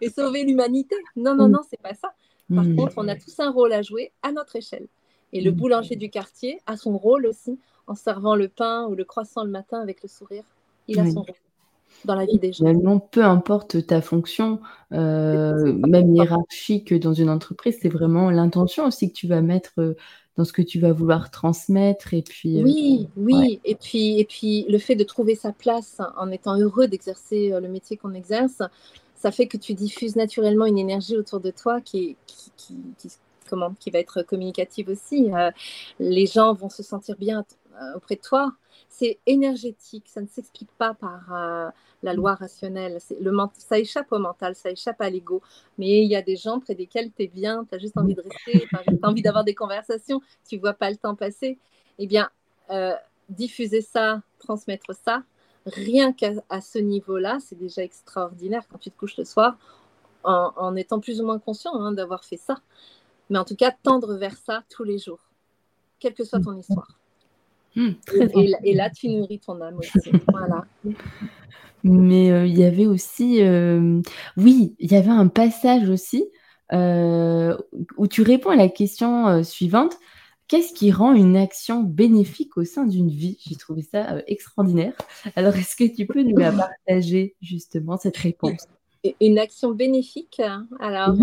et, 0.00 0.08
sauver 0.10 0.44
l'humanité. 0.44 0.96
Non, 1.16 1.34
non, 1.34 1.48
mm. 1.48 1.52
non, 1.52 1.60
c'est 1.68 1.80
pas 1.80 1.94
ça. 1.94 2.12
Par 2.54 2.64
hmm. 2.64 2.76
contre, 2.76 2.94
on 2.98 3.08
a 3.08 3.16
tous 3.16 3.40
un 3.40 3.50
rôle 3.50 3.72
à 3.72 3.82
jouer 3.82 4.12
à 4.22 4.30
notre 4.30 4.54
échelle. 4.56 4.86
Et 5.32 5.40
le 5.40 5.50
hmm. 5.50 5.54
boulanger 5.56 5.96
du 5.96 6.10
quartier 6.10 6.60
a 6.66 6.76
son 6.76 6.96
rôle 6.96 7.26
aussi 7.26 7.58
en 7.88 7.94
servant 7.94 8.36
le 8.36 8.48
pain 8.48 8.86
ou 8.86 8.94
le 8.94 9.04
croissant 9.04 9.42
le 9.42 9.50
matin 9.50 9.80
avec 9.80 10.02
le 10.02 10.08
sourire. 10.08 10.44
Il 10.86 11.00
a 11.00 11.10
son 11.10 11.22
rôle 11.22 11.34
dans 12.04 12.14
la 12.14 12.26
vie 12.26 12.38
des 12.38 12.52
gens. 12.52 12.58
Finalement, 12.58 13.00
peu 13.00 13.24
importe 13.24 13.86
ta 13.86 14.00
fonction, 14.00 14.60
euh, 14.92 15.72
même 15.86 16.14
hiérarchique 16.14 16.94
dans 16.94 17.12
une 17.12 17.30
entreprise, 17.30 17.78
c'est 17.80 17.88
vraiment 17.88 18.30
l'intention 18.30 18.86
aussi 18.86 19.08
que 19.08 19.14
tu 19.14 19.26
vas 19.26 19.40
mettre 19.40 19.72
euh, 19.78 19.96
dans 20.36 20.44
ce 20.44 20.52
que 20.52 20.62
tu 20.62 20.78
vas 20.78 20.92
vouloir 20.92 21.30
transmettre. 21.30 22.14
Et 22.14 22.22
puis, 22.22 22.60
euh, 22.60 22.64
oui, 22.64 23.08
oui. 23.16 23.60
Et, 23.64 23.74
puis, 23.74 24.18
et 24.18 24.24
puis, 24.24 24.66
le 24.68 24.78
fait 24.78 24.96
de 24.96 25.04
trouver 25.04 25.34
sa 25.34 25.52
place 25.52 26.00
en 26.16 26.30
étant 26.30 26.58
heureux 26.58 26.88
d'exercer 26.88 27.50
le 27.50 27.68
métier 27.68 27.96
qu'on 27.96 28.14
exerce, 28.14 28.62
ça 29.14 29.30
fait 29.30 29.46
que 29.46 29.56
tu 29.56 29.74
diffuses 29.74 30.16
naturellement 30.16 30.66
une 30.66 30.78
énergie 30.78 31.16
autour 31.16 31.40
de 31.40 31.50
toi 31.50 31.80
qui, 31.80 32.16
qui, 32.26 33.10
comment, 33.48 33.72
qui 33.80 33.90
va 33.90 33.98
être 33.98 34.22
communicative 34.22 34.88
aussi. 34.88 35.30
les 35.98 36.26
gens 36.26 36.52
vont 36.52 36.68
se 36.68 36.82
sentir 36.82 37.16
bien 37.16 37.44
auprès 37.94 38.16
de 38.16 38.20
toi. 38.20 38.52
C'est 38.88 39.18
énergétique, 39.26 40.04
ça 40.08 40.20
ne 40.20 40.26
s'explique 40.26 40.70
pas 40.78 40.94
par 40.94 41.72
la 42.02 42.14
loi 42.14 42.34
rationnelle. 42.34 42.98
Le, 43.20 43.32
ça 43.58 43.78
échappe 43.78 44.12
au 44.12 44.18
mental, 44.18 44.54
ça 44.54 44.70
échappe 44.70 45.00
à 45.00 45.10
l'ego. 45.10 45.42
Mais 45.78 46.02
il 46.02 46.10
y 46.10 46.16
a 46.16 46.22
des 46.22 46.36
gens 46.36 46.60
près 46.60 46.74
desquels 46.74 47.10
tu 47.12 47.24
es 47.24 47.26
bien, 47.26 47.64
tu 47.68 47.74
as 47.74 47.78
juste 47.78 47.96
envie 47.96 48.14
de 48.14 48.22
rester, 48.22 48.66
tu 48.68 48.98
as 49.02 49.08
envie 49.08 49.22
d'avoir 49.22 49.44
des 49.44 49.54
conversations, 49.54 50.20
tu 50.48 50.58
vois 50.58 50.74
pas 50.74 50.90
le 50.90 50.96
temps 50.96 51.14
passer. 51.14 51.58
Eh 51.98 52.06
bien, 52.06 52.30
euh, 52.70 52.94
diffuser 53.28 53.80
ça, 53.80 54.22
transmettre 54.38 54.94
ça, 54.94 55.22
rien 55.66 56.12
qu'à 56.12 56.60
ce 56.60 56.78
niveau-là, 56.78 57.38
c'est 57.40 57.58
déjà 57.58 57.82
extraordinaire 57.82 58.62
quand 58.70 58.78
tu 58.78 58.90
te 58.90 58.98
couches 58.98 59.16
le 59.16 59.24
soir, 59.24 59.56
en, 60.24 60.74
étant 60.74 60.98
plus 60.98 61.20
ou 61.20 61.24
moins 61.24 61.38
conscient 61.38 61.74
hein, 61.74 61.92
d'avoir 61.92 62.24
fait 62.24 62.36
ça. 62.36 62.56
Mais 63.30 63.38
en 63.38 63.44
tout 63.44 63.54
cas, 63.54 63.70
tendre 63.70 64.14
vers 64.14 64.36
ça 64.36 64.64
tous 64.68 64.82
les 64.82 64.98
jours, 64.98 65.20
quelle 66.00 66.14
que 66.14 66.24
soit 66.24 66.40
ton 66.40 66.56
histoire. 66.56 66.98
Mmh, 67.76 67.90
et, 68.64 68.74
là, 68.74 68.88
tu 68.88 69.08
nourris 69.08 69.38
ton 69.38 69.60
âme 69.60 69.76
aussi. 69.76 70.10
voilà. 70.32 70.64
Mais 71.84 72.30
euh, 72.30 72.46
il 72.46 72.58
y 72.58 72.64
avait 72.64 72.86
aussi, 72.86 73.42
euh, 73.42 74.00
oui, 74.36 74.74
il 74.78 74.90
y 74.90 74.96
avait 74.96 75.10
un 75.10 75.28
passage 75.28 75.88
aussi 75.88 76.26
euh, 76.72 77.56
où 77.98 78.08
tu 78.08 78.22
réponds 78.22 78.50
à 78.50 78.56
la 78.56 78.68
question 78.68 79.44
suivante. 79.44 79.96
Qu'est-ce 80.48 80.72
qui 80.72 80.90
rend 80.90 81.12
une 81.12 81.36
action 81.36 81.82
bénéfique 81.82 82.56
au 82.56 82.64
sein 82.64 82.86
d'une 82.86 83.10
vie? 83.10 83.38
J'ai 83.46 83.56
trouvé 83.56 83.82
ça 83.82 84.22
extraordinaire. 84.26 84.94
Alors, 85.34 85.54
est-ce 85.54 85.76
que 85.76 85.94
tu 85.94 86.06
peux 86.06 86.22
nous 86.22 86.36
la 86.36 86.52
partager 86.52 87.36
justement 87.42 87.98
cette 87.98 88.16
réponse? 88.16 88.66
Une 89.20 89.38
action 89.38 89.72
bénéfique, 89.72 90.40
hein? 90.40 90.66
alors 90.80 91.14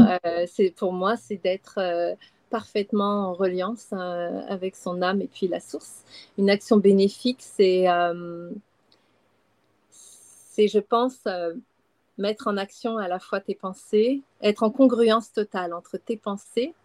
c'est 0.47 0.71
pour 0.71 0.93
moi, 0.93 1.17
c'est 1.17 1.41
d'être 1.41 1.79
parfaitement 2.57 3.29
en 3.29 3.33
reliance 3.33 3.91
avec 4.47 4.75
son 4.75 5.01
âme 5.01 5.21
et 5.21 5.27
puis 5.27 5.47
la 5.47 5.59
source. 5.59 6.03
Une 6.37 6.49
action 6.49 6.77
bénéfique, 6.77 7.39
c'est 7.41 7.87
c'est, 10.53 10.67
je 10.67 10.79
pense, 10.79 11.17
euh, 11.25 11.55
mettre 12.19 12.47
en 12.47 12.57
action 12.57 12.97
à 12.97 13.07
la 13.07 13.17
fois 13.17 13.39
tes 13.39 13.55
pensées, 13.55 14.21
être 14.41 14.61
en 14.61 14.69
congruence 14.69 15.33
totale 15.33 15.73
entre 15.73 15.97
tes 15.97 16.15
pensées, 16.15 16.75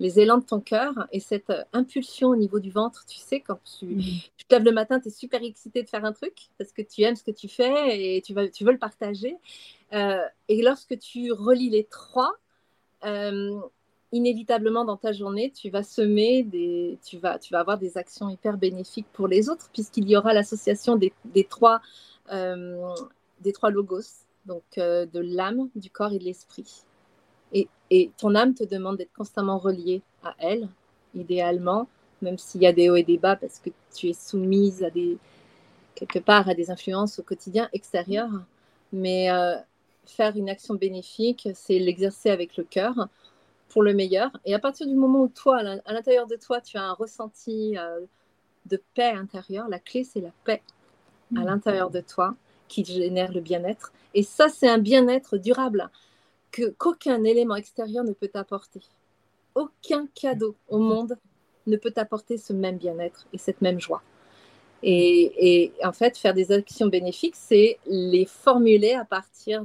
les 0.00 0.20
élans 0.20 0.36
de 0.36 0.44
ton 0.44 0.60
cœur 0.60 1.08
et 1.10 1.18
cette 1.18 1.48
euh, 1.48 1.64
impulsion 1.72 2.28
au 2.28 2.36
niveau 2.36 2.60
du 2.60 2.70
ventre. 2.70 3.06
Tu 3.06 3.16
sais, 3.16 3.40
quand 3.40 3.58
tu, 3.64 3.96
te 4.46 4.54
lèves 4.54 4.64
le 4.64 4.72
matin, 4.72 5.00
tu 5.00 5.08
es 5.08 5.10
super 5.10 5.42
excité 5.42 5.82
de 5.82 5.88
faire 5.88 6.04
un 6.04 6.12
truc 6.12 6.34
parce 6.58 6.72
que 6.72 6.82
tu 6.82 7.00
aimes 7.02 7.16
ce 7.16 7.24
que 7.24 7.30
tu 7.30 7.48
fais 7.48 8.16
et 8.16 8.20
tu, 8.20 8.34
vas, 8.34 8.48
tu 8.48 8.64
veux 8.64 8.72
le 8.72 8.78
partager. 8.78 9.36
Euh, 9.94 10.20
et 10.48 10.60
lorsque 10.62 10.98
tu 10.98 11.32
relis 11.32 11.70
les 11.70 11.84
trois, 11.84 12.34
inévitablement 14.12 14.84
dans 14.84 14.96
ta 14.96 15.12
journée, 15.12 15.52
tu 15.54 15.70
vas 15.70 15.82
semer 15.82 16.42
des, 16.42 16.98
tu 17.04 17.18
vas, 17.18 17.38
tu 17.38 17.52
vas 17.52 17.60
avoir 17.60 17.78
des 17.78 17.96
actions 17.96 18.28
hyper 18.28 18.56
bénéfiques 18.56 19.06
pour 19.12 19.28
les 19.28 19.48
autres 19.48 19.68
puisqu'il 19.72 20.08
y 20.08 20.16
aura 20.16 20.32
l'association 20.34 20.96
des, 20.96 21.12
trois 21.48 21.80
euh, 22.32 22.94
des 23.40 23.52
trois 23.52 23.70
logos, 23.70 24.26
donc 24.46 24.62
euh, 24.78 25.06
de 25.06 25.20
l'âme, 25.20 25.68
du 25.74 25.90
corps 25.90 26.12
et 26.12 26.18
de 26.18 26.24
l'esprit. 26.24 26.82
Et, 27.52 27.68
et, 27.90 28.10
ton 28.16 28.34
âme 28.34 28.54
te 28.54 28.64
demande 28.64 28.96
d'être 28.98 29.12
constamment 29.12 29.58
relié 29.58 30.02
à 30.22 30.34
elle, 30.38 30.68
idéalement, 31.14 31.88
même 32.22 32.38
s'il 32.38 32.62
y 32.62 32.66
a 32.66 32.72
des 32.72 32.90
hauts 32.90 32.96
et 32.96 33.02
des 33.02 33.18
bas, 33.18 33.36
parce 33.36 33.58
que 33.58 33.70
tu 33.94 34.08
es 34.08 34.12
soumise 34.12 34.84
à 34.84 34.90
des, 34.90 35.16
quelque 35.94 36.18
part 36.18 36.48
à 36.48 36.54
des 36.54 36.70
influences 36.70 37.18
au 37.18 37.22
quotidien 37.22 37.68
extérieures. 37.72 38.30
Mais 38.92 39.30
euh, 39.30 39.56
faire 40.04 40.36
une 40.36 40.50
action 40.50 40.74
bénéfique, 40.74 41.48
c'est 41.54 41.78
l'exercer 41.78 42.30
avec 42.30 42.56
le 42.56 42.64
cœur 42.64 43.08
pour 43.70 43.82
le 43.82 43.94
meilleur. 43.94 44.30
Et 44.44 44.54
à 44.54 44.58
partir 44.58 44.86
du 44.86 44.94
moment 44.94 45.22
où 45.22 45.28
toi, 45.28 45.58
à 45.58 45.92
l'intérieur 45.92 46.26
de 46.26 46.36
toi, 46.36 46.60
tu 46.60 46.76
as 46.76 46.82
un 46.82 46.92
ressenti 46.92 47.76
de 48.66 48.82
paix 48.94 49.12
intérieure, 49.12 49.68
la 49.68 49.78
clé, 49.78 50.04
c'est 50.04 50.20
la 50.20 50.32
paix 50.44 50.60
à 51.36 51.44
l'intérieur 51.44 51.90
de 51.90 52.00
toi 52.00 52.34
qui 52.68 52.84
génère 52.84 53.32
le 53.32 53.40
bien-être. 53.40 53.92
Et 54.14 54.22
ça, 54.22 54.48
c'est 54.48 54.68
un 54.68 54.78
bien-être 54.78 55.38
durable 55.38 55.88
que 56.50 56.70
qu'aucun 56.70 57.24
élément 57.24 57.56
extérieur 57.56 58.04
ne 58.04 58.12
peut 58.12 58.28
t'apporter. 58.28 58.80
Aucun 59.54 60.06
cadeau 60.14 60.56
au 60.68 60.78
monde 60.78 61.16
ne 61.66 61.76
peut 61.76 61.90
t'apporter 61.90 62.38
ce 62.38 62.52
même 62.52 62.76
bien-être 62.76 63.26
et 63.32 63.38
cette 63.38 63.60
même 63.60 63.80
joie. 63.80 64.02
Et, 64.82 65.72
en 65.84 65.92
fait, 65.92 66.16
faire 66.16 66.34
des 66.34 66.52
actions 66.52 66.86
bénéfiques, 66.86 67.36
c'est 67.36 67.78
les 67.86 68.24
formuler 68.24 68.94
à 68.94 69.04
partir 69.04 69.64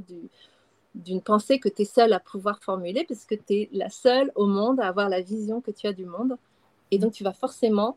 d'une 0.96 1.20
pensée 1.20 1.58
que 1.58 1.68
tu 1.68 1.82
es 1.82 1.84
seule 1.84 2.12
à 2.12 2.20
pouvoir 2.20 2.58
formuler, 2.62 3.04
parce 3.06 3.24
que 3.24 3.34
tu 3.34 3.54
es 3.54 3.68
la 3.72 3.90
seule 3.90 4.32
au 4.34 4.46
monde 4.46 4.80
à 4.80 4.88
avoir 4.88 5.08
la 5.08 5.20
vision 5.20 5.60
que 5.60 5.70
tu 5.70 5.86
as 5.86 5.92
du 5.92 6.04
monde. 6.04 6.36
Et 6.90 6.98
donc, 6.98 7.12
tu 7.12 7.24
vas 7.24 7.32
forcément 7.32 7.96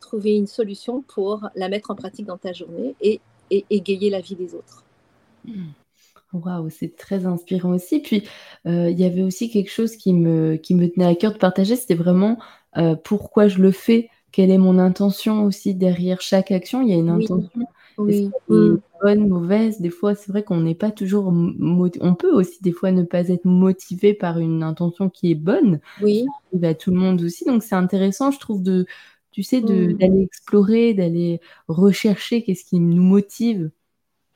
trouver 0.00 0.36
une 0.36 0.46
solution 0.46 1.02
pour 1.02 1.48
la 1.54 1.68
mettre 1.68 1.90
en 1.90 1.94
pratique 1.94 2.26
dans 2.26 2.38
ta 2.38 2.52
journée 2.52 2.94
et, 3.00 3.20
égayer 3.70 4.10
la 4.10 4.20
vie 4.20 4.34
des 4.34 4.54
autres. 4.54 4.84
Hmm. 5.44 5.68
Waouh, 6.32 6.68
c'est 6.70 6.96
très 6.96 7.26
inspirant 7.26 7.74
aussi. 7.74 8.00
Puis, 8.00 8.24
euh, 8.66 8.90
il 8.90 8.98
y 8.98 9.04
avait 9.04 9.22
aussi 9.22 9.50
quelque 9.50 9.70
chose 9.70 9.96
qui 9.96 10.12
me, 10.12 10.56
qui 10.56 10.74
me 10.74 10.90
tenait 10.90 11.06
à 11.06 11.14
cœur 11.14 11.32
de 11.32 11.38
partager, 11.38 11.76
c'était 11.76 11.94
vraiment 11.94 12.38
euh, 12.76 12.96
pourquoi 12.96 13.46
je 13.46 13.60
le 13.60 13.70
fais, 13.70 14.10
quelle 14.32 14.50
est 14.50 14.58
mon 14.58 14.80
intention 14.80 15.44
aussi 15.44 15.74
derrière 15.74 16.20
chaque 16.20 16.50
action. 16.50 16.82
Il 16.82 16.88
y 16.88 16.92
a 16.92 16.96
une 16.96 17.10
intention. 17.10 17.50
Oui. 17.54 17.64
Hmm. 17.96 18.76
bonne, 19.02 19.28
mauvaise. 19.28 19.80
Des 19.80 19.90
fois, 19.90 20.14
c'est 20.14 20.30
vrai 20.30 20.42
qu'on 20.42 20.60
n'est 20.60 20.74
pas 20.74 20.90
toujours. 20.90 21.28
On 21.28 22.14
peut 22.14 22.32
aussi, 22.32 22.60
des 22.62 22.72
fois, 22.72 22.90
ne 22.90 23.02
pas 23.02 23.28
être 23.28 23.44
motivé 23.44 24.14
par 24.14 24.38
une 24.38 24.62
intention 24.62 25.08
qui 25.08 25.30
est 25.30 25.36
bonne. 25.36 25.80
Oui. 26.02 26.24
Ça 26.24 26.30
arrive 26.50 26.64
à 26.64 26.74
tout 26.74 26.90
le 26.90 26.98
monde 26.98 27.22
aussi. 27.22 27.44
Donc, 27.44 27.62
c'est 27.62 27.74
intéressant, 27.74 28.30
je 28.30 28.40
trouve, 28.40 28.62
de, 28.62 28.86
tu 29.30 29.42
sais, 29.42 29.60
mmh. 29.60 29.94
d'aller 29.94 30.22
explorer, 30.22 30.94
d'aller 30.94 31.40
rechercher 31.68 32.42
qu'est-ce 32.42 32.64
qui 32.64 32.80
nous 32.80 33.02
motive 33.02 33.70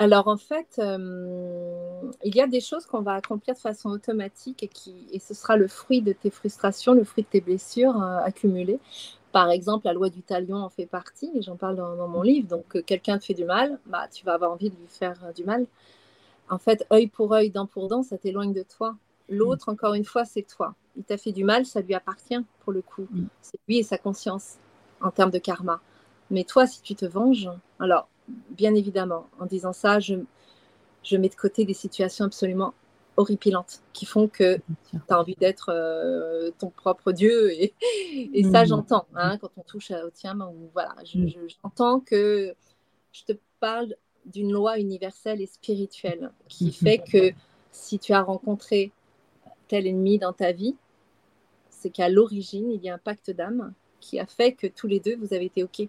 alors 0.01 0.29
en 0.29 0.37
fait, 0.37 0.79
euh, 0.79 2.13
il 2.23 2.37
y 2.37 2.41
a 2.41 2.47
des 2.47 2.61
choses 2.61 2.87
qu'on 2.87 3.01
va 3.01 3.15
accomplir 3.15 3.57
de 3.57 3.59
façon 3.59 3.91
automatique 3.91 4.63
et, 4.63 4.69
qui, 4.69 4.95
et 5.13 5.19
ce 5.19 5.35
sera 5.35 5.57
le 5.57 5.67
fruit 5.67 6.03
de 6.03 6.13
tes 6.13 6.31
frustrations, 6.31 6.95
le 6.95 7.03
fruit 7.03 7.25
de 7.25 7.29
tes 7.29 7.41
blessures 7.41 8.01
euh, 8.01 8.19
accumulées. 8.19 8.79
Par 9.33 9.51
exemple, 9.51 9.87
la 9.87 9.93
loi 9.93 10.09
du 10.09 10.23
talion 10.23 10.57
en 10.57 10.69
fait 10.69 10.87
partie, 10.87 11.31
et 11.35 11.43
j'en 11.43 11.57
parle 11.57 11.77
dans, 11.77 12.09
mon 12.09 12.23
livre. 12.23 12.49
Donc, 12.49 12.77
euh, 12.77 12.83
quelqu'un 12.83 13.19
te 13.19 13.25
fait 13.25 13.35
du 13.35 13.45
mal, 13.45 13.79
bah, 13.87 14.09
tu 14.13 14.25
vas 14.25 14.35
avoir 14.35 14.51
envie 14.53 14.71
de 14.71 14.77
lui 14.77 14.89
faire 14.89 15.19
du 15.35 15.45
mal. 15.45 15.67
En 16.49 16.59
fait, 16.59 16.87
œil 16.93 17.09
pour 17.09 17.33
œil, 17.33 17.51
dent 17.51 17.67
pour 17.67 17.89
dent, 17.89 18.03
ça 18.03 18.17
t'éloigne 18.17 18.55
de 18.55 18.63
toi. 18.63 18.97
L'autre, 19.29 19.69
encore 19.69 19.95
une 19.95 20.05
fois, 20.05 20.25
c'est 20.25 20.43
toi. 20.43 20.75
Il 20.97 21.05
t'a 21.05 21.19
fait 21.19 21.33
du 21.33 21.45
mal, 21.45 21.67
ça 21.67 21.83
lui 21.83 21.95
appartient 21.95 22.39
pour 22.61 22.73
le 22.73 22.81
coup. 22.81 23.07
Mmh. 23.11 23.27
C'est 23.43 23.61
lui 23.69 23.79
et 23.79 23.83
sa 23.83 23.99
conscience 23.99 24.57
en 25.03 25.11
termes 25.11 25.31
de 25.31 25.39
karma. 25.39 25.81
Mais 26.31 26.45
toi, 26.45 26.67
si 26.67 26.81
tu 26.81 26.95
te 26.95 27.05
venges, 27.05 27.51
alors, 27.79 28.09
bien 28.29 28.75
évidemment, 28.75 29.27
en 29.39 29.47
disant 29.47 29.75
ça, 29.75 30.01
je, 30.01 30.15
je 31.03 31.17
mets 31.17 31.29
de 31.29 31.35
côté 31.35 31.65
des 31.65 31.75
situations 31.75 32.25
absolument 32.25 32.73
horripilantes 33.19 33.83
qui 33.93 34.07
font 34.07 34.29
que 34.29 34.57
tu 34.91 34.97
as 35.09 35.21
envie 35.21 35.35
d'être 35.35 35.71
euh, 35.71 36.51
ton 36.59 36.71
propre 36.71 37.13
Dieu. 37.13 37.53
Et, 37.53 37.75
et 38.33 38.45
ça, 38.45 38.63
mmh. 38.63 38.69
j'entends, 38.69 39.07
hein, 39.15 39.37
quand 39.39 39.51
on 39.57 39.63
touche 39.63 39.91
au 39.91 40.11
tien, 40.11 40.39
ou 40.41 40.71
voilà, 40.73 40.95
mmh. 41.15 41.27
j'entends 41.63 42.01
que 42.01 42.55
je 43.13 43.25
te 43.25 43.33
parle 43.61 43.95
d'une 44.25 44.53
loi 44.53 44.79
universelle 44.79 45.41
et 45.41 45.47
spirituelle 45.47 46.31
qui 46.49 46.69
mmh. 46.69 46.73
fait 46.73 46.99
que 46.99 47.33
si 47.73 47.99
tu 47.99 48.13
as 48.13 48.23
rencontré 48.23 48.93
tel 49.67 49.87
ennemi 49.87 50.19
dans 50.19 50.33
ta 50.33 50.53
vie, 50.53 50.77
c'est 51.71 51.91
qu'à 51.91 52.09
l'origine, 52.09 52.71
il 52.71 52.83
y 52.83 52.89
a 52.89 52.95
un 52.95 52.99
pacte 52.99 53.31
d'âme 53.31 53.75
qui 54.01 54.19
a 54.19 54.27
fait 54.27 54.53
que 54.53 54.67
tous 54.69 54.87
les 54.87 55.01
deux, 55.01 55.17
vous 55.17 55.35
avez 55.35 55.47
été 55.47 55.63
OK 55.65 55.83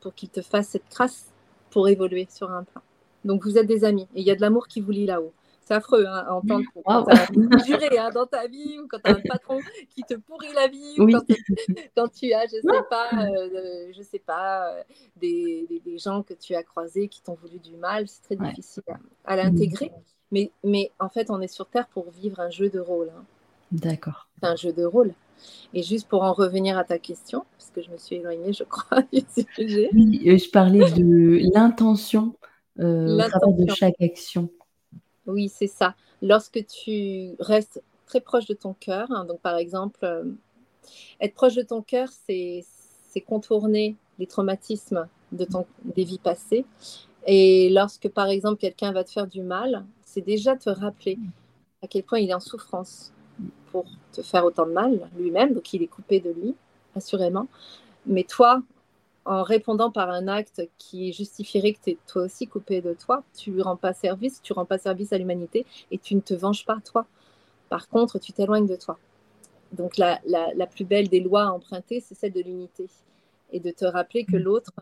pour 0.00 0.14
qu'il 0.14 0.28
te 0.28 0.42
fasse 0.42 0.68
cette 0.68 0.88
crasse 0.88 1.26
pour 1.70 1.88
évoluer 1.88 2.26
sur 2.28 2.50
un 2.50 2.64
plan. 2.64 2.82
Donc, 3.24 3.44
vous 3.44 3.56
êtes 3.56 3.66
des 3.68 3.84
amis 3.84 4.08
et 4.14 4.20
il 4.20 4.26
y 4.26 4.32
a 4.32 4.34
de 4.34 4.40
l'amour 4.40 4.66
qui 4.66 4.80
vous 4.80 4.90
lie 4.90 5.06
là-haut. 5.06 5.32
C'est 5.64 5.74
affreux 5.74 6.04
hein, 6.06 6.24
à 6.26 6.34
entendre 6.34 6.64
quand 6.84 7.08
as 7.08 7.22
hein, 7.22 8.10
dans 8.12 8.26
ta 8.26 8.48
vie 8.48 8.78
ou 8.80 8.88
quand 8.88 8.98
tu 9.02 9.10
as 9.10 9.14
un 9.14 9.20
patron 9.20 9.60
qui 9.90 10.02
te 10.02 10.14
pourrit 10.14 10.52
la 10.54 10.66
vie 10.66 10.94
ou 10.98 11.06
quand, 11.06 12.08
tu 12.08 12.32
as, 12.32 12.46
je 12.46 12.56
sais 12.56 12.82
pas, 12.90 13.08
euh, 13.12 13.92
je 13.96 14.02
sais 14.02 14.18
pas, 14.18 14.72
euh, 14.72 14.82
des, 15.16 15.82
des, 15.84 15.98
gens 15.98 16.22
que 16.22 16.34
tu 16.34 16.54
as 16.54 16.64
croisés 16.64 17.08
qui 17.08 17.22
t'ont 17.22 17.34
voulu 17.34 17.58
du 17.58 17.76
mal. 17.76 18.08
C'est 18.08 18.22
très 18.22 18.36
difficile 18.36 18.82
à, 19.24 19.36
l'intégrer. 19.36 19.92
Mais, 20.32 20.50
mais 20.64 20.90
en 20.98 21.08
fait, 21.08 21.30
on 21.30 21.40
est 21.40 21.52
sur 21.52 21.66
Terre 21.66 21.86
pour 21.88 22.10
vivre 22.10 22.40
un 22.40 22.50
jeu 22.50 22.68
de 22.68 22.80
rôle. 22.80 23.12
Hein. 23.16 23.24
D'accord. 23.70 24.28
C'est 24.40 24.48
un 24.48 24.56
jeu 24.56 24.72
de 24.72 24.84
rôle. 24.84 25.14
Et 25.74 25.82
juste 25.82 26.08
pour 26.08 26.22
en 26.22 26.32
revenir 26.32 26.76
à 26.78 26.84
ta 26.84 26.98
question, 26.98 27.44
parce 27.56 27.70
que 27.70 27.82
je 27.82 27.90
me 27.90 27.96
suis 27.96 28.16
éloignée, 28.16 28.52
je 28.52 28.64
crois, 28.64 29.02
du 29.12 29.22
sujet. 29.54 29.90
Oui, 29.92 30.22
euh, 30.26 30.38
je 30.38 30.50
parlais 30.50 30.90
de 30.90 31.52
l'intention 31.54 32.34
euh, 32.78 33.16
de 33.16 33.74
chaque 33.74 34.00
action. 34.00 34.50
Oui, 35.26 35.48
c'est 35.48 35.66
ça. 35.66 35.94
Lorsque 36.20 36.64
tu 36.66 37.34
restes 37.38 37.82
très 38.06 38.20
proche 38.20 38.46
de 38.46 38.54
ton 38.54 38.74
cœur, 38.74 39.10
hein, 39.10 39.24
donc 39.24 39.40
par 39.40 39.56
exemple, 39.56 40.00
euh, 40.04 40.24
être 41.20 41.34
proche 41.34 41.54
de 41.54 41.62
ton 41.62 41.82
cœur, 41.82 42.08
c'est 42.26 42.64
contourner 43.26 43.96
les 44.18 44.26
traumatismes 44.26 45.08
de 45.32 45.44
ton, 45.44 45.66
des 45.84 46.04
vies 46.04 46.18
passées. 46.18 46.64
Et 47.26 47.70
lorsque, 47.70 48.08
par 48.08 48.26
exemple, 48.26 48.58
quelqu'un 48.58 48.92
va 48.92 49.04
te 49.04 49.10
faire 49.10 49.26
du 49.26 49.42
mal, 49.42 49.84
c'est 50.04 50.20
déjà 50.20 50.56
te 50.56 50.70
rappeler 50.70 51.18
à 51.82 51.86
quel 51.86 52.02
point 52.02 52.18
il 52.18 52.30
est 52.30 52.34
en 52.34 52.40
souffrance 52.40 53.12
pour 53.70 53.84
te 54.12 54.22
faire 54.22 54.44
autant 54.44 54.66
de 54.66 54.72
mal 54.72 55.08
lui-même, 55.16 55.54
donc 55.54 55.72
il 55.72 55.82
est 55.82 55.86
coupé 55.88 56.20
de 56.20 56.30
lui, 56.30 56.54
assurément. 56.94 57.48
Mais 58.06 58.24
toi, 58.24 58.62
en 59.24 59.42
répondant 59.42 59.90
par 59.90 60.10
un 60.10 60.26
acte 60.26 60.62
qui 60.78 61.12
justifierait 61.12 61.72
que 61.74 61.78
tu 61.84 61.90
es 61.90 61.98
toi 62.06 62.22
aussi 62.22 62.46
coupé 62.46 62.80
de 62.80 62.92
toi, 62.94 63.22
tu 63.36 63.52
lui 63.52 63.62
rends 63.62 63.76
pas 63.76 63.92
service, 63.92 64.42
tu 64.42 64.52
rends 64.52 64.64
pas 64.64 64.78
service 64.78 65.12
à 65.12 65.18
l'humanité 65.18 65.64
et 65.90 65.98
tu 65.98 66.14
ne 66.14 66.20
te 66.20 66.34
venges 66.34 66.64
pas 66.64 66.78
toi. 66.84 67.06
Par 67.68 67.88
contre, 67.88 68.18
tu 68.18 68.32
t'éloignes 68.32 68.66
de 68.66 68.76
toi. 68.76 68.98
Donc 69.72 69.96
la, 69.96 70.20
la, 70.26 70.66
plus 70.66 70.84
belle 70.84 71.08
des 71.08 71.20
lois 71.20 71.44
à 71.44 71.50
emprunter, 71.50 72.00
c'est 72.00 72.14
celle 72.14 72.32
de 72.32 72.40
l'unité 72.40 72.88
et 73.52 73.60
de 73.60 73.70
te 73.70 73.84
rappeler 73.84 74.24
que 74.24 74.36
l'autre 74.36 74.72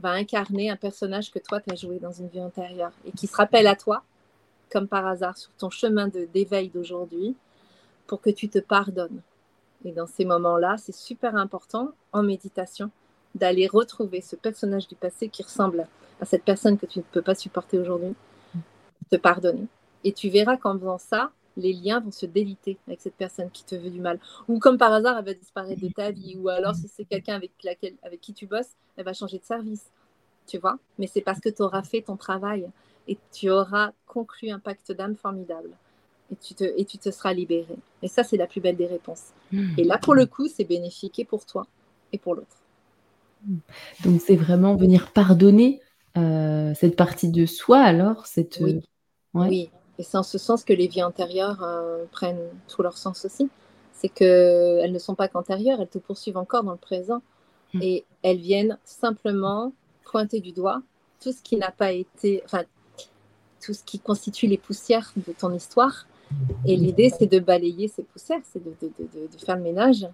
va 0.00 0.10
incarner 0.10 0.70
un 0.70 0.76
personnage 0.76 1.30
que 1.30 1.38
toi, 1.38 1.60
tu 1.60 1.72
as 1.72 1.76
joué 1.76 1.98
dans 1.98 2.10
une 2.10 2.28
vie 2.28 2.40
antérieure 2.40 2.92
et 3.04 3.12
qui 3.12 3.26
se 3.26 3.36
rappelle 3.36 3.66
à 3.66 3.76
toi, 3.76 4.02
comme 4.72 4.88
par 4.88 5.06
hasard, 5.06 5.36
sur 5.36 5.52
ton 5.52 5.70
chemin 5.70 6.08
d'éveil 6.08 6.68
d'aujourd'hui, 6.68 7.36
pour 8.06 8.20
que 8.20 8.30
tu 8.30 8.48
te 8.48 8.58
pardonnes. 8.58 9.20
Et 9.84 9.92
dans 9.92 10.06
ces 10.06 10.24
moments-là, 10.24 10.76
c'est 10.78 10.94
super 10.94 11.36
important 11.36 11.92
en 12.12 12.22
méditation 12.22 12.90
d'aller 13.34 13.66
retrouver 13.66 14.20
ce 14.20 14.36
personnage 14.36 14.88
du 14.88 14.94
passé 14.94 15.28
qui 15.28 15.42
ressemble 15.42 15.86
à 16.20 16.24
cette 16.24 16.44
personne 16.44 16.78
que 16.78 16.86
tu 16.86 17.00
ne 17.00 17.04
peux 17.04 17.22
pas 17.22 17.34
supporter 17.34 17.78
aujourd'hui, 17.78 18.14
te 19.10 19.16
pardonner. 19.16 19.66
Et 20.04 20.12
tu 20.12 20.28
verras 20.28 20.56
qu'en 20.56 20.78
faisant 20.78 20.98
ça, 20.98 21.32
les 21.56 21.72
liens 21.72 22.00
vont 22.00 22.10
se 22.10 22.26
déliter 22.26 22.78
avec 22.86 23.00
cette 23.00 23.14
personne 23.14 23.50
qui 23.50 23.64
te 23.64 23.74
veut 23.74 23.90
du 23.90 24.00
mal. 24.00 24.18
Ou 24.48 24.58
comme 24.58 24.78
par 24.78 24.92
hasard, 24.92 25.18
elle 25.18 25.24
va 25.24 25.34
disparaître 25.34 25.80
de 25.80 25.88
ta 25.88 26.10
vie. 26.10 26.36
Ou 26.36 26.48
alors, 26.48 26.74
si 26.74 26.88
c'est 26.88 27.04
quelqu'un 27.04 27.34
avec, 27.34 27.52
laquelle, 27.62 27.94
avec 28.02 28.20
qui 28.20 28.32
tu 28.32 28.46
bosses, 28.46 28.72
elle 28.96 29.04
va 29.04 29.12
changer 29.12 29.38
de 29.38 29.44
service. 29.44 29.84
Tu 30.46 30.58
vois? 30.58 30.78
Mais 30.98 31.06
c'est 31.06 31.20
parce 31.20 31.40
que 31.40 31.48
tu 31.48 31.62
auras 31.62 31.82
fait 31.82 32.02
ton 32.02 32.16
travail 32.16 32.68
et 33.08 33.18
tu 33.32 33.50
auras 33.50 33.92
conclu 34.06 34.50
un 34.50 34.58
pacte 34.58 34.92
d'âme 34.92 35.16
formidable. 35.16 35.70
Et 36.32 36.36
tu, 36.36 36.54
te, 36.54 36.64
et 36.64 36.84
tu 36.84 36.98
te 36.98 37.10
seras 37.10 37.32
libéré. 37.32 37.76
Et 38.02 38.08
ça, 38.08 38.24
c'est 38.24 38.36
la 38.36 38.46
plus 38.46 38.60
belle 38.60 38.76
des 38.76 38.86
réponses. 38.86 39.32
Hmm. 39.52 39.74
Et 39.78 39.84
là, 39.84 39.98
pour 39.98 40.14
le 40.14 40.26
coup, 40.26 40.48
c'est 40.48 40.64
bénéfique 40.64 41.18
et 41.18 41.24
pour 41.24 41.44
toi 41.46 41.66
et 42.12 42.18
pour 42.18 42.34
l'autre. 42.34 42.56
Donc, 44.04 44.20
c'est 44.20 44.36
vraiment 44.36 44.76
venir 44.76 45.12
pardonner 45.12 45.80
euh, 46.16 46.72
cette 46.74 46.96
partie 46.96 47.28
de 47.28 47.46
soi, 47.46 47.78
alors 47.78 48.26
cette... 48.26 48.58
Oui. 48.60 48.82
oui. 49.34 49.70
Et 49.98 50.02
c'est 50.02 50.16
en 50.16 50.22
ce 50.22 50.38
sens 50.38 50.64
que 50.64 50.72
les 50.72 50.88
vies 50.88 51.02
antérieures 51.02 51.62
euh, 51.62 52.04
prennent 52.10 52.48
tout 52.68 52.82
leur 52.82 52.98
sens 52.98 53.24
aussi. 53.24 53.48
C'est 53.92 54.08
qu'elles 54.08 54.92
ne 54.92 54.98
sont 54.98 55.14
pas 55.14 55.28
qu'antérieures, 55.28 55.80
elles 55.80 55.88
te 55.88 55.98
poursuivent 55.98 56.36
encore 56.36 56.64
dans 56.64 56.72
le 56.72 56.78
présent. 56.78 57.22
Hmm. 57.72 57.82
Et 57.82 58.04
elles 58.22 58.38
viennent 58.38 58.78
simplement 58.84 59.72
pointer 60.04 60.40
du 60.40 60.52
doigt 60.52 60.82
tout 61.20 61.32
ce 61.32 61.42
qui 61.42 61.56
n'a 61.56 61.70
pas 61.70 61.92
été, 61.92 62.42
enfin, 62.44 62.64
tout 63.64 63.72
ce 63.72 63.82
qui 63.82 63.98
constitue 63.98 64.46
les 64.46 64.58
poussières 64.58 65.12
de 65.16 65.32
ton 65.32 65.52
histoire. 65.52 66.06
Et 66.66 66.76
l'idée, 66.76 67.10
c'est 67.16 67.26
de 67.26 67.38
balayer 67.38 67.88
ces 67.88 68.02
poussières, 68.02 68.40
c'est 68.52 68.62
de, 68.62 68.74
de, 68.82 68.92
de, 68.98 69.26
de, 69.32 69.38
faire 69.44 69.56
le 69.56 69.62
ménage. 69.62 70.06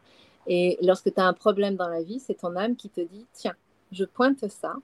Et 0.53 0.77
lorsque 0.83 1.15
tu 1.15 1.21
as 1.21 1.25
un 1.25 1.33
problème 1.33 1.77
dans 1.77 1.89
la 1.89 2.03
vie, 2.03 2.19
c'est 2.19 2.35
ton 2.35 2.57
âme 2.57 2.75
qui 2.75 2.91
te 2.91 3.01
dit, 3.01 3.25
tiens, 3.33 3.55
je 3.93 4.05
pointe 4.05 4.49
ça 4.49 4.75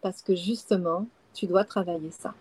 parce 0.00 0.22
que 0.22 0.34
justement, 0.34 1.06
tu 1.34 1.46
dois 1.46 1.64
travailler 1.64 2.10
ça. 2.10 2.34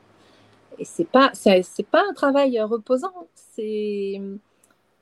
Et 0.79 0.85
c'est 0.85 1.05
pas 1.05 1.31
c'est 1.33 1.87
pas 1.91 2.03
un 2.09 2.13
travail 2.13 2.59
reposant, 2.61 3.27
c'est 3.35 4.21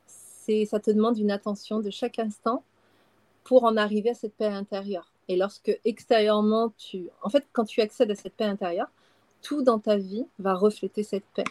c'est 0.08 0.66
ça 0.66 0.80
te 0.80 0.90
demande 0.90 1.18
une 1.20 1.32
attention 1.32 1.80
de 1.80 1.92
chaque 1.92 2.18
instant 2.20 2.64
pour 3.44 3.64
en 3.64 3.78
arriver 3.78 4.10
à 4.10 4.14
cette 4.16 4.34
paix 4.34 4.48
intérieure. 4.48 5.12
Et 5.28 5.38
lorsque 5.38 5.80
extérieurement 5.86 6.74
tu 6.78 7.10
en 7.22 7.30
fait 7.30 7.46
quand 7.54 7.66
tu 7.66 7.80
accèdes 7.82 8.12
à 8.12 8.16
cette 8.16 8.34
paix 8.34 8.46
intérieure, 8.46 8.90
tout 9.44 9.62
dans 9.62 9.80
ta 9.80 9.98
vie 9.98 10.26
va 10.40 10.56
refléter 10.56 11.04
cette 11.04 11.26
paix. 11.36 11.46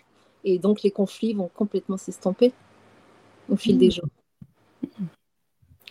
Et 0.45 0.59
donc 0.59 0.83
les 0.83 0.91
conflits 0.91 1.35
vont 1.35 1.49
complètement 1.55 1.97
s'estomper 1.97 2.53
au 3.49 3.57
fil 3.57 3.79
des 3.79 3.91
jours. 3.91 4.09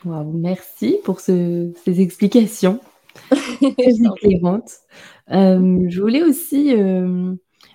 Wow, 0.06 0.32
merci 0.32 0.98
pour 1.04 1.20
ces 1.20 1.74
explications 1.86 2.80
éclairantes. 3.62 4.72
Euh, 5.32 5.86
je 5.90 6.02
voulais 6.02 6.24
aussi 6.24 6.74
euh, 6.74 7.34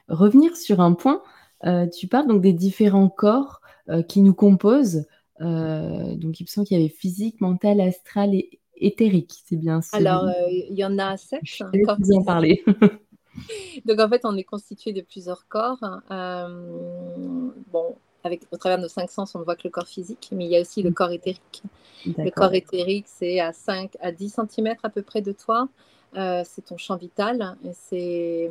revenir 0.09 0.57
sur 0.57 0.81
un 0.81 0.95
point. 0.95 1.23
Euh, 1.65 1.87
tu 1.87 2.09
parles 2.09 2.27
donc 2.27 2.41
des 2.41 2.53
différents 2.53 3.09
corps 3.09 3.61
qui 4.09 4.23
nous 4.23 4.33
composent. 4.33 5.05
Donc, 5.41 6.41
il 6.41 6.45
me 6.45 6.47
semble 6.47 6.67
qu'il 6.67 6.79
y 6.79 6.81
avait 6.81 6.89
physique, 6.89 7.43
mental, 7.43 7.83
astral 7.83 8.35
et 8.35 8.59
éthérique. 8.77 9.43
C'est 9.45 9.57
bien 9.57 9.83
ça. 9.83 9.99
Alors, 9.99 10.27
il 10.49 10.75
y 10.75 10.85
en 10.87 10.99
a 10.99 11.19
sept. 11.19 11.43
Hein, 11.61 11.71
vous 11.99 12.17
en 12.17 12.25
parler. 12.25 12.65
donc, 13.85 14.01
en 14.01 14.09
fait, 14.09 14.23
on 14.25 14.39
est 14.39 14.45
constitué 14.45 14.95
de 14.95 15.03
plusieurs 15.03 15.47
corps. 15.49 15.85
bon, 16.11 17.95
avec, 18.25 18.43
au 18.51 18.57
travers 18.57 18.79
de 18.79 18.83
nos 18.83 18.89
cinq 18.89 19.11
sens, 19.11 19.35
on 19.35 19.39
ne 19.39 19.45
voit 19.45 19.57
que 19.57 19.63
le 19.65 19.71
corps 19.71 19.87
physique, 19.87 20.31
mais 20.33 20.47
il 20.47 20.51
y 20.51 20.57
a 20.57 20.61
aussi 20.61 20.83
le 20.83 20.91
corps 20.91 21.13
éthérique. 21.13 21.63
Le 22.07 22.31
corps 22.31 22.55
éthérique, 22.55 23.07
c'est 23.09 23.41
à 23.41 23.53
5 23.53 23.97
à 24.01 24.13
10 24.13 24.41
cm 24.51 24.75
à 24.83 24.91
peu 24.91 25.03
près 25.03 25.23
de 25.23 25.33
toi. 25.33 25.69
c'est 26.15 26.65
ton 26.67 26.77
champ 26.77 26.97
vital 26.97 27.57
et 27.65 27.73
c'est 27.73 28.51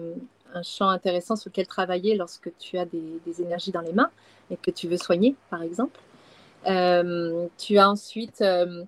un 0.54 0.64
champ 0.64 0.90
intéressant 0.90 1.36
sur 1.36 1.50
lequel 1.50 1.68
travailler 1.68 2.16
lorsque 2.16 2.56
tu 2.58 2.78
as 2.78 2.86
des, 2.86 3.42
énergies 3.42 3.72
dans 3.72 3.82
les 3.82 3.94
mains 3.94 4.12
et 4.52 4.58
que 4.58 4.72
tu 4.72 4.88
veux 4.88 4.98
soigner, 4.98 5.36
par 5.50 5.62
exemple. 5.62 6.00
Euh, 6.68 7.48
tu 7.58 7.78
as 7.78 7.90
ensuite 7.90 8.42
euh, 8.42 8.84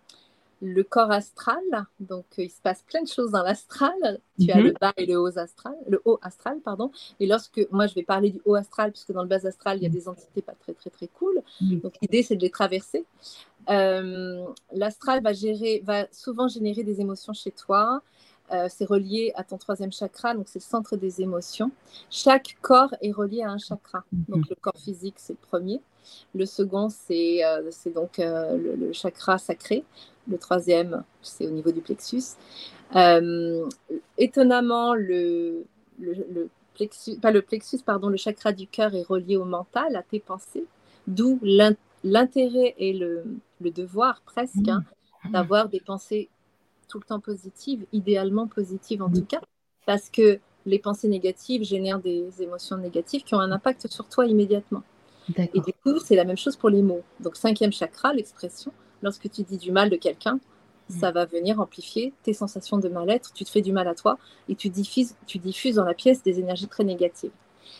le 0.62 0.84
corps 0.84 1.12
astral, 1.12 1.62
donc 2.00 2.26
il 2.38 2.50
se 2.50 2.62
passe 2.62 2.84
plein 2.84 3.04
de 3.04 3.08
choses 3.08 3.32
dans 3.32 3.44
l'astral. 3.44 4.20
Tu 4.40 4.52
as 4.52 4.58
mhm. 4.58 4.64
le 4.64 4.74
bas 4.80 4.94
et 4.98 5.06
le 5.06 5.20
haut 5.20 5.38
astral, 5.38 5.76
le 5.88 6.02
haut 6.06 6.20
astral, 6.22 6.60
pardon. 6.62 6.92
Et 7.20 7.28
lorsque 7.28 7.68
moi 7.72 7.88
je 7.88 7.96
vais 7.96 8.04
parler 8.04 8.32
du 8.32 8.42
haut 8.46 8.56
astral, 8.56 8.92
puisque 8.92 9.12
dans 9.12 9.24
le 9.24 9.28
bas 9.28 9.46
astral 9.46 9.78
il 9.78 9.84
y 9.84 9.86
a 9.86 9.90
des 9.90 10.08
entités 10.08 10.42
pas 10.42 10.54
très 10.54 10.74
très 10.74 10.90
très 10.90 11.08
cool. 11.08 11.42
Donc 11.62 11.94
l'idée 12.02 12.24
c'est 12.24 12.36
de 12.36 12.42
les 12.42 12.50
traverser. 12.50 13.06
Euh, 13.70 14.46
l'astral 14.72 15.22
va 15.24 15.34
gérer, 15.34 15.82
va 15.84 16.06
souvent 16.12 16.48
générer 16.48 16.84
des 16.84 17.02
émotions 17.02 17.34
chez 17.34 17.52
toi. 17.52 18.02
Euh, 18.52 18.68
c'est 18.70 18.86
relié 18.86 19.34
à 19.36 19.44
ton 19.44 19.58
troisième 19.58 19.92
chakra, 19.92 20.36
donc 20.36 20.48
c'est 20.48 20.60
le 20.60 20.64
centre 20.66 20.98
des 20.98 21.22
émotions. 21.22 21.72
Chaque 22.12 22.58
corps 22.62 22.94
est 23.02 23.12
relié 23.12 23.42
à 23.42 23.50
un 23.50 23.58
chakra. 23.58 24.04
Mhm. 24.12 24.26
Donc 24.30 24.50
le 24.50 24.56
corps 24.56 24.78
physique, 24.78 25.16
c'est 25.18 25.34
le 25.34 25.48
premier. 25.48 25.82
Le 26.36 26.46
second, 26.46 26.90
c'est 26.90 27.44
euh, 27.44 27.72
donc 27.94 28.20
euh, 28.20 28.76
le, 28.78 28.94
chakra 28.94 29.40
sacré. 29.40 29.84
Le 30.28 30.38
troisième, 30.38 31.04
c'est 31.22 31.48
au 31.48 31.52
niveau 31.52 31.72
du 31.72 31.82
plexus. 31.82 32.36
étonnamment, 34.18 34.96
le, 34.96 35.66
le, 36.00 36.50
plexus, 36.74 37.18
pas 37.18 37.32
le 37.32 37.42
plexus, 37.42 37.80
pardon, 37.86 38.10
le 38.10 38.18
chakra 38.18 38.52
du 38.52 38.68
cœur 38.68 38.94
est 38.96 39.04
relié 39.04 39.38
au 39.38 39.46
mental, 39.46 39.96
à 39.96 40.04
tes 40.04 40.20
pensées, 40.20 40.66
d'où 41.08 41.40
l'intérêt 42.04 42.76
et 42.78 42.94
le, 42.94 43.24
devoir 43.62 44.22
presque 44.22 44.68
hein, 44.68 44.84
mhm. 45.24 45.32
d'avoir 45.32 45.70
des 45.70 45.80
pensées 45.80 46.30
tout 46.88 47.00
le 47.00 47.06
temps 47.06 47.20
positive, 47.20 47.86
idéalement 47.94 48.48
positive 48.48 49.02
en 49.02 49.10
tout 49.10 49.26
cas, 49.26 49.42
parce 49.86 50.10
que 50.10 50.40
les 50.66 50.80
pensées 50.80 51.08
négatives 51.08 51.64
génèrent 51.64 52.00
des 52.00 52.42
émotions 52.42 52.78
négatives 52.78 53.24
qui 53.24 53.36
ont 53.36 53.40
un 53.40 53.52
impact 53.52 53.88
sur 53.88 54.08
toi 54.08 54.26
immédiatement. 54.26 54.84
Et 55.38 55.60
du 55.60 55.74
coup, 55.84 56.00
c'est 56.00 56.16
la 56.16 56.24
même 56.24 56.38
chose 56.38 56.56
pour 56.56 56.70
les 56.70 56.84
mots. 56.84 57.02
Donc, 57.20 57.36
cinquième 57.36 57.72
chakra, 57.72 58.14
l'expression, 58.14 58.72
lorsque 59.06 59.30
tu 59.32 59.44
dis 59.44 59.58
du 59.58 59.72
mal 59.72 59.90
de 59.90 59.96
quelqu'un, 59.96 60.36
mm. 60.90 61.00
ça 61.00 61.12
va 61.12 61.26
venir 61.26 61.62
amplifier 61.62 62.14
tes 62.24 62.34
sensations 62.34 62.78
de 62.78 62.90
mal-être, 62.90 63.32
tu 63.32 63.46
te 63.46 63.50
fais 63.50 63.62
du 63.62 63.72
mal 63.72 63.88
à 63.88 63.96
toi 63.96 64.18
et 64.50 64.56
tu 64.56 64.68
diffuses, 64.70 65.16
tu 65.26 65.38
diffuses 65.38 65.76
dans 65.76 65.86
la 65.86 65.94
pièce 65.94 66.22
des 66.24 66.40
énergies 66.40 66.68
très 66.68 66.84
négatives. 66.84 67.32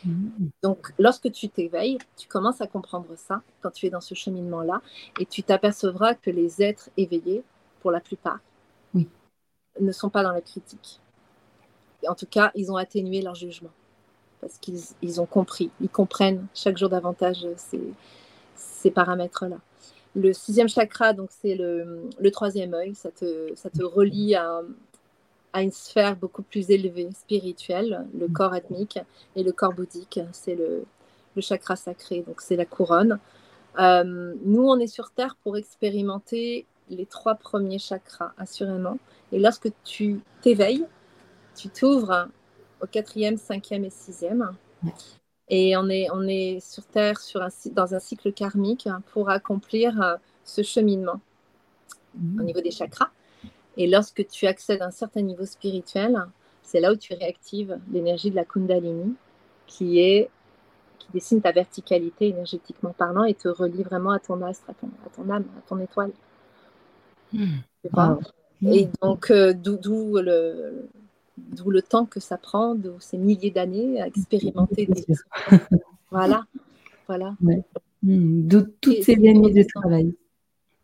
Mm. 0.06 0.48
Donc, 0.64 0.94
lorsque 0.98 1.30
tu 1.32 1.50
t'éveilles, 1.50 1.98
tu 2.16 2.28
commences 2.30 2.62
à 2.62 2.68
comprendre 2.68 3.10
ça 3.18 3.42
quand 3.62 3.72
tu 3.72 3.88
es 3.88 3.90
dans 3.90 4.02
ce 4.02 4.16
cheminement-là 4.16 4.82
et 5.20 5.26
tu 5.26 5.44
t'apercevras 5.44 6.14
que 6.14 6.30
les 6.30 6.62
êtres 6.62 6.90
éveillés, 6.96 7.44
pour 7.82 7.92
la 7.92 8.00
plupart, 8.00 8.40
ne 9.80 9.92
sont 9.92 10.10
pas 10.10 10.24
dans 10.24 10.32
la 10.32 10.42
critique. 10.42 11.02
en 12.08 12.16
tout 12.16 12.26
cas, 12.26 12.52
ils 12.56 12.72
ont 12.72 12.78
atténué 12.78 13.22
leur 13.22 13.36
jugement 13.36 13.72
parce 14.42 14.58
qu'ils 14.58 15.22
ont 15.22 15.26
compris, 15.26 15.70
ils 15.82 15.90
comprennent 15.90 16.48
chaque 16.54 16.78
jour 16.78 16.90
davantage 16.90 17.46
ces, 17.58 17.82
ces 18.56 18.92
paramètres-là. 18.92 19.58
Le 20.16 20.34
sixième 20.34 20.70
chakra, 20.70 21.14
donc 21.14 21.30
c'est 21.32 21.56
le, 21.56 22.32
troisième 22.32 22.74
œil, 22.74 22.96
ça 22.96 23.12
te, 23.12 23.54
ça 23.56 23.70
te 23.70 23.84
relie 23.84 24.36
à, 24.36 24.62
à, 25.54 25.62
une 25.62 25.72
sphère 25.72 26.16
beaucoup 26.16 26.42
plus 26.42 26.70
élevée, 26.70 27.10
spirituelle, 27.12 28.06
le 28.18 28.28
corps 28.28 28.56
ethnique 28.56 29.00
et 29.36 29.44
le 29.44 29.52
corps 29.52 29.74
bouddhique, 29.74 30.22
c'est 30.32 30.56
le, 30.56 30.86
le, 31.36 31.42
chakra 31.42 31.76
sacré, 31.76 32.22
donc 32.22 32.42
c'est 32.42 32.56
la 32.56 32.66
couronne. 32.66 33.20
nous, 33.78 34.64
on 34.64 34.80
est 34.80 34.88
sur 34.88 35.12
Terre 35.12 35.36
pour 35.44 35.58
expérimenter 35.58 36.66
les 36.90 37.06
trois 37.06 37.36
premiers 37.36 37.80
chakras, 37.80 38.34
assurément. 38.38 38.98
Et 39.32 39.40
lorsque 39.40 39.70
tu 39.84 40.22
t'éveilles, 40.42 40.86
tu 41.56 41.70
t'ouvres 41.70 42.28
au 42.82 42.88
quatrième, 42.88 43.38
cinquième 43.38 43.86
et 43.86 43.90
sixième. 43.90 44.52
Et 45.50 45.78
on 45.78 45.90
est, 45.90 46.08
on 46.12 46.24
est 46.28 46.60
sur 46.60 46.86
Terre 46.86 47.20
sur 47.20 47.42
un, 47.42 47.50
dans 47.72 47.94
un 47.94 48.00
cycle 48.00 48.34
karmique 48.34 48.90
pour 49.12 49.30
accomplir 49.30 50.02
euh, 50.02 50.16
ce 50.44 50.64
cheminement 50.64 51.22
au 52.40 52.44
niveau 52.44 52.62
des 52.62 52.72
chakras. 52.72 53.10
Et 53.78 53.88
lorsque 53.88 54.26
tu 54.28 54.48
accèdes 54.48 54.82
à 54.82 54.88
un 54.88 54.92
certain 54.92 55.22
niveau 55.22 55.46
spirituel, 55.46 56.18
c'est 56.64 56.80
là 56.80 56.94
où 56.94 56.96
tu 56.96 57.14
réactives 57.14 57.78
l'énergie 57.92 58.32
de 58.32 58.36
la 58.36 58.46
Kundalini, 58.46 59.16
qui 59.68 60.00
est 60.00 60.30
qui 60.98 61.12
dessine 61.14 61.42
ta 61.42 61.52
verticalité 61.52 62.30
énergétiquement 62.30 62.94
parlant 62.94 63.26
et 63.26 63.34
te 63.34 63.48
relie 63.48 63.84
vraiment 63.84 64.12
à 64.12 64.20
ton 64.20 64.42
astre, 64.42 64.70
à 64.70 64.74
ton, 64.74 64.88
à 65.06 65.10
ton 65.10 65.30
âme, 65.30 65.46
à 65.58 65.62
ton 65.68 65.80
étoile. 65.80 66.12
Hmm. 67.34 67.58
Et 68.64 68.90
donc, 69.02 69.30
euh, 69.30 69.54
d'où 69.54 70.18
le, 70.18 70.88
D'où 71.38 71.70
le 71.70 71.82
temps 71.82 72.06
que 72.06 72.20
ça 72.20 72.38
prend, 72.38 72.76
de 72.76 72.94
ces 73.00 73.18
milliers 73.18 73.52
d'années 73.52 74.02
à 74.02 74.08
expérimenter 74.08 74.86
des 74.86 75.06
Voilà, 76.12 76.46
voilà. 77.08 77.36
Hmm, 78.02 78.48
d'où 78.48 78.62
toutes 78.80 79.04
ces 79.04 79.16
années 79.16 79.52
de 79.52 79.64
travail. 79.64 80.16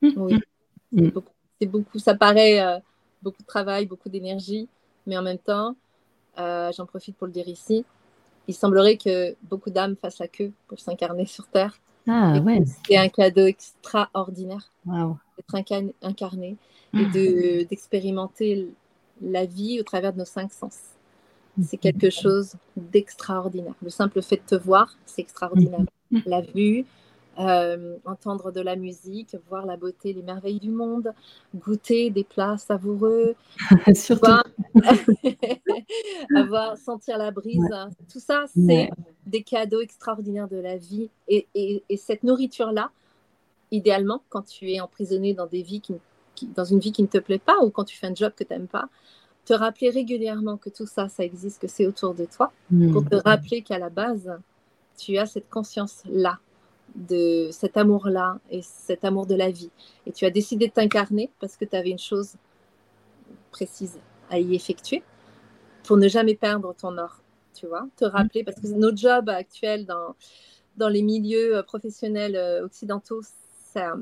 Oui, 0.01 0.11
hmm. 0.91 1.09
c'est 1.59 1.67
beaucoup, 1.67 1.99
Ça 1.99 2.15
paraît 2.15 2.59
euh, 2.59 2.79
beaucoup 3.21 3.41
de 3.41 3.47
travail, 3.47 3.85
beaucoup 3.85 4.09
d'énergie, 4.09 4.67
mais 5.07 5.17
en 5.17 5.21
même 5.21 5.37
temps, 5.37 5.75
euh, 6.39 6.71
j'en 6.75 6.85
profite 6.85 7.15
pour 7.15 7.27
le 7.27 7.33
dire 7.33 7.47
ici, 7.47 7.85
il 8.47 8.53
semblerait 8.53 8.97
que 8.97 9.35
beaucoup 9.43 9.69
d'âmes 9.69 9.95
fassent 9.95 10.19
la 10.19 10.27
queue 10.27 10.51
pour 10.67 10.79
s'incarner 10.79 11.25
sur 11.25 11.47
Terre. 11.47 11.79
Ah, 12.07 12.39
ouais. 12.39 12.63
C'est 12.87 12.97
un 12.97 13.09
cadeau 13.09 13.45
extraordinaire 13.45 14.71
d'être 14.85 15.93
incarné 16.01 16.57
et 16.93 16.97
hmm. 16.97 17.65
d'expérimenter 17.67 18.67
la 19.21 19.45
vie 19.45 19.79
au 19.79 19.83
travers 19.83 20.13
de 20.13 20.19
nos 20.19 20.25
cinq 20.25 20.51
sens. 20.51 20.77
C'est 21.61 21.77
quelque 21.77 22.09
chose 22.09 22.53
d'extraordinaire. 22.77 23.75
Le 23.81 23.89
simple 23.89 24.21
fait 24.21 24.37
de 24.37 24.57
te 24.57 24.63
voir, 24.63 24.95
c'est 25.05 25.21
extraordinaire. 25.21 25.85
La 26.25 26.41
vue, 26.41 26.85
euh, 27.39 27.97
entendre 28.05 28.51
de 28.51 28.59
la 28.59 28.75
musique, 28.75 29.35
voir 29.49 29.65
la 29.65 29.77
beauté, 29.77 30.11
les 30.11 30.21
merveilles 30.21 30.59
du 30.59 30.69
monde, 30.69 31.13
goûter 31.55 32.09
des 32.09 32.23
plats 32.23 32.57
savoureux, 32.57 33.35
Surtout. 33.95 34.31
avoir, 36.35 36.77
sentir 36.77 37.17
la 37.17 37.31
brise. 37.31 37.69
Tout 38.11 38.19
ça, 38.19 38.45
c'est 38.53 38.89
des 39.25 39.43
cadeaux 39.43 39.81
extraordinaires 39.81 40.49
de 40.49 40.57
la 40.57 40.77
vie. 40.77 41.09
Et, 41.27 41.47
cette 41.97 42.23
nourriture-là, 42.23 42.91
idéalement, 43.71 44.21
quand 44.29 44.43
tu 44.43 44.71
es 44.71 44.81
emprisonné 44.81 45.33
dans 45.33 45.47
des 45.47 45.63
vies 45.63 45.81
qui, 45.81 45.95
dans 46.55 46.65
une 46.65 46.79
vie 46.79 46.91
qui 46.91 47.01
ne 47.01 47.07
te 47.07 47.17
plaît 47.17 47.39
pas 47.39 47.57
ou 47.61 47.69
quand 47.69 47.83
tu 47.83 47.97
fais 47.97 48.07
un 48.07 48.15
job 48.15 48.33
que 48.35 48.43
tu 48.43 48.53
n'aimes 48.53 48.67
pas, 48.67 48.89
te 49.45 49.53
rappeler 49.53 49.89
régulièrement 49.89 50.57
que 50.57 50.69
tout 50.69 50.85
ça, 50.85 51.09
ça 51.09 51.23
existe, 51.23 51.61
que 51.61 51.67
c'est 51.67 51.87
autour 51.87 52.13
de 52.13 52.25
toi, 52.25 52.51
hmm. 52.69 52.91
pour 52.91 53.07
te 53.07 53.15
rappeler 53.15 53.61
qu'à 53.61 53.79
la 53.79 53.89
base, 53.89 54.31
tu 54.97 55.17
as 55.17 55.25
cette 55.25 55.49
conscience-là, 55.49 56.39
de 56.95 57.49
cet 57.51 57.77
amour-là 57.77 58.39
et 58.49 58.61
cet 58.61 59.05
amour 59.05 59.25
de 59.25 59.35
la 59.35 59.49
vie. 59.49 59.71
Et 60.05 60.11
tu 60.11 60.25
as 60.25 60.29
décidé 60.29 60.67
de 60.67 60.73
t'incarner 60.73 61.31
parce 61.39 61.55
que 61.55 61.65
tu 61.65 61.75
avais 61.75 61.89
une 61.89 61.99
chose 61.99 62.35
précise 63.51 63.99
à 64.29 64.39
y 64.39 64.55
effectuer 64.55 65.03
pour 65.83 65.97
ne 65.97 66.07
jamais 66.07 66.35
perdre 66.35 66.73
ton 66.73 66.97
or, 66.97 67.21
tu 67.53 67.67
vois, 67.67 67.87
te 67.97 68.05
rappeler, 68.05 68.43
parce 68.43 68.59
que 68.59 68.67
nos 68.67 68.95
jobs 68.95 69.29
actuels 69.29 69.85
dans, 69.85 70.15
dans 70.77 70.89
les 70.89 71.01
milieux 71.01 71.57
euh, 71.57 71.63
professionnels 71.63 72.35
euh, 72.35 72.65
occidentaux, 72.65 73.21
ça, 73.73 73.95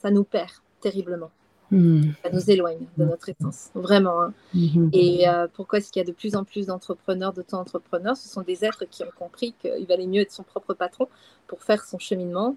ça 0.00 0.10
nous 0.10 0.24
perd 0.24 0.50
terriblement. 0.80 1.30
Hmm. 1.74 2.12
Ça 2.22 2.30
nous 2.30 2.50
éloigne 2.50 2.86
de 2.96 3.04
notre 3.04 3.28
essence, 3.28 3.70
vraiment. 3.74 4.22
Hein. 4.22 4.32
Hmm. 4.54 4.90
Et 4.92 5.28
euh, 5.28 5.48
pourquoi 5.52 5.80
est-ce 5.80 5.90
qu'il 5.90 5.98
y 5.98 6.04
a 6.04 6.06
de 6.06 6.12
plus 6.12 6.36
en 6.36 6.44
plus 6.44 6.66
d'entrepreneurs, 6.66 7.32
d'auto-entrepreneurs? 7.32 8.16
Ce 8.16 8.28
sont 8.28 8.42
des 8.42 8.64
êtres 8.64 8.84
qui 8.88 9.02
ont 9.02 9.10
compris 9.18 9.54
qu'il 9.60 9.84
valait 9.86 10.06
mieux 10.06 10.20
être 10.20 10.30
son 10.30 10.44
propre 10.44 10.72
patron 10.74 11.08
pour 11.48 11.64
faire 11.64 11.84
son 11.84 11.98
cheminement. 11.98 12.54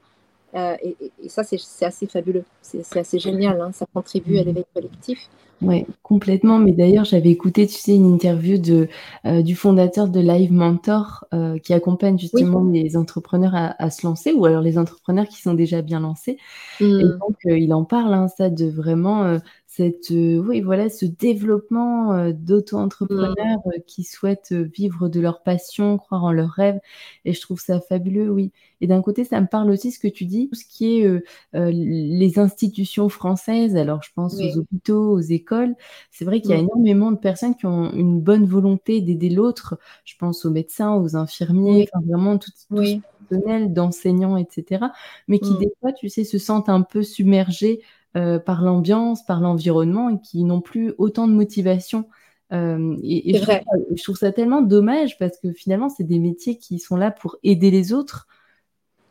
Euh, 0.55 0.75
et, 0.81 1.29
ça, 1.29 1.43
c'est 1.43 1.85
assez 1.85 2.07
fabuleux. 2.07 2.43
C'est 2.61 2.99
assez 2.99 3.19
génial. 3.19 3.61
Hein. 3.61 3.71
Ça 3.73 3.85
contribue 3.93 4.37
à 4.37 4.43
l'éveil 4.43 4.65
collectif. 4.73 5.29
Oui, 5.61 5.85
complètement. 6.03 6.59
Mais 6.59 6.71
d'ailleurs, 6.71 7.05
j'avais 7.05 7.29
écouté, 7.29 7.65
tu 7.65 7.73
sais, 7.73 7.95
une 7.95 8.13
interview 8.13 8.59
de, 8.59 8.87
euh, 9.25 9.41
du 9.41 9.55
fondateur 9.55 10.07
de 10.07 10.19
Live 10.19 10.53
Mentor 10.53 11.25
qui 11.63 11.73
accompagne 11.73 12.19
justement 12.19 12.63
les 12.63 12.95
entrepreneurs 12.95 13.53
à, 13.55 13.89
se 13.89 14.05
lancer 14.05 14.33
ou 14.33 14.45
alors 14.45 14.61
les 14.61 14.77
entrepreneurs 14.77 15.27
qui 15.27 15.41
sont 15.41 15.53
déjà 15.53 15.81
bien 15.81 15.99
lancés. 15.99 16.37
Et 16.79 16.85
hmm. 16.85 17.17
donc, 17.19 17.37
il 17.45 17.73
en 17.73 17.83
parle, 17.83 18.13
hein, 18.13 18.27
ça, 18.27 18.49
de 18.49 18.69
vraiment 18.69 19.39
cette, 19.78 20.09
euh, 20.09 20.38
oui, 20.38 20.61
voilà, 20.61 20.89
ce 20.89 21.05
développement 21.05 22.11
euh, 22.11 22.32
d'auto-entrepreneurs 22.34 23.36
mmh. 23.36 23.69
euh, 23.75 23.80
qui 23.86 24.03
souhaitent 24.03 24.51
vivre 24.51 25.07
de 25.07 25.19
leur 25.19 25.43
passion, 25.43 25.99
croire 25.99 26.23
en 26.23 26.32
leurs 26.32 26.49
rêves. 26.49 26.80
Et 27.25 27.34
je 27.34 27.41
trouve 27.41 27.61
ça 27.61 27.80
fabuleux, 27.80 28.30
oui. 28.30 28.51
Et 28.82 28.88
d'un 28.88 29.03
côté, 29.03 29.23
ça 29.23 29.39
me 29.39 29.45
parle 29.45 29.69
aussi 29.69 29.91
ce 29.91 29.99
que 29.99 30.07
tu 30.07 30.25
dis, 30.25 30.49
tout 30.49 30.55
ce 30.55 30.65
qui 30.65 30.99
est 30.99 31.21
les 31.53 32.39
institutions 32.39 33.09
françaises. 33.09 33.75
Alors, 33.75 34.03
je 34.03 34.09
pense 34.15 34.36
aux 34.36 34.59
hôpitaux, 34.59 35.13
aux 35.13 35.19
écoles. 35.19 35.75
C'est 36.11 36.25
vrai 36.25 36.41
qu'il 36.41 36.51
y 36.51 36.53
a 36.53 36.57
mmh. 36.57 36.67
énormément 36.71 37.11
de 37.11 37.17
personnes 37.17 37.55
qui 37.55 37.65
ont 37.65 37.91
une 37.93 38.19
bonne 38.19 38.45
volonté 38.45 39.01
d'aider 39.01 39.30
l'autre. 39.30 39.80
Je 40.05 40.13
pense 40.19 40.45
aux 40.45 40.51
médecins, 40.51 40.95
aux 40.95 41.15
infirmiers, 41.15 41.88
enfin, 41.91 42.05
vraiment 42.05 42.38
tout, 42.38 42.51
tout 42.69 42.84
ce 42.84 42.97
personnel 43.30 43.73
d'enseignants, 43.73 44.38
etc. 44.38 44.86
Mais 45.28 45.39
qui, 45.39 45.51
mmh. 45.51 45.59
des 45.59 45.71
fois, 45.82 45.91
tu 45.93 46.09
sais, 46.09 46.23
se 46.23 46.38
sentent 46.38 46.69
un 46.69 46.82
peu 46.82 47.01
submergés 47.01 47.82
euh, 48.18 48.39
par 48.39 48.63
l'ambiance, 48.63 49.24
par 49.24 49.41
l'environnement 49.41 50.09
et 50.09 50.20
qui 50.20 50.43
n'ont 50.43 50.61
plus 50.61 50.91
autant 50.97 51.28
de 51.28 51.34
motivation. 51.34 52.09
Euh, 52.51 52.97
et, 53.03 53.38
je, 53.38 54.03
trouve, 54.03 54.18
ça 54.18 54.32
tellement 54.32 54.61
dommage 54.61 55.20
parce 55.20 55.38
que 55.38 55.51
finalement, 55.51 55.89
c'est 55.89 56.03
des 56.03 56.18
métiers 56.18 56.57
qui 56.57 56.80
sont 56.80 56.95
là 56.95 57.11
pour 57.11 57.38
aider 57.43 57.70
les 57.70 57.93
autres. 57.93 58.28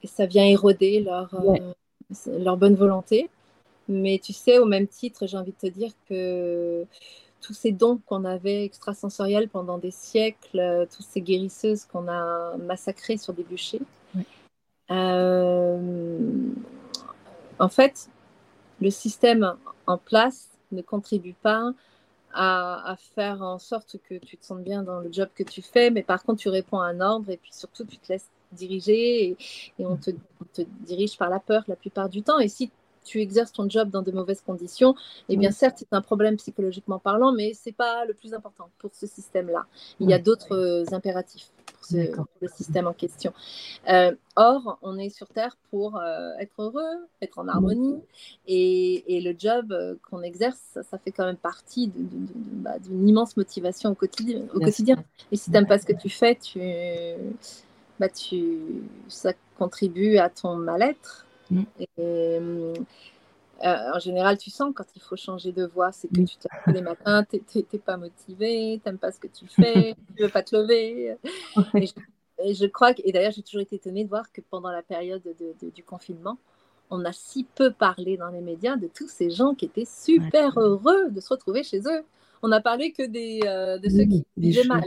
Et 0.02 0.08
ça 0.08 0.26
vient 0.26 0.44
éroder 0.44 1.00
leur, 1.00 1.32
euh, 1.34 1.72
leur 2.38 2.56
bonne 2.56 2.74
volonté. 2.74 3.30
Mais 3.88 4.18
tu 4.20 4.32
sais, 4.32 4.58
au 4.58 4.64
même 4.64 4.88
titre, 4.88 5.28
j'ai 5.28 5.36
envie 5.36 5.52
de 5.52 5.68
te 5.68 5.72
dire 5.72 5.92
que 6.08 6.84
tous 7.40 7.54
ces 7.54 7.70
dons 7.70 8.00
qu'on 8.06 8.24
avait 8.24 8.64
extrasensoriels 8.64 9.48
pendant 9.48 9.78
des 9.78 9.92
siècles, 9.92 10.88
toutes 10.90 11.06
ces 11.06 11.20
guérisseuses 11.20 11.84
qu'on 11.84 12.08
a 12.08 12.56
massacrées 12.56 13.18
sur 13.18 13.34
des 13.34 13.44
bûchers, 13.44 13.82
en 17.58 17.68
fait, 17.68 18.08
le 18.80 18.90
système 18.90 19.54
en 19.86 19.98
place 19.98 20.50
ne 20.72 20.82
contribue 20.82 21.34
pas 21.34 21.72
à, 22.36 22.96
faire 23.14 23.40
en 23.42 23.58
sorte 23.58 23.96
que 24.08 24.16
tu 24.16 24.36
te 24.36 24.44
sentes 24.44 24.62
bien 24.62 24.82
dans 24.82 25.00
le 25.00 25.10
job 25.10 25.28
que 25.34 25.42
tu 25.42 25.62
fais, 25.62 25.90
mais 25.90 26.02
par 26.02 26.22
contre, 26.22 26.42
tu 26.42 26.48
réponds 26.50 26.78
à 26.78 26.86
un 26.86 27.00
ordre 27.00 27.30
et 27.30 27.38
puis 27.38 27.52
surtout, 27.52 27.84
tu 27.84 27.96
te 27.96 28.12
laisses 28.12 28.28
diriger 28.52 29.30
et, 29.30 29.36
on, 29.78 29.96
te, 29.96 30.10
te, 30.52 30.62
dirige 30.80 31.16
par 31.16 31.30
la 31.30 31.40
peur 31.40 31.64
la 31.66 31.76
plupart 31.76 32.08
du 32.08 32.22
temps. 32.22 32.38
Et 32.38 32.48
si 32.48 32.70
tu 33.04 33.20
exerces 33.20 33.52
ton 33.52 33.70
job 33.70 33.88
dans 33.88 34.02
de 34.02 34.12
mauvaises 34.12 34.42
conditions, 34.42 34.94
eh 35.28 35.36
bien 35.36 35.50
certes, 35.50 35.76
c'est 35.78 35.92
un 35.92 36.02
problème 36.02 36.36
psychologiquement 36.36 36.98
parlant, 36.98 37.32
mais 37.32 37.54
ce 37.54 37.68
n'est 37.68 37.72
pas 37.72 38.04
le 38.04 38.12
plus 38.12 38.34
important 38.34 38.68
pour 38.78 38.90
ce 38.94 39.06
système-là. 39.06 39.64
Il 40.00 40.10
y 40.10 40.14
a 40.14 40.18
d'autres 40.18 40.54
euh, 40.54 40.84
pour, 42.14 42.26
le 42.40 42.48
système 42.48 42.86
en 42.86 42.92
question. 42.92 43.32
Euh, 43.88 44.14
or, 44.36 44.78
on 44.82 44.98
est 44.98 45.10
sur 45.10 45.28
Terre 45.28 45.56
pour 45.70 45.96
euh, 45.96 46.32
être 46.38 46.62
heureux, 46.62 47.06
être 47.22 47.38
en 47.38 47.48
harmonie, 47.48 48.00
et, 48.46 49.20
le 49.20 49.34
job 49.38 49.74
qu'on 50.08 50.22
exerce, 50.22 50.78
ça, 50.82 50.98
fait 50.98 51.10
quand 51.10 51.24
même 51.24 51.36
partie 51.36 51.90
bah, 51.94 52.78
d'une 52.78 53.08
immense 53.08 53.36
motivation 53.36 53.90
au 53.90 53.94
quotidien. 53.94 54.42
Au 54.54 54.60
quotidien. 54.60 54.96
Et 55.32 55.36
si 55.36 55.46
tu 55.46 55.50
n'aimes 55.52 55.66
pas 55.66 55.78
ce 55.78 55.86
que 55.86 55.94
tu 55.94 56.08
fais, 56.08 56.36
tu, 56.36 56.60
bah, 57.98 58.08
tu, 58.08 58.58
ça 59.08 59.32
contribue 59.58 60.18
à 60.18 60.28
ton 60.28 60.56
mal-être. 60.56 61.26
Mm. 61.50 61.62
Et, 61.98 62.40
euh, 63.64 63.92
en 63.94 63.98
général, 63.98 64.36
tu 64.36 64.50
sens 64.50 64.72
quand 64.74 64.84
il 64.94 65.00
faut 65.00 65.16
changer 65.16 65.52
de 65.52 65.64
voix, 65.64 65.90
c'est 65.90 66.08
que 66.08 66.20
tu 66.20 66.36
te 66.36 66.48
lèves 66.66 66.76
les 66.76 66.82
matins, 66.82 67.24
tu 67.24 67.40
n'es 67.56 67.78
pas 67.78 67.96
motivé, 67.96 68.80
tu 68.82 68.88
n'aimes 68.88 68.98
pas 68.98 69.12
ce 69.12 69.18
que 69.18 69.28
tu 69.28 69.46
fais, 69.46 69.94
tu 70.16 70.22
ne 70.22 70.26
veux 70.26 70.32
pas 70.32 70.42
te 70.42 70.54
lever. 70.54 71.16
Et 72.38 72.54
je, 72.54 72.66
crois 72.66 72.92
que, 72.92 73.00
et 73.04 73.12
d'ailleurs, 73.12 73.32
j'ai 73.32 73.42
toujours 73.42 73.62
été 73.62 73.76
étonnée 73.76 74.04
de 74.04 74.10
voir 74.10 74.30
que 74.30 74.42
pendant 74.42 74.70
la 74.70 74.82
période 74.82 75.22
du 75.74 75.82
confinement, 75.82 76.36
on 76.90 77.04
a 77.04 77.12
si 77.12 77.44
peu 77.44 77.72
parlé 77.72 78.16
dans 78.16 78.28
les 78.28 78.42
médias 78.42 78.76
de 78.76 78.88
tous 78.88 79.08
ces 79.08 79.30
gens 79.30 79.54
qui 79.54 79.64
étaient 79.64 79.86
super 79.86 80.58
heureux 80.58 81.10
de 81.10 81.20
se 81.20 81.28
retrouver 81.30 81.62
chez 81.62 81.80
eux. 81.80 82.04
On 82.42 82.48
n'a 82.48 82.60
parlé 82.60 82.92
que 82.92 83.02
des, 83.02 83.40
euh, 83.44 83.78
de 83.78 83.88
ceux 83.88 84.04
qui 84.04 84.24
vivaient 84.36 84.64
mal. 84.64 84.84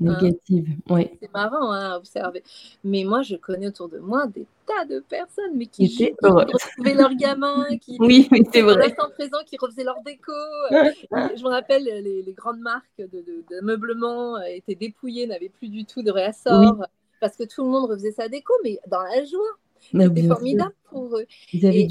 Négative, 0.00 0.68
oui. 0.90 1.10
C'est 1.20 1.32
marrant 1.32 1.72
hein, 1.72 1.92
à 1.92 1.96
observer. 1.96 2.42
Mais 2.84 3.04
moi, 3.04 3.22
je 3.22 3.36
connais 3.36 3.68
autour 3.68 3.88
de 3.88 3.98
moi 3.98 4.26
des 4.28 4.46
tas 4.66 4.84
de 4.84 5.00
personnes 5.00 5.56
mais 5.56 5.66
qui, 5.66 5.88
qui 5.88 6.12
retrouvaient 6.22 6.94
leurs 6.94 7.14
gamins, 7.14 7.66
qui 7.80 7.96
oui, 7.98 8.28
c'est 8.52 8.62
vrai. 8.62 8.94
en 8.98 9.10
présent, 9.10 9.38
qui 9.44 9.56
refaisaient 9.56 9.84
leur 9.84 10.00
déco. 10.04 10.32
je 10.70 11.42
me 11.42 11.48
rappelle, 11.48 11.84
les, 11.84 12.22
les 12.22 12.32
grandes 12.32 12.60
marques 12.60 12.84
de, 12.98 13.60
meublement 13.62 14.40
étaient 14.42 14.74
dépouillées, 14.74 15.26
n'avaient 15.26 15.48
plus 15.48 15.68
du 15.68 15.84
tout 15.84 16.02
de 16.02 16.10
réassort 16.10 16.84
parce 17.20 17.36
que 17.36 17.44
tout 17.44 17.64
le 17.64 17.70
monde 17.70 17.90
refaisait 17.90 18.12
sa 18.12 18.28
déco, 18.28 18.52
mais 18.62 18.78
dans 18.86 19.02
la 19.02 19.24
joie. 19.24 19.58
C'était 19.80 20.26
formidable 20.26 20.74
pour 20.90 21.16
eux. 21.16 21.26
Et, 21.52 21.88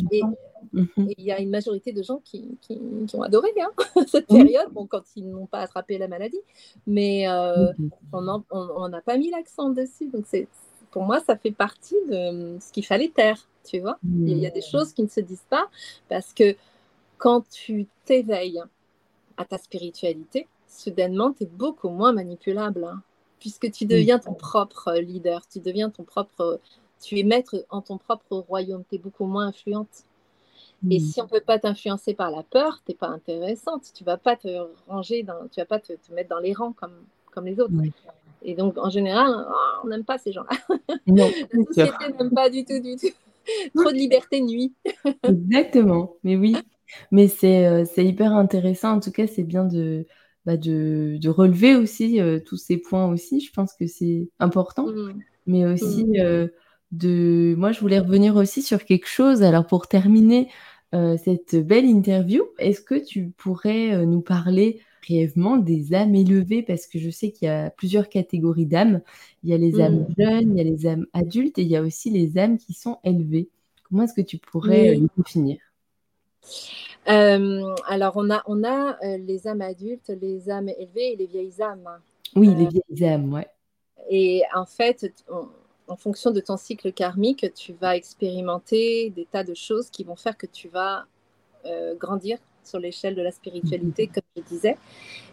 mhm. 0.73 0.87
il 1.17 1.23
y 1.23 1.31
a 1.31 1.39
une 1.39 1.49
majorité 1.49 1.91
de 1.91 2.03
gens 2.03 2.21
qui, 2.23 2.57
qui, 2.61 2.79
ont 3.13 3.21
adoré 3.21 3.49
hein, 3.59 3.71
cette 4.07 4.27
période, 4.27 4.71
bon, 4.71 4.85
quand 4.85 5.03
ils 5.15 5.29
n'ont 5.29 5.45
pas 5.45 5.59
attrapé 5.59 5.97
la 5.97 6.07
maladie, 6.07 6.41
mais 6.85 7.27
euh, 7.27 7.71
on 8.11 8.89
n'a 8.89 9.01
pas 9.01 9.17
mis 9.17 9.29
l'accent 9.29 9.69
dessus. 9.69 10.07
Donc, 10.07 10.25
pour 10.91 11.03
moi, 11.03 11.19
ça 11.19 11.35
fait 11.37 11.51
partie 11.51 11.95
de 12.09 12.57
ce 12.59 12.71
qu'il 12.71 12.85
fallait 12.85 13.09
taire, 13.09 13.47
tu 13.63 13.79
vois. 13.79 13.99
Il 14.03 14.37
y 14.37 14.47
a 14.47 14.49
des 14.51 14.61
choses 14.61 14.93
qui 14.93 15.03
ne 15.03 15.09
se 15.09 15.19
disent 15.19 15.45
pas 15.49 15.69
parce 16.09 16.33
que 16.33 16.55
quand 17.17 17.47
tu 17.49 17.87
t'éveilles 18.05 18.61
à 19.37 19.45
ta 19.45 19.57
spiritualité, 19.57 20.47
soudainement, 20.67 21.33
tu 21.33 21.43
es 21.43 21.47
beaucoup 21.47 21.89
moins 21.89 22.13
manipulable, 22.13 22.85
hein, 22.85 23.01
puisque 23.39 23.71
tu 23.71 23.85
deviens 23.85 24.19
ton 24.19 24.33
propre 24.33 24.93
leader, 24.93 25.47
tu 25.47 25.59
deviens 25.59 25.89
ton 25.89 26.03
propre, 26.03 26.59
tu 27.01 27.19
es 27.19 27.23
maître 27.23 27.65
en 27.69 27.81
ton 27.81 27.97
propre 27.97 28.37
royaume, 28.37 28.83
tu 28.89 28.95
es 28.95 28.97
beaucoup 28.99 29.25
moins 29.25 29.47
influente. 29.47 30.05
Et 30.89 30.99
si 30.99 31.19
on 31.21 31.23
ne 31.23 31.29
peut 31.29 31.41
pas 31.41 31.59
t'influencer 31.59 32.13
par 32.13 32.31
la 32.31 32.43
peur, 32.43 32.81
tu 32.85 32.91
n'es 32.91 32.97
pas 32.97 33.07
intéressante. 33.07 33.91
Tu 33.93 34.03
ne 34.03 34.05
vas 34.05 34.17
pas 34.17 34.35
te 34.35 34.47
ranger, 34.87 35.23
dans, 35.23 35.47
tu 35.51 35.59
vas 35.59 35.65
pas 35.65 35.79
te, 35.79 35.93
mettre 36.13 36.29
dans 36.29 36.39
les 36.39 36.53
rangs 36.53 36.73
comme, 36.73 37.05
comme 37.31 37.45
les 37.45 37.59
autres. 37.59 37.73
Et 38.43 38.53
donc, 38.53 38.77
en 38.77 38.89
général, 38.89 39.31
oh, 39.49 39.81
on 39.83 39.87
n'aime 39.87 40.05
pas 40.05 40.17
ces 40.17 40.31
gens-là. 40.31 40.57
la 41.07 41.29
société 41.65 42.13
n'aime 42.17 42.31
pas 42.31 42.49
du 42.49 42.63
tout, 42.63 42.79
du 42.79 42.95
tout. 42.95 43.07
Trop 43.75 43.91
de 43.91 43.97
liberté 43.97 44.41
nuit. 44.41 44.73
Exactement, 45.23 46.15
mais 46.23 46.35
oui. 46.35 46.55
Mais 47.11 47.27
euh, 47.43 47.85
c'est 47.85 48.05
hyper 48.05 48.33
intéressant. 48.33 48.93
En 48.93 48.99
tout 48.99 49.11
cas, 49.11 49.27
c'est 49.27 49.43
bien 49.43 49.65
de, 49.65 50.05
bah 50.45 50.57
de, 50.57 51.17
de, 51.19 51.29
relever 51.29 51.75
aussi 51.75 52.21
euh, 52.21 52.39
tous 52.39 52.57
ces 52.57 52.77
points 52.77 53.07
aussi. 53.07 53.39
Je 53.41 53.51
pense 53.51 53.73
que 53.73 53.87
c'est 53.87 54.29
important. 54.39 54.87
Mmh. 54.87 55.19
Mais 55.47 55.65
aussi, 55.65 56.05
mmh. 56.05 56.19
euh, 56.19 56.47
de... 56.91 57.55
moi, 57.57 57.71
je 57.71 57.79
voulais 57.79 57.99
revenir 57.99 58.35
aussi 58.35 58.61
sur 58.61 58.85
quelque 58.85 59.07
chose. 59.07 59.43
Alors, 59.43 59.65
pour 59.67 59.87
terminer 59.87 60.49
cette 60.91 61.55
belle 61.55 61.85
interview, 61.85 62.43
est-ce 62.59 62.81
que 62.81 62.95
tu 62.95 63.33
pourrais 63.37 64.05
nous 64.05 64.21
parler 64.21 64.79
brièvement 65.03 65.57
des 65.57 65.93
âmes 65.93 66.15
élevées? 66.15 66.63
Parce 66.63 66.87
que 66.87 66.97
je 66.97 67.09
sais 67.09 67.31
qu'il 67.31 67.47
y 67.47 67.51
a 67.51 67.69
plusieurs 67.69 68.09
catégories 68.09 68.65
d'âmes. 68.65 69.01
Il 69.43 69.49
y 69.49 69.53
a 69.53 69.57
les 69.57 69.81
âmes 69.81 70.05
mmh. 70.09 70.15
jeunes, 70.17 70.51
il 70.51 70.57
y 70.57 70.61
a 70.61 70.63
les 70.63 70.87
âmes 70.87 71.05
adultes 71.13 71.59
et 71.59 71.63
il 71.63 71.67
y 71.67 71.75
a 71.75 71.81
aussi 71.81 72.09
les 72.09 72.37
âmes 72.37 72.57
qui 72.57 72.73
sont 72.73 72.97
élevées. 73.03 73.49
Comment 73.83 74.03
est-ce 74.03 74.13
que 74.13 74.21
tu 74.21 74.37
pourrais 74.37 74.95
les 74.95 75.07
définir? 75.17 75.57
Euh, 77.09 77.73
alors, 77.87 78.13
on 78.15 78.29
a, 78.29 78.43
on 78.47 78.63
a 78.63 78.97
euh, 79.03 79.17
les 79.17 79.47
âmes 79.47 79.61
adultes, 79.61 80.11
les 80.21 80.49
âmes 80.49 80.69
élevées 80.69 81.13
et 81.13 81.15
les 81.15 81.25
vieilles 81.25 81.61
âmes. 81.61 81.87
Oui, 82.35 82.53
les 82.55 82.65
euh, 82.65 82.69
vieilles 82.69 83.09
âmes, 83.09 83.33
ouais. 83.33 83.47
Et 84.09 84.43
en 84.55 84.65
fait, 84.65 85.13
en 85.87 85.95
fonction 85.95 86.31
de 86.31 86.39
ton 86.39 86.57
cycle 86.57 86.91
karmique, 86.91 87.45
tu 87.55 87.73
vas 87.73 87.95
expérimenter 87.95 89.09
des 89.11 89.25
tas 89.25 89.43
de 89.43 89.53
choses 89.53 89.89
qui 89.89 90.03
vont 90.03 90.15
faire 90.15 90.37
que 90.37 90.47
tu 90.47 90.69
vas 90.69 91.05
grandir 91.99 92.37
sur 92.63 92.79
l'échelle 92.79 93.15
de 93.15 93.21
la 93.21 93.31
spiritualité, 93.31 94.07
comme 94.07 94.23
je 94.35 94.41
disais. 94.41 94.77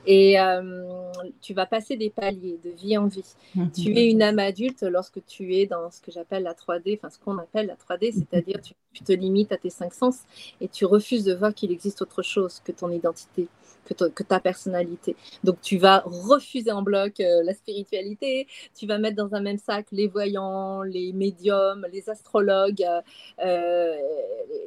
Et 0.06 0.38
euh, 0.38 1.10
tu 1.40 1.54
vas 1.54 1.66
passer 1.66 1.96
des 1.96 2.10
paliers 2.10 2.58
de 2.62 2.70
vie 2.70 2.96
en 2.98 3.06
vie. 3.06 3.34
Mhm. 3.54 3.70
Tu 3.72 3.96
es 3.96 4.10
une 4.10 4.22
âme 4.22 4.38
adulte 4.38 4.82
lorsque 4.82 5.24
tu 5.26 5.56
es 5.56 5.66
dans 5.66 5.90
ce 5.90 6.00
que 6.00 6.10
j'appelle 6.10 6.42
la 6.42 6.54
3D, 6.54 6.98
enfin 6.98 7.10
ce 7.10 7.18
qu'on 7.18 7.38
appelle 7.38 7.66
la 7.66 7.76
3D, 7.76 8.14
mhm. 8.14 8.24
c'est-à-dire 8.30 8.60
tu, 8.60 8.74
tu 8.92 9.04
te 9.04 9.12
limites 9.12 9.52
à 9.52 9.56
tes 9.56 9.70
cinq 9.70 9.94
sens 9.94 10.20
et 10.60 10.68
tu 10.68 10.84
refuses 10.84 11.24
de 11.24 11.34
voir 11.34 11.54
qu'il 11.54 11.72
existe 11.72 12.02
autre 12.02 12.22
chose 12.22 12.60
que 12.64 12.72
ton 12.72 12.90
identité 12.90 13.48
que, 13.84 14.22
ta 14.22 14.40
personnalité. 14.40 15.16
Donc 15.42 15.60
tu 15.60 15.76
vas 15.76 16.02
refuser 16.04 16.72
en 16.72 16.82
bloc 16.82 17.20
euh, 17.20 17.42
la 17.44 17.54
spiritualité, 17.54 18.46
tu 18.74 18.86
vas 18.86 18.98
mettre 18.98 19.16
dans 19.16 19.34
un 19.34 19.40
même 19.40 19.58
sac 19.58 19.86
les 19.92 20.08
voyants, 20.08 20.82
les 20.82 21.12
médiums, 21.12 21.86
les 21.92 22.08
astrologues, 22.08 22.84
euh, 23.44 23.94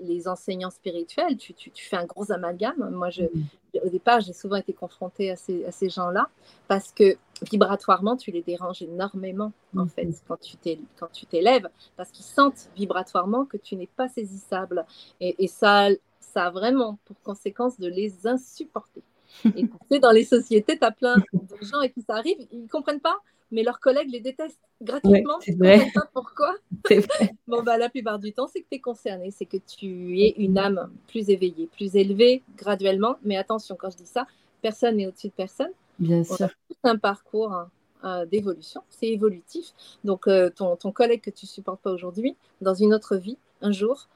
les 0.03 0.27
enseignants 0.27 0.69
spirituels, 0.69 1.37
tu, 1.37 1.53
fais 1.75 1.97
un 1.97 2.05
gros 2.05 2.31
amalgame. 2.31 2.89
Moi, 2.91 3.09
je, 3.09 3.23
mm. 3.23 3.45
Au 3.83 3.89
départ, 3.89 4.21
j'ai 4.21 4.33
souvent 4.33 4.55
été 4.55 4.73
confrontée 4.73 5.31
à 5.31 5.35
ces, 5.35 5.65
à 5.65 5.71
ces 5.71 5.89
gens-là 5.89 6.29
parce 6.67 6.91
que 6.91 7.17
vibratoirement, 7.49 8.17
tu 8.17 8.31
les 8.31 8.41
déranges 8.41 8.81
énormément, 8.81 9.51
en 9.75 9.85
mm. 9.85 9.89
fait, 9.89 10.07
quand 10.27 11.11
tu 11.11 11.25
t'élèves, 11.25 11.69
parce 11.95 12.11
qu'ils 12.11 12.25
sentent 12.25 12.69
vibratoirement 12.75 13.45
que 13.45 13.57
tu 13.57 13.75
n'es 13.75 13.87
pas 13.87 14.09
saisissable. 14.09 14.85
Et, 15.19 15.35
et 15.43 15.47
ça, 15.47 15.89
ça 16.19 16.45
a 16.45 16.49
vraiment 16.51 16.97
pour 17.05 17.19
conséquence 17.21 17.79
de 17.79 17.87
les 17.87 18.27
insupporter. 18.27 19.03
Et 19.45 19.63
tu 19.63 19.69
sais, 19.91 19.99
dans 19.99 20.11
les 20.11 20.23
sociétés, 20.23 20.77
tu 20.77 20.85
as 20.85 20.91
plein 20.91 21.15
de 21.33 21.65
gens 21.65 21.81
et 21.81 21.91
qui 21.91 22.01
ça 22.01 22.15
arrive, 22.15 22.37
ils 22.51 22.63
ne 22.63 22.67
comprennent 22.67 23.01
pas, 23.01 23.17
mais 23.51 23.63
leurs 23.63 23.79
collègues 23.79 24.11
les 24.11 24.19
détestent 24.19 24.59
gratuitement. 24.81 25.39
ne 25.47 25.53
comprennent 25.53 25.91
pas 25.93 26.09
pourquoi. 26.13 26.55
bon, 27.47 27.63
bah, 27.63 27.77
la 27.77 27.89
plupart 27.89 28.19
du 28.19 28.33
temps, 28.33 28.47
c'est 28.47 28.61
que 28.61 28.67
tu 28.69 28.77
es 28.77 28.79
concerné, 28.79 29.31
c'est 29.31 29.45
que 29.45 29.57
tu 29.57 30.19
es 30.21 30.35
une 30.37 30.57
âme 30.57 30.91
plus 31.07 31.29
éveillée, 31.29 31.67
plus 31.67 31.95
élevée 31.95 32.43
graduellement. 32.57 33.17
Mais 33.23 33.37
attention, 33.37 33.75
quand 33.79 33.89
je 33.89 33.97
dis 33.97 34.05
ça, 34.05 34.27
personne 34.61 34.97
n'est 34.97 35.07
au-dessus 35.07 35.27
de 35.27 35.33
personne. 35.33 35.71
Bien 35.99 36.23
sûr. 36.23 36.49
C'est 36.69 36.89
un 36.89 36.97
parcours 36.97 37.53
hein, 37.53 37.69
euh, 38.03 38.25
d'évolution, 38.25 38.81
c'est 38.89 39.07
évolutif. 39.07 39.73
Donc, 40.03 40.27
euh, 40.27 40.49
ton, 40.49 40.75
ton, 40.75 40.91
collègue 40.91 41.21
que 41.21 41.31
tu 41.31 41.47
supportes 41.47 41.81
pas 41.81 41.91
aujourd'hui, 41.91 42.35
dans 42.61 42.75
une 42.75 42.93
autre 42.93 43.15
vie, 43.15 43.37
un 43.61 43.71
jour, 43.71 44.07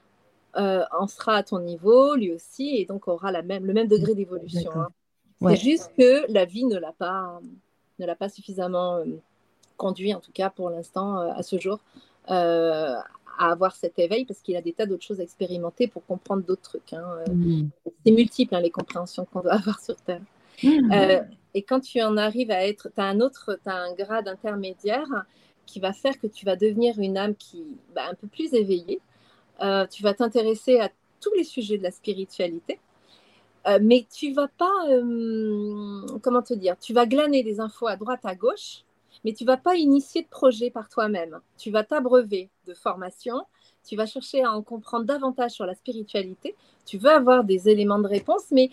euh, 0.57 0.83
en 0.91 1.07
sera 1.07 1.35
à 1.35 1.43
ton 1.43 1.59
niveau, 1.59 2.15
lui 2.15 2.31
aussi, 2.31 2.75
et 2.75 2.85
donc 2.85 3.07
aura 3.07 3.31
la 3.31 3.41
même, 3.41 3.65
le 3.65 3.73
même 3.73 3.87
degré 3.87 4.13
d'évolution. 4.13 4.71
Hein. 4.75 4.89
C'est 5.41 5.55
juste 5.55 5.91
que 5.97 6.31
la 6.31 6.45
vie 6.45 6.65
ne 6.65 6.77
l'a 6.77 6.91
pas, 6.91 7.39
ne 8.01 8.05
l'a 8.05 8.15
pas 8.15 8.29
suffisamment 8.29 8.97
euh, 8.97 9.05
conduit, 9.77 10.13
en 10.13 10.19
tout 10.19 10.31
cas 10.31 10.49
pour 10.49 10.69
l'instant, 10.69 11.19
euh, 11.19 11.31
à 11.35 11.43
ce 11.43 11.57
jour, 11.59 11.79
à 12.27 13.03
avoir 13.37 13.75
cet 13.75 13.97
éveil, 13.97 14.25
parce 14.25 14.41
qu'il 14.41 14.55
a 14.55 14.61
des 14.61 14.73
tas 14.73 14.85
d'autres 14.85 15.05
choses 15.05 15.19
à 15.19 15.23
expérimenter 15.23 15.87
pour 15.87 16.05
comprendre 16.05 16.43
d'autres 16.43 16.61
trucs. 16.61 16.93
Hein. 16.93 17.03
Mm. 17.31 17.69
C'est 18.05 18.11
multiple, 18.11 18.55
hein, 18.55 18.61
les 18.61 18.69
compréhensions 18.69 19.25
qu'on 19.25 19.41
doit 19.41 19.53
avoir 19.61 19.79
sur 19.79 19.95
Terre. 19.95 20.21
Mm. 20.63 21.25
et 21.55 21.63
quand 21.63 21.79
tu 21.79 22.01
en 22.01 22.17
arrives 22.17 22.51
à 22.51 22.67
être, 22.67 22.89
tu 22.93 23.01
as 23.01 23.05
un 23.05 23.19
autre, 23.19 23.57
tu 23.63 23.69
as 23.69 23.75
un 23.75 23.93
grade 23.93 24.27
intermédiaire 24.27 25.07
qui 25.65 25.79
va 25.79 25.93
faire 25.93 26.19
que 26.19 26.27
tu 26.27 26.45
vas 26.45 26.55
devenir 26.55 26.99
une 26.99 27.17
âme 27.17 27.35
qui, 27.35 27.63
bah, 27.95 28.03
un 28.09 28.13
peu 28.13 28.27
plus 28.27 28.53
éveillée, 28.53 28.99
euh, 29.61 29.85
tu 29.87 30.03
vas 30.03 30.13
t'intéresser 30.13 30.79
à 30.79 30.89
tous 31.19 31.33
les 31.35 31.43
sujets 31.43 31.77
de 31.77 31.83
la 31.83 31.91
spiritualité, 31.91 32.79
euh, 33.67 33.79
mais 33.81 34.05
tu 34.11 34.33
vas 34.33 34.47
pas, 34.47 34.71
euh, 34.89 36.05
comment 36.21 36.41
te 36.41 36.53
dire, 36.53 36.77
tu 36.79 36.93
vas 36.93 37.05
glaner 37.05 37.43
des 37.43 37.59
infos 37.59 37.87
à 37.87 37.95
droite, 37.95 38.21
à 38.23 38.35
gauche, 38.35 38.83
mais 39.23 39.33
tu 39.33 39.45
vas 39.45 39.57
pas 39.57 39.75
initier 39.75 40.23
de 40.23 40.27
projet 40.27 40.69
par 40.71 40.89
toi-même. 40.89 41.39
Tu 41.57 41.71
vas 41.71 41.83
t'abreuver 41.83 42.49
de 42.67 42.73
formation, 42.73 43.41
tu 43.83 43.95
vas 43.95 44.05
chercher 44.05 44.43
à 44.43 44.51
en 44.51 44.61
comprendre 44.61 45.05
davantage 45.05 45.51
sur 45.51 45.65
la 45.65 45.75
spiritualité, 45.75 46.55
tu 46.85 46.97
veux 46.97 47.11
avoir 47.11 47.43
des 47.43 47.69
éléments 47.69 47.99
de 47.99 48.07
réponse, 48.07 48.45
mais 48.51 48.69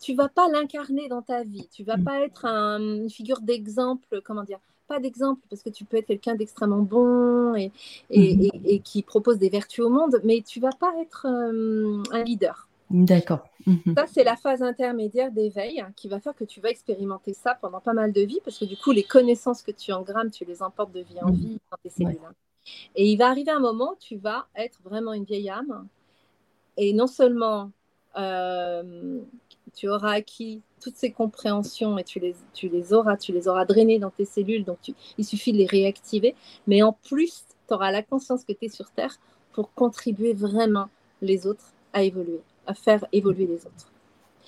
tu 0.00 0.14
vas 0.14 0.28
pas 0.28 0.48
l'incarner 0.48 1.08
dans 1.08 1.22
ta 1.22 1.42
vie, 1.42 1.68
tu 1.72 1.82
vas 1.82 1.96
mm. 1.96 2.04
pas 2.04 2.20
être 2.20 2.44
une 2.44 3.08
figure 3.08 3.40
d'exemple, 3.40 4.20
comment 4.22 4.44
dire, 4.44 4.58
pas 4.86 5.00
d'exemple 5.00 5.40
parce 5.50 5.62
que 5.62 5.70
tu 5.70 5.84
peux 5.84 5.96
être 5.96 6.06
quelqu'un 6.06 6.34
d'extrêmement 6.34 6.82
bon 6.82 7.54
et, 7.54 7.72
et, 8.10 8.36
mhm. 8.36 8.82
qui 8.82 9.02
propose 9.02 9.38
des 9.38 9.48
vertus 9.48 9.84
au 9.84 9.90
monde, 9.90 10.20
mais 10.24 10.42
tu 10.46 10.60
vas 10.60 10.70
pas 10.78 10.92
être 11.00 11.26
euh, 11.28 12.02
un 12.12 12.22
leader. 12.22 12.65
D'accord. 12.90 13.48
Mhm. 13.66 13.94
Ça, 13.96 14.06
c'est 14.06 14.24
la 14.24 14.36
phase 14.36 14.62
intermédiaire 14.62 15.32
d'éveil 15.32 15.80
hein, 15.80 15.92
qui 15.96 16.08
va 16.08 16.20
faire 16.20 16.34
que 16.34 16.44
tu 16.44 16.60
vas 16.60 16.70
expérimenter 16.70 17.34
ça 17.34 17.56
pendant 17.60 17.80
pas 17.80 17.92
mal 17.92 18.12
de 18.12 18.20
vies 18.20 18.40
parce 18.44 18.58
que 18.58 18.64
du 18.64 18.76
coup, 18.76 18.92
les 18.92 19.02
connaissances 19.02 19.62
que 19.62 19.72
tu 19.72 19.92
engrammes, 19.92 20.30
tu 20.30 20.44
les 20.44 20.62
emportes 20.62 20.92
de 20.92 21.00
vie 21.00 21.20
en 21.20 21.28
mhm. 21.28 21.34
vie 21.34 21.58
dans 21.70 21.78
tes 21.82 21.90
cellules. 21.90 22.18
Hein. 22.24 22.34
Et 22.94 23.10
il 23.10 23.16
va 23.16 23.28
arriver 23.28 23.50
un 23.50 23.60
moment 23.60 23.92
où 23.92 23.96
tu 23.98 24.16
vas 24.16 24.46
être 24.54 24.80
vraiment 24.84 25.12
une 25.12 25.24
vieille 25.24 25.50
âme 25.50 25.86
et 26.76 26.92
non 26.92 27.06
seulement 27.06 27.70
euh, 28.16 29.20
tu 29.74 29.88
auras 29.88 30.12
acquis 30.12 30.62
toutes 30.80 30.96
ces 30.96 31.10
compréhensions 31.10 31.98
et 31.98 32.04
tu 32.04 32.18
les, 32.18 32.34
tu 32.54 32.68
les 32.68 32.92
auras, 32.92 33.16
tu 33.16 33.32
les 33.32 33.48
auras 33.48 33.64
drainées 33.64 33.98
dans 33.98 34.10
tes 34.10 34.24
cellules, 34.24 34.64
donc 34.64 34.78
il 35.18 35.24
suffit 35.24 35.52
de 35.52 35.58
les 35.58 35.66
réactiver. 35.66 36.34
Mais 36.66 36.82
en 36.82 36.92
plus, 36.92 37.44
tu 37.68 37.74
auras 37.74 37.90
la 37.90 38.02
conscience 38.02 38.44
que 38.44 38.52
tu 38.52 38.66
es 38.66 38.68
sur 38.68 38.90
Terre 38.90 39.16
pour 39.52 39.72
contribuer 39.74 40.34
vraiment 40.34 40.88
les 41.22 41.46
autres 41.46 41.64
à 41.92 42.02
évoluer, 42.02 42.40
à 42.66 42.74
faire 42.74 43.04
évoluer 43.12 43.46
les 43.46 43.66
autres. 43.66 43.90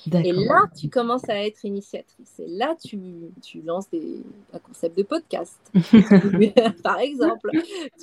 Et 0.07 0.33
là, 0.33 0.67
tu 0.79 0.89
commences 0.89 1.29
à 1.29 1.45
être 1.45 1.65
initiatrice. 1.65 2.39
Et 2.39 2.47
là, 2.47 2.77
tu, 2.77 2.99
tu 3.43 3.63
lances 3.63 3.91
des, 3.91 4.23
un 4.53 4.59
concept 4.61 4.97
de 4.97 5.03
podcast. 5.03 5.59
Par 6.85 7.01
exemple, 7.01 7.51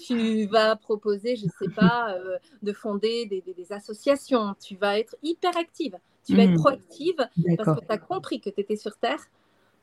tu 0.06 0.46
vas 0.48 0.76
proposer, 0.76 1.38
je 1.38 1.46
ne 1.46 1.52
sais 1.58 1.74
pas, 1.74 2.14
euh, 2.14 2.38
de 2.62 2.74
fonder 2.74 3.26
des, 3.28 3.42
des, 3.42 3.72
associations. 3.72 4.56
Tu 4.62 4.76
vas 4.76 5.00
être 5.00 5.16
hyper 5.24 5.56
active. 5.56 5.98
Tu 6.26 6.36
vas 6.36 6.44
être 6.44 6.52
hmm. 6.52 6.58
proactive 6.58 7.16
parce 7.58 7.80
que 7.80 7.86
tu 7.86 7.92
as 7.92 7.98
compris 7.98 8.42
que 8.42 8.50
tu 8.50 8.60
étais 8.60 8.76
sur 8.76 8.98
Terre 8.98 9.24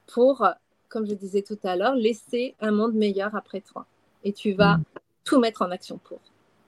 pour, 0.07 0.47
comme 0.89 1.07
je 1.07 1.15
disais 1.15 1.43
tout 1.43 1.59
à 1.63 1.77
l'heure, 1.77 1.95
laisser 1.95 2.55
un 2.61 2.73
monde 2.73 2.95
meilleur 2.95 3.35
après 3.35 3.63
toi. 3.63 3.87
Et 4.23 4.33
tu 4.33 4.53
vas 4.53 4.77
hmm. 4.77 4.85
tout 5.25 5.41
mettre 5.41 5.63
en 5.63 5.71
action 5.71 5.99
pour. 5.99 6.21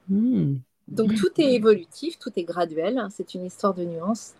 Hmm. 0.09 0.55
Donc 0.87 1.15
tout 1.15 1.29
est 1.37 1.53
évolutif, 1.53 2.19
tout 2.19 2.31
est 2.35 2.43
graduel. 2.43 2.97
Hein. 2.97 3.09
c'est 3.11 3.33
une 3.33 3.45
histoire 3.45 3.73
de 3.73 3.83
nuances. 3.83 4.33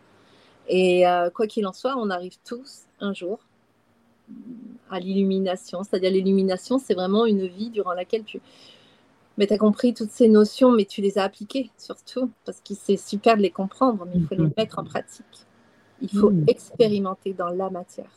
Et 0.67 1.07
euh, 1.07 1.29
quoi 1.29 1.47
qu'il 1.47 1.65
en 1.67 1.73
soit, 1.73 1.95
on 1.97 2.09
arrive 2.09 2.37
tous 2.45 2.83
un 2.99 3.13
jour 3.13 3.39
à 4.89 4.99
l'illumination. 4.99 5.83
C'est-à-dire 5.83 6.11
l'illumination, 6.11 6.79
c'est 6.79 6.93
vraiment 6.93 7.25
une 7.25 7.45
vie 7.47 7.69
durant 7.69 7.93
laquelle 7.93 8.23
tu, 8.23 8.41
mais 9.37 9.47
tu 9.47 9.53
as 9.53 9.57
compris 9.57 9.93
toutes 9.93 10.11
ces 10.11 10.29
notions, 10.29 10.71
mais 10.71 10.85
tu 10.85 11.01
les 11.01 11.17
as 11.17 11.23
appliquées 11.23 11.69
surtout, 11.77 12.31
parce 12.45 12.61
que 12.61 12.73
c'est 12.73 12.97
super 12.97 13.37
de 13.37 13.41
les 13.41 13.51
comprendre, 13.51 14.05
mais 14.05 14.13
il 14.15 14.25
faut 14.25 14.35
les 14.35 14.43
mhm. 14.43 14.53
mettre 14.57 14.79
en 14.79 14.83
pratique. 14.83 15.25
Il 16.01 16.09
faut 16.09 16.29
mhm. 16.29 16.45
expérimenter 16.47 17.33
dans 17.33 17.49
la 17.49 17.69
matière. 17.69 18.09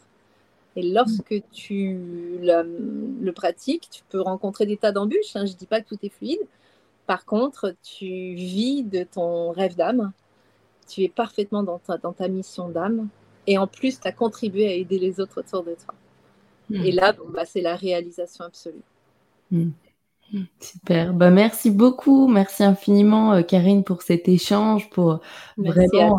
Et 0.77 0.83
lorsque 0.83 1.43
tu 1.51 1.99
le, 2.41 3.31
pratiques, 3.33 3.89
tu 3.91 4.03
peux 4.09 4.21
rencontrer 4.21 4.65
des 4.65 4.77
tas 4.77 4.93
d'embûches. 4.93 5.35
Hein. 5.35 5.45
Je 5.45 5.53
ne 5.53 5.57
dis 5.57 5.67
pas 5.67 5.81
que 5.81 5.89
tout 5.89 5.99
est 6.03 6.09
fluide. 6.09 6.39
Par 7.09 7.25
contre, 7.25 7.75
tu 7.83 8.35
vis 8.35 8.83
de 8.85 9.03
ton 9.03 9.51
rêve 9.51 9.75
d'âme. 9.75 10.13
Tu 10.87 11.05
es 11.05 11.09
parfaitement 11.09 11.63
dans 11.63 11.79
ta, 11.79 11.97
dans 11.97 12.13
ta 12.13 12.29
mission 12.29 12.69
d'âme. 12.69 13.09
Et 13.47 13.57
en 13.57 13.67
plus, 13.67 13.99
tu 13.99 14.07
as 14.07 14.13
contribué 14.13 14.69
à 14.69 14.75
aider 14.75 14.99
les 14.99 15.19
autres 15.19 15.41
autour 15.41 15.65
de 15.65 15.75
toi. 15.75 15.95
Mhm. 16.69 16.85
Et 16.85 16.93
là, 16.93 17.15
bah, 17.33 17.47
c'est 17.47 17.63
la 17.63 17.77
réalisation 17.77 18.45
absolue. 18.45 18.83
Super. 20.61 21.15
Bah, 21.15 21.31
merci 21.31 21.71
beaucoup. 21.71 22.29
Merci 22.29 22.63
infiniment, 22.63 23.33
euh, 23.33 23.43
Karine, 23.43 23.85
pour 23.85 24.03
cet 24.03 24.29
échange, 24.29 24.91
pour 24.91 25.21
vraiment. 25.57 26.19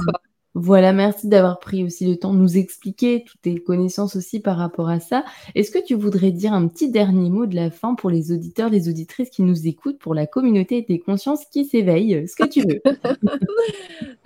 Voilà, 0.56 0.94
merci 0.94 1.28
d'avoir 1.28 1.60
pris 1.60 1.84
aussi 1.84 2.08
le 2.08 2.18
temps 2.18 2.34
de 2.34 2.40
nous 2.40 2.58
expliquer 2.58 3.24
toutes 3.24 3.42
tes 3.42 3.56
connaissances 3.62 4.16
aussi 4.16 4.40
par 4.40 4.58
rapport 4.58 4.90
à 4.90 5.00
ça. 5.00 5.24
Est-ce 5.54 5.70
que 5.70 5.84
tu 5.84 5.94
voudrais 5.94 6.32
dire 6.32 6.54
un 6.54 6.68
petit 6.68 6.90
dernier 6.90 7.30
mot 7.30 7.46
de 7.46 7.56
la 7.56 7.70
fin 7.70 7.94
pour 7.94 8.10
les 8.10 8.32
auditeurs, 8.32 8.70
les 8.70 8.90
auditrices 8.90 9.30
qui 9.30 9.44
nous 9.44 9.68
écoutent, 9.68 10.00
pour 10.00 10.16
la 10.16 10.26
communauté 10.26 10.82
des 10.82 11.00
consciences 11.00 11.46
qui 11.46 11.66
s'éveillent 11.66 12.28
Ce 12.28 12.36
que 12.36 12.48
tu 12.48 12.62
veux? 12.62 12.82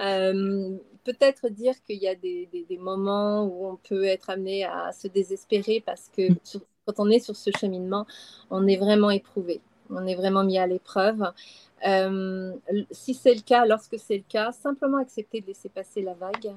Euh, 0.01 0.75
peut-être 1.03 1.49
dire 1.49 1.75
qu'il 1.83 1.97
y 1.97 2.07
a 2.07 2.15
des, 2.15 2.47
moments 2.79 3.45
où 3.45 3.67
on 3.67 3.77
peut 3.77 4.03
être 4.03 4.29
amené 4.29 4.65
à 4.65 4.91
se 4.91 5.07
désespérer 5.07 5.81
parce 5.85 6.09
que 6.15 6.31
mm. 6.31 6.61
quand 6.85 6.93
on 6.97 7.09
est 7.09 7.19
sur 7.19 7.35
ce 7.35 7.51
cheminement, 7.57 8.05
on 8.49 8.67
est 8.67 8.77
vraiment 8.77 9.11
éprouvé 9.11 9.61
on 9.89 10.05
est 10.07 10.15
vraiment 10.15 10.43
mis 10.43 10.57
à 10.57 10.67
l'épreuve. 10.67 11.23
Euh, 11.85 12.53
si 12.91 13.13
c'est 13.13 13.33
le 13.33 13.41
cas, 13.41 13.65
lorsque 13.65 13.99
c'est 13.99 14.17
le 14.17 14.23
cas, 14.27 14.51
simplement 14.51 14.97
accepter 14.97 15.41
de 15.41 15.47
laisser 15.47 15.69
passer 15.69 16.01
la 16.01 16.13
vague, 16.13 16.53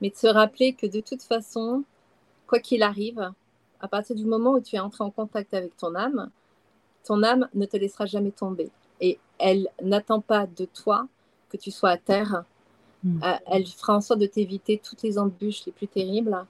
mais 0.00 0.10
de 0.10 0.16
se 0.16 0.26
rappeler 0.26 0.74
que 0.74 0.86
de 0.86 1.00
toute 1.00 1.22
façon, 1.22 1.84
quoi 2.46 2.60
qu'il 2.60 2.82
arrive, 2.82 3.32
à 3.80 3.88
partir 3.88 4.14
du 4.14 4.24
moment 4.24 4.52
où 4.52 4.60
tu 4.60 4.76
es 4.76 4.80
entré 4.80 5.02
en 5.02 5.10
contact 5.10 5.54
avec 5.54 5.76
ton 5.76 5.94
âme, 5.94 6.30
ton 7.04 7.22
âme 7.22 7.48
ne 7.54 7.66
te 7.66 7.76
laissera 7.76 8.06
jamais 8.06 8.30
tomber. 8.30 8.70
Et 9.00 9.18
elle 9.38 9.68
n'attend 9.82 10.20
pas 10.20 10.46
de 10.46 10.66
toi 10.66 11.08
que 11.48 11.56
tu 11.56 11.70
sois 11.70 11.90
à 11.90 11.96
terre. 11.96 12.44
Hmm. 13.02 13.22
Euh, 13.24 13.36
elle 13.46 13.66
fera 13.66 13.96
en 13.96 14.00
sorte 14.00 14.20
de 14.20 14.26
t'éviter 14.26 14.78
toutes 14.78 15.02
les 15.02 15.18
embûches 15.18 15.64
les 15.64 15.72
plus 15.72 15.88
terribles 15.88 16.46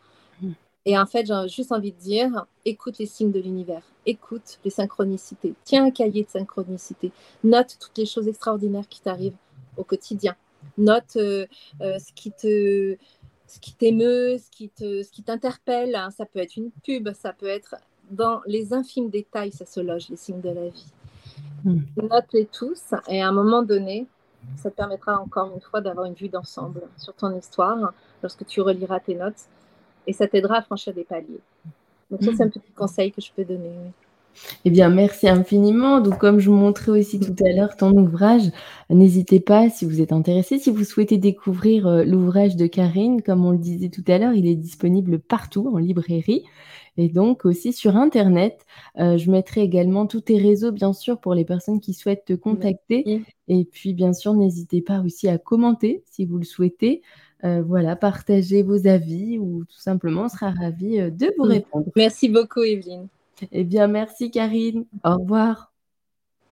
et 0.86 0.98
en 0.98 1.06
fait, 1.06 1.26
j'ai 1.26 1.48
juste 1.48 1.72
envie 1.72 1.92
de 1.92 1.98
dire, 1.98 2.46
écoute 2.64 2.98
les 2.98 3.06
signes 3.06 3.32
de 3.32 3.40
l'univers, 3.40 3.82
écoute 4.06 4.58
les 4.64 4.70
synchronicités, 4.70 5.54
tiens 5.64 5.84
un 5.84 5.90
cahier 5.90 6.24
de 6.24 6.30
synchronicité, 6.30 7.12
note 7.44 7.76
toutes 7.78 7.98
les 7.98 8.06
choses 8.06 8.28
extraordinaires 8.28 8.88
qui 8.88 9.00
t'arrivent 9.00 9.36
au 9.76 9.84
quotidien, 9.84 10.34
note 10.78 11.16
euh, 11.16 11.46
euh, 11.82 11.98
ce 11.98 12.12
qui 12.14 12.32
te 12.32 12.96
ce 13.46 13.58
qui 13.58 13.74
t'émeut, 13.74 14.38
ce 14.38 14.48
qui 14.50 14.68
te, 14.68 15.02
ce 15.02 15.10
qui 15.10 15.24
t'interpelle. 15.24 15.96
Hein. 15.96 16.10
Ça 16.12 16.24
peut 16.24 16.38
être 16.38 16.56
une 16.56 16.70
pub, 16.84 17.12
ça 17.12 17.32
peut 17.32 17.48
être 17.48 17.74
dans 18.10 18.42
les 18.46 18.72
infimes 18.72 19.10
détails, 19.10 19.50
ça 19.50 19.66
se 19.66 19.80
loge 19.80 20.08
les 20.08 20.16
signes 20.16 20.40
de 20.40 20.50
la 20.50 20.68
vie. 20.68 20.86
Hmm. 21.64 21.80
Note-les 21.96 22.46
tous 22.46 22.94
et 23.08 23.20
à 23.20 23.28
un 23.28 23.32
moment 23.32 23.62
donné, 23.62 24.06
ça 24.56 24.70
te 24.70 24.76
permettra 24.76 25.18
encore 25.18 25.52
une 25.52 25.60
fois 25.60 25.80
d'avoir 25.80 26.06
une 26.06 26.14
vue 26.14 26.28
d'ensemble 26.28 26.82
sur 26.96 27.12
ton 27.14 27.36
histoire 27.36 27.92
lorsque 28.22 28.46
tu 28.46 28.60
reliras 28.60 29.00
tes 29.00 29.16
notes 29.16 29.48
et 30.10 30.12
ça 30.12 30.26
t'aidera 30.26 30.56
à 30.56 30.62
franchir 30.62 30.92
des 30.92 31.04
paliers. 31.04 31.40
Donc 32.10 32.22
ça, 32.24 32.32
c'est 32.36 32.42
un 32.42 32.48
petit 32.48 32.60
conseil 32.74 33.12
que 33.12 33.20
je 33.20 33.30
peux 33.34 33.44
donner. 33.44 33.70
Eh 34.64 34.70
bien, 34.70 34.88
merci 34.90 35.28
infiniment. 35.28 36.00
Donc, 36.00 36.18
comme 36.18 36.40
je 36.40 36.50
vous 36.50 36.56
montrais 36.56 36.90
aussi 36.90 37.20
tout 37.20 37.36
à 37.44 37.52
l'heure 37.52 37.76
ton 37.76 37.92
ouvrage, 37.96 38.50
n'hésitez 38.88 39.38
pas 39.38 39.70
si 39.70 39.84
vous 39.84 40.00
êtes 40.00 40.12
intéressé, 40.12 40.58
si 40.58 40.70
vous 40.70 40.82
souhaitez 40.82 41.16
découvrir 41.16 41.86
euh, 41.86 42.02
l'ouvrage 42.02 42.56
de 42.56 42.66
Karine, 42.66 43.22
comme 43.22 43.44
on 43.44 43.52
le 43.52 43.58
disait 43.58 43.88
tout 43.88 44.04
à 44.08 44.18
l'heure, 44.18 44.32
il 44.32 44.48
est 44.48 44.56
disponible 44.56 45.20
partout 45.20 45.70
en 45.72 45.78
librairie 45.78 46.44
et 46.96 47.08
donc 47.08 47.44
aussi 47.44 47.72
sur 47.72 47.96
Internet. 47.96 48.66
Euh, 48.98 49.16
je 49.16 49.30
mettrai 49.30 49.60
également 49.60 50.06
tous 50.06 50.22
tes 50.22 50.38
réseaux, 50.38 50.72
bien 50.72 50.92
sûr, 50.92 51.20
pour 51.20 51.34
les 51.34 51.44
personnes 51.44 51.80
qui 51.80 51.94
souhaitent 51.94 52.24
te 52.24 52.32
contacter. 52.32 53.22
Et 53.46 53.64
puis, 53.64 53.94
bien 53.94 54.12
sûr, 54.12 54.34
n'hésitez 54.34 54.82
pas 54.82 55.00
aussi 55.00 55.28
à 55.28 55.38
commenter 55.38 56.02
si 56.10 56.24
vous 56.24 56.38
le 56.38 56.44
souhaitez. 56.44 57.02
Euh, 57.44 57.62
voilà, 57.62 57.96
partagez 57.96 58.62
vos 58.62 58.86
avis 58.86 59.38
ou 59.38 59.64
tout 59.64 59.80
simplement, 59.80 60.24
on 60.24 60.28
sera 60.28 60.50
ravi 60.50 61.00
euh, 61.00 61.10
de 61.10 61.32
vous 61.38 61.44
répondre. 61.44 61.86
Merci 61.96 62.28
beaucoup, 62.28 62.62
Evelyne. 62.62 63.08
Eh 63.52 63.64
bien, 63.64 63.86
merci, 63.86 64.30
Karine. 64.30 64.84
Au 65.04 65.16
revoir. 65.16 65.69